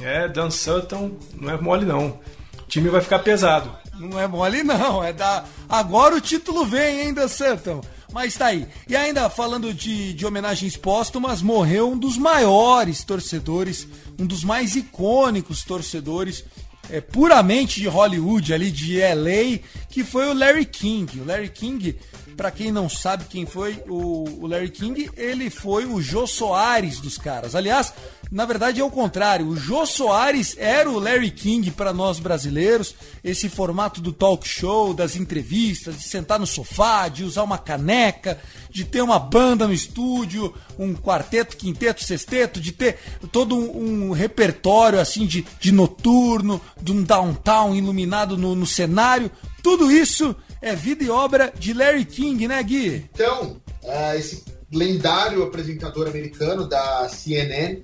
é, 0.00 0.26
Dan 0.28 0.50
Sutton, 0.50 1.12
não 1.34 1.50
é 1.52 1.60
mole 1.60 1.84
não. 1.84 2.18
O 2.60 2.66
time 2.66 2.88
vai 2.88 3.02
ficar 3.02 3.18
pesado. 3.18 3.70
Não 3.98 4.18
é 4.18 4.26
mole 4.26 4.62
não, 4.62 5.04
é 5.04 5.12
da... 5.12 5.44
Agora 5.68 6.16
o 6.16 6.20
título 6.20 6.64
vem, 6.64 7.02
hein, 7.02 7.14
Dan 7.14 7.28
Sutton? 7.28 7.82
Mas 8.12 8.34
tá 8.34 8.46
aí. 8.46 8.66
E 8.88 8.94
ainda 8.94 9.28
falando 9.30 9.72
de, 9.72 10.12
de 10.12 10.26
homenagens 10.26 10.76
póstumas, 10.76 11.40
morreu 11.40 11.90
um 11.90 11.98
dos 11.98 12.18
maiores 12.18 13.02
torcedores, 13.02 13.88
um 14.18 14.26
dos 14.26 14.44
mais 14.44 14.76
icônicos 14.76 15.64
torcedores 15.64 16.44
é, 16.90 17.00
puramente 17.00 17.80
de 17.80 17.88
Hollywood, 17.88 18.52
ali 18.52 18.70
de 18.70 18.98
LA, 19.00 19.60
que 19.88 20.04
foi 20.04 20.28
o 20.28 20.34
Larry 20.34 20.66
King. 20.66 21.20
O 21.20 21.24
Larry 21.24 21.48
King, 21.48 21.96
para 22.36 22.50
quem 22.50 22.72
não 22.72 22.88
sabe 22.88 23.24
quem 23.24 23.46
foi 23.46 23.82
o, 23.88 24.46
Larry 24.46 24.70
King, 24.70 25.10
ele 25.16 25.50
foi 25.50 25.86
o 25.86 26.00
Jô 26.00 26.26
Soares 26.26 27.00
dos 27.00 27.18
caras. 27.18 27.54
Aliás, 27.54 27.92
na 28.30 28.44
verdade 28.44 28.80
é 28.80 28.84
o 28.84 28.90
contrário. 28.90 29.46
O 29.46 29.56
Jô 29.56 29.84
Soares 29.84 30.56
era 30.58 30.90
o 30.90 30.98
Larry 30.98 31.30
King 31.30 31.70
para 31.70 31.92
nós 31.92 32.18
brasileiros. 32.18 32.94
Esse 33.22 33.48
formato 33.48 34.00
do 34.00 34.12
talk 34.12 34.46
show, 34.48 34.94
das 34.94 35.16
entrevistas, 35.16 35.98
de 35.98 36.04
sentar 36.04 36.40
no 36.40 36.46
sofá, 36.46 37.08
de 37.08 37.24
usar 37.24 37.42
uma 37.42 37.58
caneca, 37.58 38.38
de 38.70 38.84
ter 38.84 39.02
uma 39.02 39.18
banda 39.18 39.66
no 39.66 39.74
estúdio, 39.74 40.54
um 40.78 40.94
quarteto, 40.94 41.56
quinteto, 41.56 42.02
sexteto, 42.02 42.60
de 42.60 42.72
ter 42.72 42.98
todo 43.30 43.54
um, 43.54 44.08
um 44.08 44.12
repertório 44.12 44.98
assim 44.98 45.26
de, 45.26 45.44
de 45.60 45.70
noturno, 45.70 46.60
de 46.80 46.92
um 46.92 47.02
downtown 47.02 47.74
iluminado 47.74 48.38
no, 48.38 48.54
no 48.54 48.66
cenário. 48.66 49.30
Tudo 49.62 49.90
isso 49.92 50.34
é 50.62 50.74
vida 50.74 51.02
e 51.04 51.10
obra 51.10 51.52
de 51.58 51.74
Larry 51.74 52.04
King, 52.04 52.46
né, 52.48 52.62
Gui? 52.62 53.10
Então, 53.12 53.60
uh, 53.82 54.16
esse 54.16 54.44
lendário 54.72 55.42
apresentador 55.42 56.08
americano 56.08 56.66
da 56.66 57.08
CNN 57.08 57.82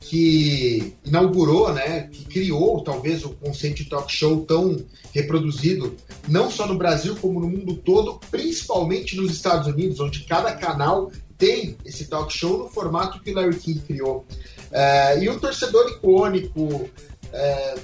que 0.00 0.94
inaugurou, 1.04 1.72
né, 1.72 2.08
que 2.10 2.24
criou 2.24 2.82
talvez 2.82 3.24
o 3.24 3.30
conceito 3.30 3.82
de 3.82 3.90
talk 3.90 4.10
show 4.10 4.44
tão 4.44 4.76
reproduzido, 5.12 5.94
não 6.26 6.50
só 6.50 6.66
no 6.66 6.78
Brasil 6.78 7.14
como 7.16 7.40
no 7.40 7.48
mundo 7.48 7.76
todo, 7.76 8.18
principalmente 8.30 9.16
nos 9.16 9.32
Estados 9.32 9.66
Unidos, 9.66 10.00
onde 10.00 10.24
cada 10.24 10.54
canal 10.54 11.10
tem 11.36 11.76
esse 11.84 12.06
talk 12.06 12.32
show 12.32 12.58
no 12.58 12.68
formato 12.68 13.20
que 13.20 13.32
Larry 13.32 13.56
King 13.56 13.80
criou. 13.80 14.26
É, 14.70 15.22
e 15.22 15.28
um 15.28 15.38
torcedor 15.38 15.88
icônico, 15.90 16.88
é, 17.32 17.74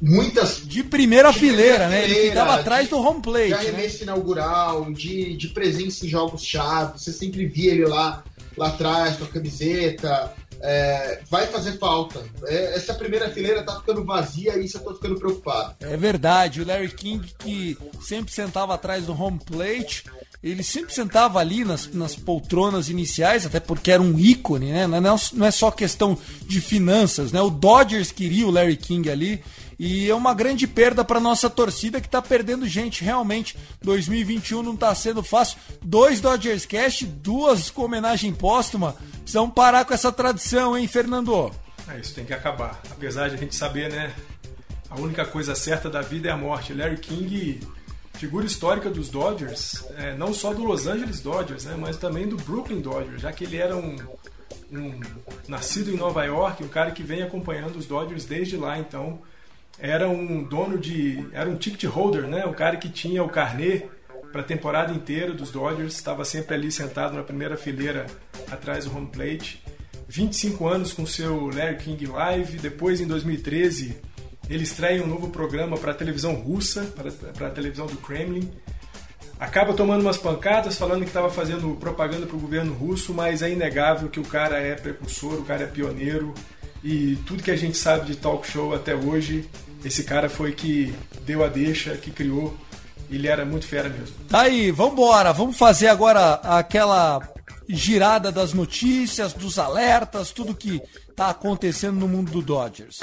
muitas. 0.00 0.62
De 0.64 0.82
primeira 0.82 1.32
de 1.32 1.38
fileira, 1.38 1.78
primeira 1.78 1.88
né? 1.88 2.02
Fileira, 2.02 2.20
Ele 2.20 2.28
ficava 2.30 2.54
atrás 2.54 2.88
do 2.88 2.98
home 2.98 3.20
plate. 3.20 3.48
De 3.48 3.54
arremesso 3.54 3.98
né? 3.98 4.02
inaugural, 4.04 4.92
de, 4.92 5.36
de 5.36 5.48
presença 5.48 6.06
em 6.06 6.08
jogos-chave. 6.08 6.98
Você 6.98 7.12
sempre 7.12 7.46
via 7.46 7.72
ele 7.72 7.86
lá, 7.86 8.22
lá 8.56 8.68
atrás 8.68 9.16
com 9.16 9.24
a 9.24 9.28
camiseta 9.28 10.34
é, 10.60 11.20
vai 11.28 11.46
fazer 11.46 11.78
falta. 11.78 12.22
É, 12.44 12.76
essa 12.76 12.94
primeira 12.94 13.30
fileira 13.30 13.62
tá 13.62 13.76
ficando 13.80 14.04
vazia 14.04 14.56
e 14.56 14.66
isso 14.66 14.76
eu 14.76 14.82
tô 14.82 14.94
ficando 14.94 15.18
preocupado. 15.18 15.74
É 15.80 15.96
verdade, 15.96 16.60
o 16.60 16.66
Larry 16.66 16.92
King 16.92 17.26
que 17.38 17.76
sempre 18.00 18.32
sentava 18.32 18.74
atrás 18.74 19.06
do 19.06 19.20
home 19.20 19.40
plate, 19.44 20.04
ele 20.42 20.62
sempre 20.62 20.94
sentava 20.94 21.38
ali 21.38 21.64
nas, 21.64 21.88
nas 21.92 22.14
poltronas 22.14 22.88
iniciais, 22.88 23.46
até 23.46 23.58
porque 23.58 23.90
era 23.90 24.02
um 24.02 24.18
ícone, 24.18 24.70
né? 24.70 24.86
Não 24.86 24.98
é, 24.98 25.20
não 25.32 25.46
é 25.46 25.50
só 25.50 25.70
questão 25.70 26.16
de 26.46 26.60
finanças, 26.60 27.32
né? 27.32 27.40
O 27.40 27.50
Dodgers 27.50 28.12
queria 28.12 28.46
o 28.46 28.50
Larry 28.50 28.76
King 28.76 29.10
ali 29.10 29.42
e 29.82 30.10
é 30.10 30.14
uma 30.14 30.34
grande 30.34 30.66
perda 30.66 31.02
para 31.02 31.18
nossa 31.18 31.48
torcida 31.48 32.02
que 32.02 32.06
está 32.06 32.20
perdendo 32.20 32.68
gente 32.68 33.02
realmente. 33.02 33.56
2021 33.80 34.62
não 34.62 34.74
está 34.74 34.94
sendo 34.94 35.22
fácil. 35.22 35.56
Dois 35.80 36.20
Dodgers 36.20 36.66
Cast, 36.66 37.06
duas 37.06 37.70
com 37.70 37.84
homenagem 37.84 38.30
póstuma. 38.34 38.94
Precisamos 39.22 39.54
parar 39.54 39.86
com 39.86 39.94
essa 39.94 40.12
tradição, 40.12 40.76
hein, 40.76 40.86
Fernando? 40.86 41.50
É, 41.88 41.98
isso 41.98 42.14
tem 42.14 42.26
que 42.26 42.34
acabar. 42.34 42.78
Apesar 42.90 43.30
de 43.30 43.36
a 43.36 43.38
gente 43.38 43.56
saber, 43.56 43.90
né? 43.90 44.14
A 44.90 45.00
única 45.00 45.24
coisa 45.24 45.54
certa 45.54 45.88
da 45.88 46.02
vida 46.02 46.28
é 46.28 46.32
a 46.32 46.36
morte. 46.36 46.74
Larry 46.74 46.98
King, 46.98 47.60
figura 48.12 48.44
histórica 48.44 48.90
dos 48.90 49.08
Dodgers, 49.08 49.82
é, 49.96 50.14
não 50.14 50.34
só 50.34 50.52
do 50.52 50.62
Los 50.62 50.86
Angeles 50.86 51.20
Dodgers, 51.20 51.64
né, 51.64 51.74
mas 51.80 51.96
também 51.96 52.28
do 52.28 52.36
Brooklyn 52.36 52.82
Dodgers, 52.82 53.22
já 53.22 53.32
que 53.32 53.44
ele 53.44 53.56
era 53.56 53.74
um, 53.74 53.96
um 54.70 55.00
nascido 55.48 55.90
em 55.90 55.96
Nova 55.96 56.22
York, 56.22 56.62
um 56.62 56.68
cara 56.68 56.90
que 56.90 57.02
vem 57.02 57.22
acompanhando 57.22 57.76
os 57.76 57.86
Dodgers 57.86 58.26
desde 58.26 58.58
lá, 58.58 58.78
então 58.78 59.22
era 59.80 60.08
um 60.08 60.42
dono 60.44 60.78
de. 60.78 61.26
era 61.32 61.48
um 61.48 61.56
ticket 61.56 61.84
holder, 61.84 62.26
né? 62.26 62.44
O 62.44 62.52
cara 62.52 62.76
que 62.76 62.88
tinha 62.88 63.22
o 63.24 63.28
carnê 63.28 63.82
para 64.30 64.42
a 64.42 64.44
temporada 64.44 64.92
inteira 64.92 65.32
dos 65.32 65.50
Dodgers, 65.50 65.94
estava 65.94 66.24
sempre 66.24 66.54
ali 66.54 66.70
sentado 66.70 67.16
na 67.16 67.22
primeira 67.22 67.56
fileira 67.56 68.06
atrás 68.50 68.84
do 68.84 68.96
home 68.96 69.08
plate. 69.08 69.62
25 70.08 70.66
anos 70.68 70.92
com 70.92 71.06
seu 71.06 71.46
Larry 71.46 71.76
King 71.76 72.06
Live, 72.06 72.58
depois 72.58 73.00
em 73.00 73.06
2013 73.06 73.96
ele 74.48 74.64
estreia 74.64 75.02
um 75.02 75.06
novo 75.06 75.28
programa 75.28 75.76
para 75.78 75.92
a 75.92 75.94
televisão 75.94 76.34
russa, 76.34 76.92
para 77.36 77.46
a 77.46 77.50
televisão 77.50 77.86
do 77.86 77.96
Kremlin. 77.96 78.50
Acaba 79.38 79.72
tomando 79.72 80.02
umas 80.02 80.18
pancadas, 80.18 80.76
falando 80.76 81.02
que 81.02 81.06
estava 81.08 81.30
fazendo 81.30 81.76
propaganda 81.76 82.26
para 82.26 82.36
o 82.36 82.40
governo 82.40 82.74
russo, 82.74 83.14
mas 83.14 83.42
é 83.42 83.50
inegável 83.50 84.08
que 84.08 84.18
o 84.18 84.24
cara 84.24 84.58
é 84.58 84.74
precursor, 84.74 85.34
o 85.34 85.44
cara 85.44 85.62
é 85.62 85.66
pioneiro 85.66 86.34
e 86.82 87.16
tudo 87.26 87.42
que 87.42 87.50
a 87.50 87.56
gente 87.56 87.76
sabe 87.76 88.06
de 88.06 88.16
talk 88.16 88.46
show 88.46 88.74
até 88.74 88.94
hoje 88.94 89.48
esse 89.84 90.04
cara 90.04 90.28
foi 90.28 90.52
que 90.52 90.94
deu 91.24 91.44
a 91.44 91.48
deixa, 91.48 91.96
que 91.96 92.10
criou. 92.10 92.56
Ele 93.10 93.26
era 93.26 93.44
muito 93.44 93.66
fera 93.66 93.88
mesmo. 93.88 94.14
Tá 94.28 94.42
aí, 94.42 94.70
vambora. 94.70 95.32
Vamos 95.32 95.56
fazer 95.56 95.88
agora 95.88 96.34
aquela 96.34 97.20
girada 97.68 98.30
das 98.30 98.52
notícias, 98.52 99.32
dos 99.32 99.58
alertas, 99.58 100.30
tudo 100.30 100.54
que 100.54 100.80
tá 101.16 101.30
acontecendo 101.30 101.98
no 101.98 102.08
mundo 102.08 102.30
do 102.30 102.42
Dodgers. 102.42 103.00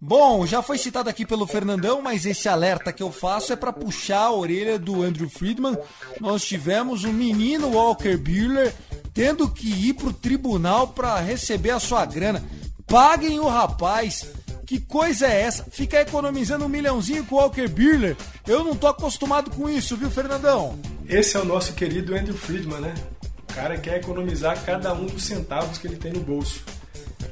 Bom, 0.00 0.46
já 0.46 0.60
foi 0.60 0.76
citado 0.76 1.08
aqui 1.08 1.24
pelo 1.24 1.46
Fernandão, 1.46 2.02
mas 2.02 2.26
esse 2.26 2.48
alerta 2.48 2.92
que 2.92 3.02
eu 3.02 3.10
faço 3.10 3.52
é 3.52 3.56
para 3.56 3.72
puxar 3.72 4.24
a 4.24 4.32
orelha 4.32 4.78
do 4.78 5.02
Andrew 5.02 5.30
Friedman. 5.30 5.78
Nós 6.20 6.44
tivemos 6.44 7.04
um 7.04 7.12
menino 7.12 7.70
Walker 7.70 8.16
Buehler 8.16 8.74
tendo 9.14 9.48
que 9.48 9.68
ir 9.68 9.94
pro 9.94 10.12
tribunal 10.12 10.88
para 10.88 11.20
receber 11.20 11.70
a 11.70 11.80
sua 11.80 12.04
grana. 12.04 12.44
Paguem 12.86 13.40
o 13.40 13.48
rapaz. 13.48 14.26
Que 14.66 14.80
coisa 14.80 15.26
é 15.26 15.42
essa? 15.42 15.64
Ficar 15.70 16.00
economizando 16.00 16.64
um 16.64 16.68
milhãozinho 16.68 17.24
com 17.24 17.36
o 17.36 17.38
Walker 17.38 17.68
Buehler? 17.68 18.16
Eu 18.46 18.64
não 18.64 18.74
tô 18.74 18.86
acostumado 18.86 19.50
com 19.50 19.68
isso, 19.68 19.96
viu, 19.96 20.10
Fernandão? 20.10 20.78
Esse 21.08 21.36
é 21.36 21.40
o 21.40 21.44
nosso 21.44 21.74
querido 21.74 22.14
Andrew 22.14 22.36
Friedman, 22.36 22.80
né? 22.80 22.94
O 23.42 23.54
cara 23.54 23.76
quer 23.78 23.98
economizar 23.98 24.62
cada 24.64 24.92
um 24.94 25.06
dos 25.06 25.24
centavos 25.24 25.78
que 25.78 25.86
ele 25.86 25.96
tem 25.96 26.12
no 26.12 26.20
bolso. 26.20 26.62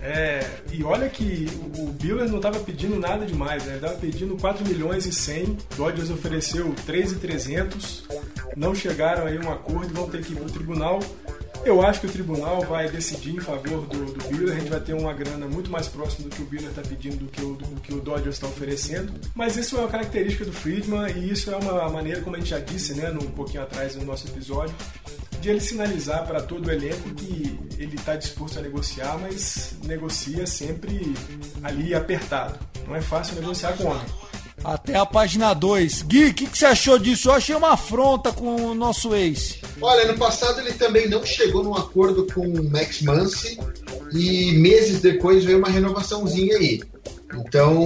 É, 0.04 0.44
e 0.72 0.82
olha 0.82 1.08
que 1.08 1.46
o 1.78 1.86
Biller 1.86 2.28
não 2.28 2.38
estava 2.38 2.58
pedindo 2.58 2.98
nada 2.98 3.24
demais, 3.24 3.62
né? 3.64 3.74
ele 3.74 3.76
estava 3.76 3.98
pedindo 3.98 4.36
4 4.36 4.66
milhões 4.66 5.06
e 5.06 5.12
100, 5.12 5.58
Dodgers 5.76 6.10
ofereceu 6.10 6.74
3,300, 6.84 8.04
não 8.56 8.74
chegaram 8.74 9.26
aí 9.26 9.36
a 9.36 9.40
um 9.40 9.52
acordo 9.52 9.92
e 9.92 9.94
vão 9.94 10.10
ter 10.10 10.24
que 10.24 10.32
ir 10.32 10.36
para 10.36 10.46
o 10.46 10.50
tribunal. 10.50 10.98
Eu 11.64 11.80
acho 11.80 12.00
que 12.00 12.06
o 12.06 12.10
tribunal 12.10 12.62
vai 12.62 12.88
decidir 12.88 13.36
em 13.36 13.40
favor 13.40 13.86
do, 13.86 14.12
do 14.12 14.28
Biller. 14.28 14.56
A 14.56 14.58
gente 14.58 14.68
vai 14.68 14.80
ter 14.80 14.94
uma 14.94 15.12
grana 15.12 15.46
muito 15.46 15.70
mais 15.70 15.86
próxima 15.86 16.28
do 16.28 16.34
que 16.34 16.42
o 16.42 16.44
Biller 16.44 16.70
está 16.70 16.82
pedindo 16.82 17.18
do 17.18 17.26
que 17.26 17.40
o, 17.40 17.54
do 17.54 17.80
que 17.80 17.94
o 17.94 18.00
Dodgers 18.00 18.34
está 18.34 18.48
oferecendo. 18.48 19.12
Mas 19.32 19.56
isso 19.56 19.76
é 19.76 19.80
uma 19.80 19.88
característica 19.88 20.44
do 20.44 20.52
Friedman 20.52 21.08
e 21.16 21.30
isso 21.30 21.52
é 21.52 21.56
uma 21.56 21.88
maneira, 21.88 22.20
como 22.20 22.34
a 22.34 22.38
gente 22.40 22.50
já 22.50 22.58
disse, 22.58 22.94
né, 22.94 23.10
um 23.12 23.30
pouquinho 23.30 23.62
atrás 23.62 23.94
no 23.94 24.04
nosso 24.04 24.26
episódio, 24.26 24.74
de 25.40 25.50
ele 25.50 25.60
sinalizar 25.60 26.26
para 26.26 26.42
todo 26.42 26.66
o 26.66 26.70
elenco 26.70 27.10
que 27.10 27.58
ele 27.78 27.94
está 27.94 28.16
disposto 28.16 28.58
a 28.58 28.62
negociar, 28.62 29.16
mas 29.18 29.74
negocia 29.84 30.46
sempre 30.46 31.14
ali 31.62 31.94
apertado. 31.94 32.58
Não 32.88 32.96
é 32.96 33.00
fácil 33.00 33.36
negociar 33.36 33.76
com 33.76 33.84
homem. 33.84 34.06
Até 34.64 34.96
a 34.96 35.04
página 35.04 35.52
2. 35.52 36.02
Gui, 36.02 36.26
o 36.26 36.34
que, 36.34 36.46
que, 36.46 36.56
você 36.56 36.66
achou 36.66 36.98
disso? 36.98 37.28
Eu 37.28 37.32
achei 37.32 37.54
uma 37.54 37.72
afronta 37.72 38.32
com 38.32 38.54
o 38.54 38.74
nosso 38.74 39.14
ex. 39.14 39.58
Olha, 39.80 40.10
no 40.10 40.16
passado 40.16 40.60
ele 40.60 40.72
também 40.72 41.08
não 41.08 41.24
chegou 41.24 41.64
num 41.64 41.74
acordo 41.74 42.26
com 42.32 42.46
o 42.46 42.70
Max 42.70 43.02
Muncy 43.02 43.58
e 44.12 44.52
meses 44.52 45.00
depois 45.00 45.44
veio 45.44 45.58
uma 45.58 45.68
renovaçãozinha 45.68 46.56
aí. 46.56 46.82
Então, 47.34 47.84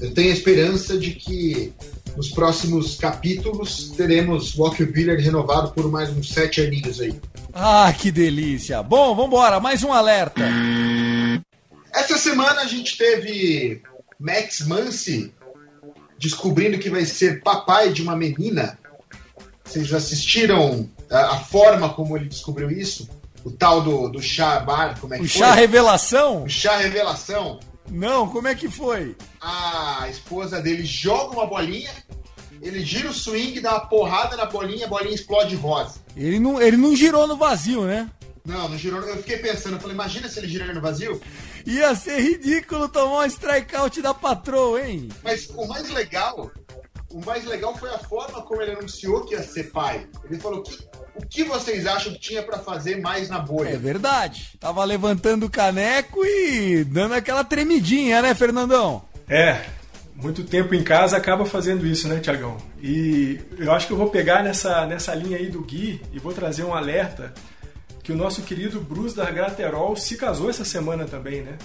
eu 0.00 0.14
tenho 0.14 0.30
a 0.30 0.34
esperança 0.34 0.96
de 0.96 1.10
que 1.12 1.72
nos 2.16 2.30
próximos 2.30 2.96
capítulos 2.96 3.90
teremos 3.96 4.56
Walker 4.56 4.84
Buehler 4.84 5.18
renovado 5.18 5.72
por 5.72 5.90
mais 5.90 6.10
uns 6.10 6.30
sete 6.30 6.60
aninhos 6.60 7.00
aí. 7.00 7.14
Ah, 7.52 7.92
que 7.92 8.10
delícia! 8.10 8.82
Bom, 8.82 9.14
vambora, 9.14 9.60
mais 9.60 9.82
um 9.82 9.92
alerta. 9.92 10.42
Essa 11.92 12.16
semana 12.16 12.62
a 12.62 12.66
gente 12.66 12.96
teve 12.96 13.82
Max 14.18 14.66
Muncy 14.66 15.32
descobrindo 16.22 16.78
que 16.78 16.88
vai 16.88 17.04
ser 17.04 17.42
papai 17.42 17.92
de 17.92 18.00
uma 18.00 18.14
menina. 18.14 18.78
Vocês 19.64 19.92
assistiram 19.92 20.88
a, 21.10 21.34
a 21.34 21.38
forma 21.40 21.92
como 21.92 22.16
ele 22.16 22.28
descobriu 22.28 22.70
isso? 22.70 23.08
O 23.44 23.50
tal 23.50 23.82
do, 23.82 24.08
do 24.08 24.22
chá 24.22 24.60
bar, 24.60 24.96
como 25.00 25.14
é 25.14 25.18
que 25.18 25.24
o 25.24 25.28
foi? 25.28 25.40
chá 25.40 25.52
revelação? 25.52 26.44
O 26.44 26.48
chá 26.48 26.76
revelação. 26.76 27.58
Não, 27.90 28.28
como 28.28 28.46
é 28.46 28.54
que 28.54 28.70
foi? 28.70 29.16
A 29.40 30.06
esposa 30.08 30.62
dele 30.62 30.84
joga 30.84 31.34
uma 31.34 31.46
bolinha, 31.46 31.90
ele 32.62 32.84
gira 32.84 33.10
o 33.10 33.12
swing, 33.12 33.58
dá 33.58 33.72
uma 33.72 33.86
porrada 33.86 34.36
na 34.36 34.46
bolinha, 34.46 34.86
a 34.86 34.88
bolinha 34.88 35.16
explode 35.16 35.56
rosa. 35.56 35.96
Ele 36.16 36.38
não, 36.38 36.62
ele 36.62 36.76
não 36.76 36.94
girou 36.94 37.26
no 37.26 37.36
vazio, 37.36 37.82
né? 37.82 38.08
Não, 38.44 38.68
não 38.68 38.76
girou. 38.76 39.00
Eu 39.00 39.18
fiquei 39.18 39.38
pensando, 39.38 39.74
eu 39.74 39.80
falei, 39.80 39.94
imagina 39.94 40.28
se 40.28 40.38
ele 40.38 40.48
girar 40.48 40.74
no 40.74 40.80
vazio. 40.80 41.20
Ia 41.64 41.94
ser 41.94 42.20
ridículo 42.20 42.88
tomar 42.88 43.20
um 43.20 43.26
strikeout 43.26 44.02
da 44.02 44.12
patroa, 44.12 44.84
hein? 44.84 45.08
Mas 45.22 45.48
o 45.50 45.66
mais 45.66 45.88
legal, 45.90 46.50
o 47.08 47.24
mais 47.24 47.44
legal 47.44 47.76
foi 47.76 47.90
a 47.90 47.98
forma 47.98 48.42
como 48.42 48.60
ele 48.60 48.72
anunciou 48.72 49.24
que 49.24 49.34
ia 49.34 49.42
ser 49.42 49.70
pai. 49.70 50.08
Ele 50.24 50.40
falou 50.40 50.62
que 50.62 50.76
o 51.14 51.26
que 51.26 51.44
vocês 51.44 51.86
acham 51.86 52.12
que 52.14 52.18
tinha 52.18 52.42
para 52.42 52.58
fazer 52.58 53.00
mais 53.00 53.28
na 53.28 53.38
bolha? 53.38 53.68
É 53.68 53.76
verdade. 53.76 54.52
Tava 54.58 54.82
levantando 54.84 55.46
o 55.46 55.50
caneco 55.50 56.24
e 56.24 56.84
dando 56.84 57.14
aquela 57.14 57.44
tremidinha, 57.44 58.22
né, 58.22 58.34
Fernandão? 58.34 59.04
É, 59.28 59.64
muito 60.16 60.42
tempo 60.44 60.74
em 60.74 60.82
casa 60.82 61.16
acaba 61.16 61.44
fazendo 61.44 61.86
isso, 61.86 62.08
né, 62.08 62.18
Tiagão? 62.18 62.56
E 62.82 63.38
eu 63.58 63.70
acho 63.72 63.86
que 63.86 63.92
eu 63.92 63.96
vou 63.96 64.10
pegar 64.10 64.42
nessa, 64.42 64.86
nessa 64.86 65.14
linha 65.14 65.36
aí 65.36 65.48
do 65.48 65.62
Gui 65.62 66.00
e 66.12 66.18
vou 66.18 66.32
trazer 66.32 66.64
um 66.64 66.74
alerta 66.74 67.32
que 68.02 68.12
o 68.12 68.16
nosso 68.16 68.42
querido 68.42 68.80
Bruce 68.80 69.14
da 69.14 69.30
Graterol 69.30 69.96
se 69.96 70.16
casou 70.16 70.50
essa 70.50 70.64
semana 70.64 71.04
também, 71.04 71.42
né? 71.42 71.56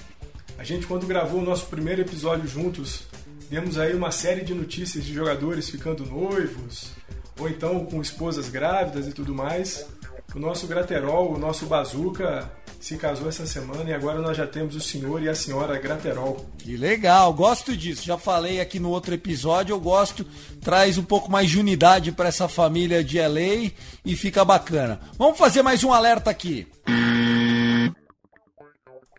A 0.58 0.64
gente, 0.64 0.86
quando 0.86 1.06
gravou 1.08 1.42
o 1.42 1.44
nosso 1.44 1.66
primeiro 1.68 2.02
episódio 2.02 2.48
juntos, 2.48 3.04
demos 3.50 3.78
aí 3.78 3.94
uma 3.96 4.12
série 4.12 4.44
de 4.44 4.54
notícias 4.54 5.04
de 5.04 5.14
jogadores 5.14 5.70
ficando 5.70 6.06
noivos, 6.06 6.92
ou 7.40 7.50
então 7.50 7.86
com 7.86 8.02
esposas 8.02 8.50
grávidas 8.50 9.08
e 9.08 9.12
tudo 9.12 9.34
mais. 9.34 9.86
O 10.36 10.40
nosso 10.40 10.68
Graterol, 10.68 11.34
o 11.34 11.38
nosso 11.38 11.66
Bazuca, 11.66 12.52
se 12.80 12.98
casou 12.98 13.30
essa 13.30 13.48
semana 13.48 13.90
e 13.90 13.94
agora 13.94 14.20
nós 14.20 14.38
já 14.38 14.46
temos 14.46 14.76
o 14.76 14.82
senhor 14.82 15.24
e 15.24 15.30
a 15.30 15.34
senhora 15.34 15.80
Graterol. 15.80 16.46
Que 16.58 16.78
legal, 16.78 17.34
gosto 17.34 17.76
disso. 17.76 18.06
Já 18.06 18.18
falei 18.18 18.60
aqui 18.60 18.80
no 18.80 18.90
outro 18.90 19.14
episódio, 19.14 19.74
eu 19.74 19.80
gosto, 19.80 20.26
traz 20.62 20.98
um 20.98 21.04
pouco 21.04 21.32
mais 21.32 21.50
de 21.50 21.60
unidade 21.60 22.12
para 22.12 22.28
essa 22.28 22.48
família 22.48 23.04
de 23.04 23.20
LA 23.20 23.72
e 24.06 24.16
fica 24.16 24.46
bacana. 24.46 25.00
Vamos 25.18 25.38
fazer 25.38 25.62
mais 25.64 25.84
um 25.84 25.92
alerta 25.92 26.30
aqui. 26.30 26.68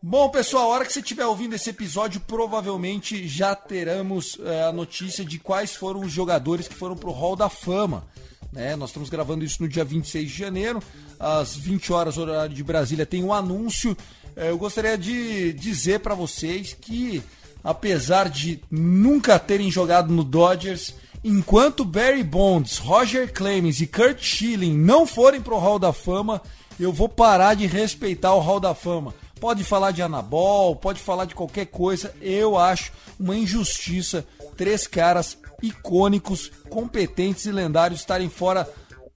Bom, 0.00 0.28
pessoal, 0.28 0.70
a 0.70 0.74
hora 0.74 0.84
que 0.84 0.92
você 0.92 1.00
estiver 1.00 1.26
ouvindo 1.26 1.54
esse 1.54 1.70
episódio, 1.70 2.20
provavelmente 2.20 3.26
já 3.26 3.54
teremos 3.56 4.38
é, 4.44 4.62
a 4.62 4.72
notícia 4.72 5.24
de 5.24 5.40
quais 5.40 5.74
foram 5.74 6.00
os 6.00 6.12
jogadores 6.12 6.68
que 6.68 6.74
foram 6.74 6.96
pro 6.96 7.11
Hall 7.11 7.34
da 7.34 7.48
Fama. 7.48 8.06
Né? 8.53 8.76
Nós 8.76 8.91
estamos 8.91 9.09
gravando 9.09 9.45
isso 9.45 9.62
no 9.62 9.68
dia 9.68 9.84
26 9.84 10.30
de 10.30 10.36
janeiro, 10.36 10.82
às 11.18 11.55
20 11.57 11.93
horas, 11.93 12.18
horário 12.18 12.55
de 12.55 12.64
Brasília, 12.64 13.07
tem 13.07 13.22
um 13.22 13.32
anúncio. 13.32 13.97
É, 14.36 14.51
eu 14.51 14.59
gostaria 14.59 14.97
de 14.97 15.53
dizer 15.53 16.01
para 16.01 16.14
vocês 16.14 16.76
que, 16.80 17.22
apesar 17.62 18.28
de 18.28 18.61
nunca 18.70 19.39
terem 19.39 19.70
jogado 19.70 20.12
no 20.12 20.24
Dodgers, 20.24 20.95
enquanto 21.22 21.84
Barry 21.84 22.22
Bonds, 22.22 22.78
Roger 22.78 23.32
Clemens 23.32 23.80
e 23.80 23.86
Kurt 23.86 24.22
Schilling 24.22 24.76
não 24.76 25.07
forem 25.07 25.41
pro 25.41 25.59
Hall 25.59 25.78
da 25.78 25.93
Fama, 25.93 26.41
eu 26.78 26.93
vou 26.93 27.09
parar 27.09 27.55
de 27.55 27.66
respeitar 27.66 28.34
o 28.34 28.41
Hall 28.41 28.61
da 28.61 28.74
Fama. 28.74 29.14
Pode 29.41 29.62
falar 29.62 29.93
de 29.93 30.03
Anabol, 30.03 30.74
pode 30.74 31.01
falar 31.01 31.24
de 31.24 31.34
qualquer 31.34 31.66
coisa. 31.66 32.14
Eu 32.20 32.57
acho 32.57 32.93
uma 33.18 33.36
injustiça 33.36 34.26
três 34.57 34.86
caras 34.86 35.39
icônicos, 35.62 36.50
competentes 36.68 37.46
e 37.46 37.52
lendários 37.52 38.00
estarem 38.00 38.28
fora 38.28 38.68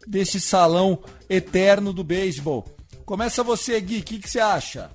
desse 0.07 0.41
salão 0.41 0.99
eterno 1.29 1.93
do 1.93 2.03
beisebol. 2.03 2.67
Começa 3.05 3.43
você, 3.43 3.81
Gui, 3.81 3.99
o 3.99 4.03
que, 4.03 4.19
que 4.19 4.31
você 4.31 4.41
acha? 4.41 4.91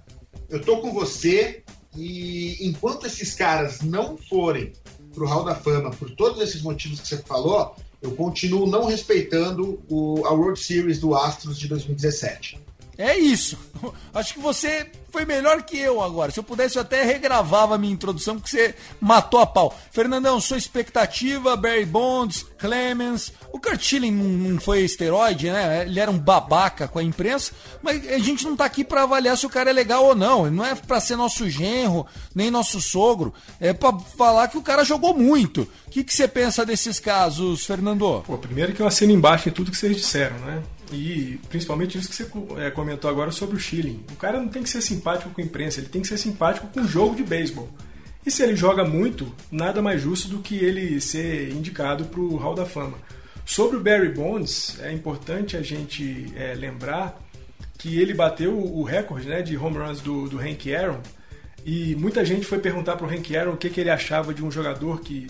Eu 0.49 0.61
tô 0.61 0.77
com 0.77 0.91
você 0.91 1.63
e 1.95 2.57
enquanto 2.67 3.05
esses 3.05 3.33
caras 3.33 3.81
não 3.81 4.17
forem 4.17 4.73
pro 5.13 5.25
Hall 5.25 5.43
da 5.43 5.55
Fama 5.55 5.91
por 5.91 6.11
todos 6.11 6.41
esses 6.41 6.61
motivos 6.61 6.99
que 6.99 7.07
você 7.07 7.17
falou, 7.17 7.75
eu 8.01 8.11
continuo 8.11 8.67
não 8.67 8.85
respeitando 8.85 9.81
o, 9.89 10.25
a 10.25 10.31
World 10.31 10.59
Series 10.59 10.99
do 10.99 11.15
Astros 11.15 11.57
de 11.57 11.67
2017. 11.67 12.59
É 12.97 13.17
isso. 13.17 13.57
Acho 14.13 14.33
que 14.33 14.39
você 14.39 14.89
foi 15.11 15.25
melhor 15.25 15.61
que 15.63 15.77
eu 15.77 16.01
agora. 16.01 16.31
Se 16.31 16.39
eu 16.39 16.43
pudesse, 16.43 16.77
eu 16.77 16.81
até 16.81 17.03
regravava 17.03 17.75
a 17.75 17.77
minha 17.77 17.93
introdução, 17.93 18.35
porque 18.35 18.49
você 18.49 18.75
matou 18.99 19.39
a 19.39 19.45
pau. 19.45 19.77
Fernandão, 19.91 20.39
sua 20.41 20.57
expectativa, 20.57 21.55
Barry 21.55 21.85
Bonds, 21.85 22.45
Clemens. 22.57 23.31
O 23.51 23.59
Kurt 23.59 23.93
não 23.93 24.59
foi 24.59 24.81
esteroide, 24.81 25.49
né? 25.49 25.83
Ele 25.83 25.99
era 25.99 26.09
um 26.11 26.17
babaca 26.17 26.87
com 26.87 26.99
a 26.99 27.03
imprensa, 27.03 27.51
mas 27.81 28.07
a 28.07 28.19
gente 28.19 28.43
não 28.45 28.55
tá 28.55 28.65
aqui 28.65 28.83
para 28.83 29.03
avaliar 29.03 29.37
se 29.37 29.45
o 29.45 29.49
cara 29.49 29.69
é 29.69 29.73
legal 29.73 30.05
ou 30.05 30.15
não. 30.15 30.47
Ele 30.47 30.55
não 30.55 30.65
é 30.65 30.75
para 30.75 30.99
ser 30.99 31.15
nosso 31.15 31.49
genro, 31.49 32.05
nem 32.33 32.49
nosso 32.49 32.81
sogro. 32.81 33.33
É 33.59 33.73
para 33.73 33.97
falar 34.17 34.47
que 34.47 34.57
o 34.57 34.63
cara 34.63 34.83
jogou 34.83 35.13
muito. 35.13 35.61
O 35.87 35.91
que, 35.91 36.03
que 36.03 36.13
você 36.13 36.27
pensa 36.27 36.65
desses 36.65 36.99
casos, 36.99 37.65
Fernando? 37.65 38.23
Pô, 38.25 38.37
primeiro 38.37 38.73
que 38.73 38.81
eu 38.81 38.87
assino 38.87 39.11
embaixo 39.11 39.49
em 39.49 39.51
tudo 39.51 39.71
que 39.71 39.77
vocês 39.77 39.95
disseram, 39.95 40.37
né? 40.39 40.63
E 40.91 41.39
principalmente 41.49 41.97
isso 41.97 42.09
que 42.09 42.15
você 42.15 42.27
é, 42.57 42.71
comentou 42.71 43.09
agora 43.09 43.31
sobre 43.31 43.55
o 43.55 43.59
Schilling. 43.59 44.03
O 44.11 44.15
cara 44.15 44.39
não 44.39 44.47
tem 44.47 44.63
que 44.63 44.69
ser 44.69 44.81
simpático 44.81 45.29
com 45.31 45.41
a 45.41 45.43
imprensa, 45.43 45.79
ele 45.79 45.89
tem 45.89 46.01
que 46.01 46.07
ser 46.07 46.17
simpático 46.17 46.67
com 46.67 46.81
o 46.81 46.87
jogo 46.87 47.15
de 47.15 47.23
beisebol. 47.23 47.69
E 48.25 48.31
se 48.31 48.43
ele 48.43 48.55
joga 48.55 48.83
muito, 48.83 49.33
nada 49.51 49.81
mais 49.81 50.01
justo 50.01 50.27
do 50.27 50.39
que 50.39 50.55
ele 50.55 50.99
ser 50.99 51.49
indicado 51.49 52.05
para 52.05 52.19
o 52.19 52.35
Hall 52.35 52.55
da 52.55 52.65
Fama. 52.65 52.97
Sobre 53.45 53.77
o 53.77 53.79
Barry 53.79 54.09
Bonds, 54.09 54.77
é 54.81 54.91
importante 54.91 55.55
a 55.55 55.61
gente 55.61 56.33
é, 56.35 56.53
lembrar 56.53 57.17
que 57.77 57.99
ele 57.99 58.13
bateu 58.13 58.57
o 58.57 58.83
recorde 58.83 59.27
né, 59.27 59.41
de 59.41 59.55
home 59.55 59.77
runs 59.77 60.01
do, 60.01 60.27
do 60.27 60.37
Hank 60.37 60.73
Aaron. 60.75 60.99
E 61.65 61.95
muita 61.95 62.25
gente 62.25 62.45
foi 62.45 62.59
perguntar 62.59 62.97
para 62.97 63.07
o 63.07 63.09
Hank 63.09 63.35
Aaron 63.35 63.53
o 63.53 63.57
que, 63.57 63.69
que 63.69 63.79
ele 63.79 63.89
achava 63.89 64.33
de 64.33 64.43
um 64.43 64.51
jogador 64.51 64.99
que 64.99 65.27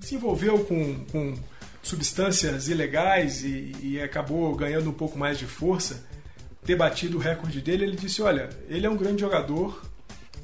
se 0.00 0.14
envolveu 0.14 0.60
com, 0.60 1.04
com 1.12 1.34
substâncias 1.88 2.68
ilegais 2.68 3.42
e, 3.44 3.72
e, 3.82 4.00
acabou 4.00 4.54
ganhando 4.54 4.90
um 4.90 4.92
pouco 4.92 5.18
mais 5.18 5.38
de 5.38 5.46
força, 5.46 6.04
ter 6.64 6.76
batido 6.76 7.16
o 7.16 7.20
recorde 7.20 7.60
dele, 7.60 7.84
ele 7.84 7.96
disse: 7.96 8.20
Olha, 8.22 8.48
ele 8.68 8.86
é 8.86 8.90
um 8.90 8.96
grande 8.96 9.20
jogador, 9.20 9.82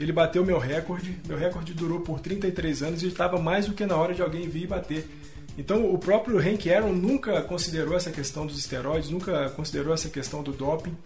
ele 0.01 0.13
bateu 0.13 0.45
meu 0.45 0.59
recorde. 0.59 1.19
Meu 1.27 1.37
recorde 1.37 1.75
durou 1.75 2.01
por 2.01 2.21
33 2.21 2.83
anos 2.83 3.03
e 3.03 3.09
estava 3.09 3.39
mais 3.39 3.67
do 3.67 3.75
que 3.75 3.85
na 3.85 3.97
hora 3.97 4.15
de 4.15 4.23
alguém 4.23 4.49
vir 4.49 4.65
e 4.65 4.67
bater. 4.67 5.09
Então, 5.57 5.93
o 5.93 5.99
próprio 5.99 6.39
Hank 6.39 6.69
Aaron 6.69 6.93
nunca 6.93 7.41
considerou 7.43 7.97
essa 7.97 8.11
questão 8.11 8.45
dos 8.45 8.59
esteroides, 8.59 9.11
nunca 9.11 9.51
considerou 9.51 9.95
essa 9.95 10.09
questão 10.09 10.43
do 10.43 10.53
doping. 10.53 10.97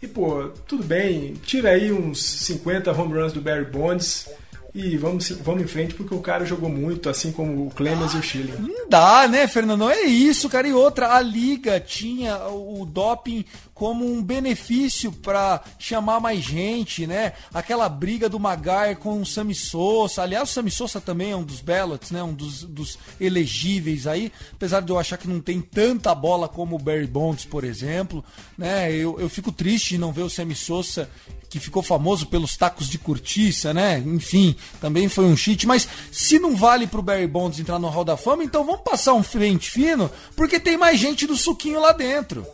E, 0.00 0.06
pô, 0.06 0.50
tudo 0.66 0.84
bem, 0.84 1.34
tira 1.42 1.70
aí 1.70 1.90
uns 1.90 2.22
50 2.22 2.92
home 2.92 3.14
runs 3.14 3.32
do 3.32 3.40
Barry 3.40 3.64
Bonds 3.64 4.28
e 4.74 4.96
vamos, 4.96 5.30
vamos 5.30 5.62
em 5.62 5.66
frente 5.66 5.94
porque 5.94 6.14
o 6.14 6.20
cara 6.20 6.44
jogou 6.44 6.68
muito, 6.68 7.08
assim 7.08 7.32
como 7.32 7.66
o 7.66 7.70
Clemens 7.70 8.12
e 8.12 8.18
o 8.18 8.22
Schilling. 8.22 8.54
Não 8.58 8.88
dá, 8.88 9.26
né, 9.26 9.46
Fernando? 9.46 9.88
É 9.90 10.02
isso, 10.02 10.48
cara. 10.48 10.68
E 10.68 10.72
outra, 10.72 11.14
a 11.14 11.20
liga 11.20 11.80
tinha 11.80 12.36
o 12.48 12.84
doping 12.84 13.44
como 13.78 14.04
um 14.04 14.20
benefício 14.20 15.12
para 15.12 15.62
chamar 15.78 16.18
mais 16.18 16.42
gente, 16.44 17.06
né? 17.06 17.32
Aquela 17.54 17.88
briga 17.88 18.28
do 18.28 18.40
Maguire 18.40 18.96
com 18.98 19.22
o 19.22 19.24
Sami 19.24 19.54
Sosa. 19.54 20.22
Aliás, 20.22 20.50
o 20.50 20.52
Sami 20.52 20.70
Sosa 20.70 21.00
também 21.00 21.30
é 21.30 21.36
um 21.36 21.44
dos 21.44 21.60
ballots, 21.60 22.10
né? 22.10 22.20
Um 22.20 22.34
dos, 22.34 22.64
dos 22.64 22.98
elegíveis 23.20 24.08
aí. 24.08 24.32
Apesar 24.52 24.80
de 24.80 24.90
eu 24.90 24.98
achar 24.98 25.16
que 25.16 25.28
não 25.28 25.40
tem 25.40 25.60
tanta 25.60 26.12
bola 26.12 26.48
como 26.48 26.74
o 26.74 26.78
Barry 26.78 27.06
Bonds, 27.06 27.44
por 27.44 27.62
exemplo, 27.62 28.24
né? 28.58 28.92
Eu, 28.92 29.18
eu 29.20 29.28
fico 29.28 29.52
triste 29.52 29.90
de 29.90 29.98
não 29.98 30.12
ver 30.12 30.22
o 30.22 30.30
Sami 30.30 30.56
Sosa 30.56 31.08
que 31.48 31.60
ficou 31.60 31.82
famoso 31.82 32.26
pelos 32.26 32.56
tacos 32.56 32.88
de 32.88 32.98
cortiça, 32.98 33.72
né? 33.72 33.98
Enfim, 34.04 34.56
também 34.80 35.08
foi 35.08 35.24
um 35.24 35.36
cheat. 35.36 35.66
Mas 35.66 35.88
se 36.10 36.38
não 36.40 36.56
vale 36.56 36.88
pro 36.88 37.00
Barry 37.00 37.28
Bonds 37.28 37.60
entrar 37.60 37.78
no 37.78 37.88
Hall 37.88 38.04
da 38.04 38.16
Fama, 38.16 38.42
então 38.42 38.64
vamos 38.64 38.82
passar 38.82 39.14
um 39.14 39.22
frente 39.22 39.70
fino, 39.70 40.10
porque 40.34 40.58
tem 40.58 40.76
mais 40.76 40.98
gente 40.98 41.26
do 41.26 41.36
suquinho 41.36 41.80
lá 41.80 41.92
dentro. 41.92 42.44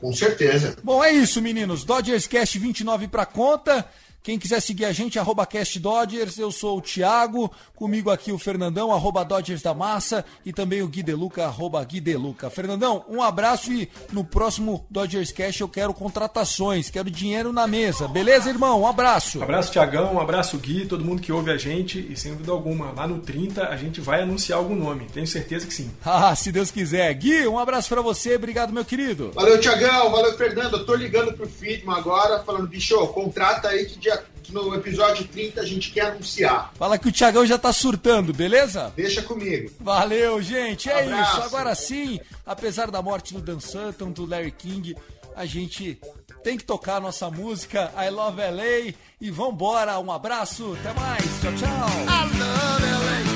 Com 0.00 0.12
certeza. 0.12 0.76
Bom, 0.82 1.02
é 1.02 1.12
isso, 1.12 1.42
meninos. 1.42 1.84
Dodgers 1.84 2.26
Cast 2.26 2.58
29 2.58 3.08
pra 3.08 3.26
conta. 3.26 3.84
Quem 4.22 4.38
quiser 4.38 4.60
seguir 4.60 4.84
a 4.84 4.92
gente, 4.92 5.18
arroba 5.18 5.46
Cast 5.46 5.78
Dodgers, 5.78 6.38
eu 6.38 6.50
sou 6.50 6.78
o 6.78 6.82
Thiago, 6.82 7.50
comigo 7.74 8.10
aqui 8.10 8.30
o 8.30 8.38
Fernandão, 8.38 8.92
arroba 8.92 9.24
Dodgers 9.24 9.62
da 9.62 9.72
Massa, 9.72 10.24
e 10.44 10.52
também 10.52 10.82
o 10.82 10.88
Gui 10.88 11.02
Deluca, 11.02 11.46
arroba 11.46 11.82
Gui 11.84 12.00
Deluca. 12.00 12.50
Fernandão, 12.50 13.04
um 13.08 13.22
abraço 13.22 13.72
e 13.72 13.88
no 14.12 14.24
próximo 14.24 14.84
Dodgers 14.90 15.32
Cast 15.32 15.60
eu 15.60 15.68
quero 15.68 15.94
contratações, 15.94 16.90
quero 16.90 17.10
dinheiro 17.10 17.52
na 17.52 17.66
mesa. 17.66 18.06
Beleza, 18.06 18.50
irmão? 18.50 18.82
Um 18.82 18.86
abraço. 18.86 19.38
Um 19.38 19.44
abraço, 19.44 19.72
Tiagão, 19.72 20.14
um 20.14 20.20
abraço, 20.20 20.58
Gui, 20.58 20.84
todo 20.84 21.04
mundo 21.04 21.22
que 21.22 21.32
ouve 21.32 21.50
a 21.50 21.56
gente, 21.56 21.98
e 22.10 22.16
sem 22.16 22.32
dúvida 22.32 22.52
alguma, 22.52 22.92
lá 22.92 23.06
no 23.06 23.20
30 23.20 23.68
a 23.68 23.76
gente 23.76 24.00
vai 24.00 24.22
anunciar 24.22 24.58
algum 24.58 24.74
nome, 24.74 25.06
tenho 25.06 25.26
certeza 25.26 25.66
que 25.66 25.72
sim. 25.72 25.90
Ah, 26.20 26.34
se 26.34 26.50
Deus 26.50 26.70
quiser. 26.70 27.14
Gui, 27.14 27.46
um 27.46 27.58
abraço 27.58 27.88
para 27.88 28.02
você, 28.02 28.34
obrigado, 28.34 28.72
meu 28.72 28.84
querido. 28.84 29.30
Valeu, 29.34 29.60
Tiagão, 29.60 30.10
valeu, 30.10 30.36
Fernando. 30.36 30.78
Eu 30.78 30.84
tô 30.84 30.94
ligando 30.94 31.32
pro 31.32 31.48
Friedman 31.48 31.96
agora, 31.96 32.42
falando, 32.42 32.66
bicho, 32.66 32.96
contrata 33.08 33.68
aí 33.68 33.86
que 33.86 33.98
dia 34.08 34.24
no 34.50 34.74
episódio 34.74 35.26
30 35.28 35.60
a 35.60 35.64
gente 35.64 35.90
quer 35.90 36.06
anunciar. 36.06 36.72
Fala 36.78 36.98
que 36.98 37.08
o 37.08 37.12
Thiagão 37.12 37.44
já 37.44 37.58
tá 37.58 37.72
surtando, 37.72 38.32
beleza? 38.32 38.92
Deixa 38.96 39.20
comigo. 39.22 39.70
Valeu, 39.78 40.40
gente. 40.40 40.88
É 40.88 41.02
Abraço. 41.04 41.36
isso. 41.36 41.42
Agora 41.46 41.74
sim, 41.74 42.18
apesar 42.46 42.90
da 42.90 43.02
morte 43.02 43.34
do 43.34 43.40
Dan 43.40 43.60
Sutton, 43.60 44.10
do 44.10 44.24
Larry 44.26 44.52
King, 44.52 44.96
a 45.36 45.44
gente 45.44 46.00
tem 46.42 46.56
que 46.56 46.64
tocar 46.64 46.96
a 46.96 47.00
nossa 47.00 47.30
música 47.30 47.92
I 47.96 48.10
Love 48.10 48.40
LA 48.40 48.94
e 49.20 49.30
vambora. 49.30 49.98
Um 49.98 50.10
abraço, 50.10 50.76
até 50.80 50.98
mais. 50.98 51.24
Tchau, 51.40 51.52
tchau. 51.54 53.27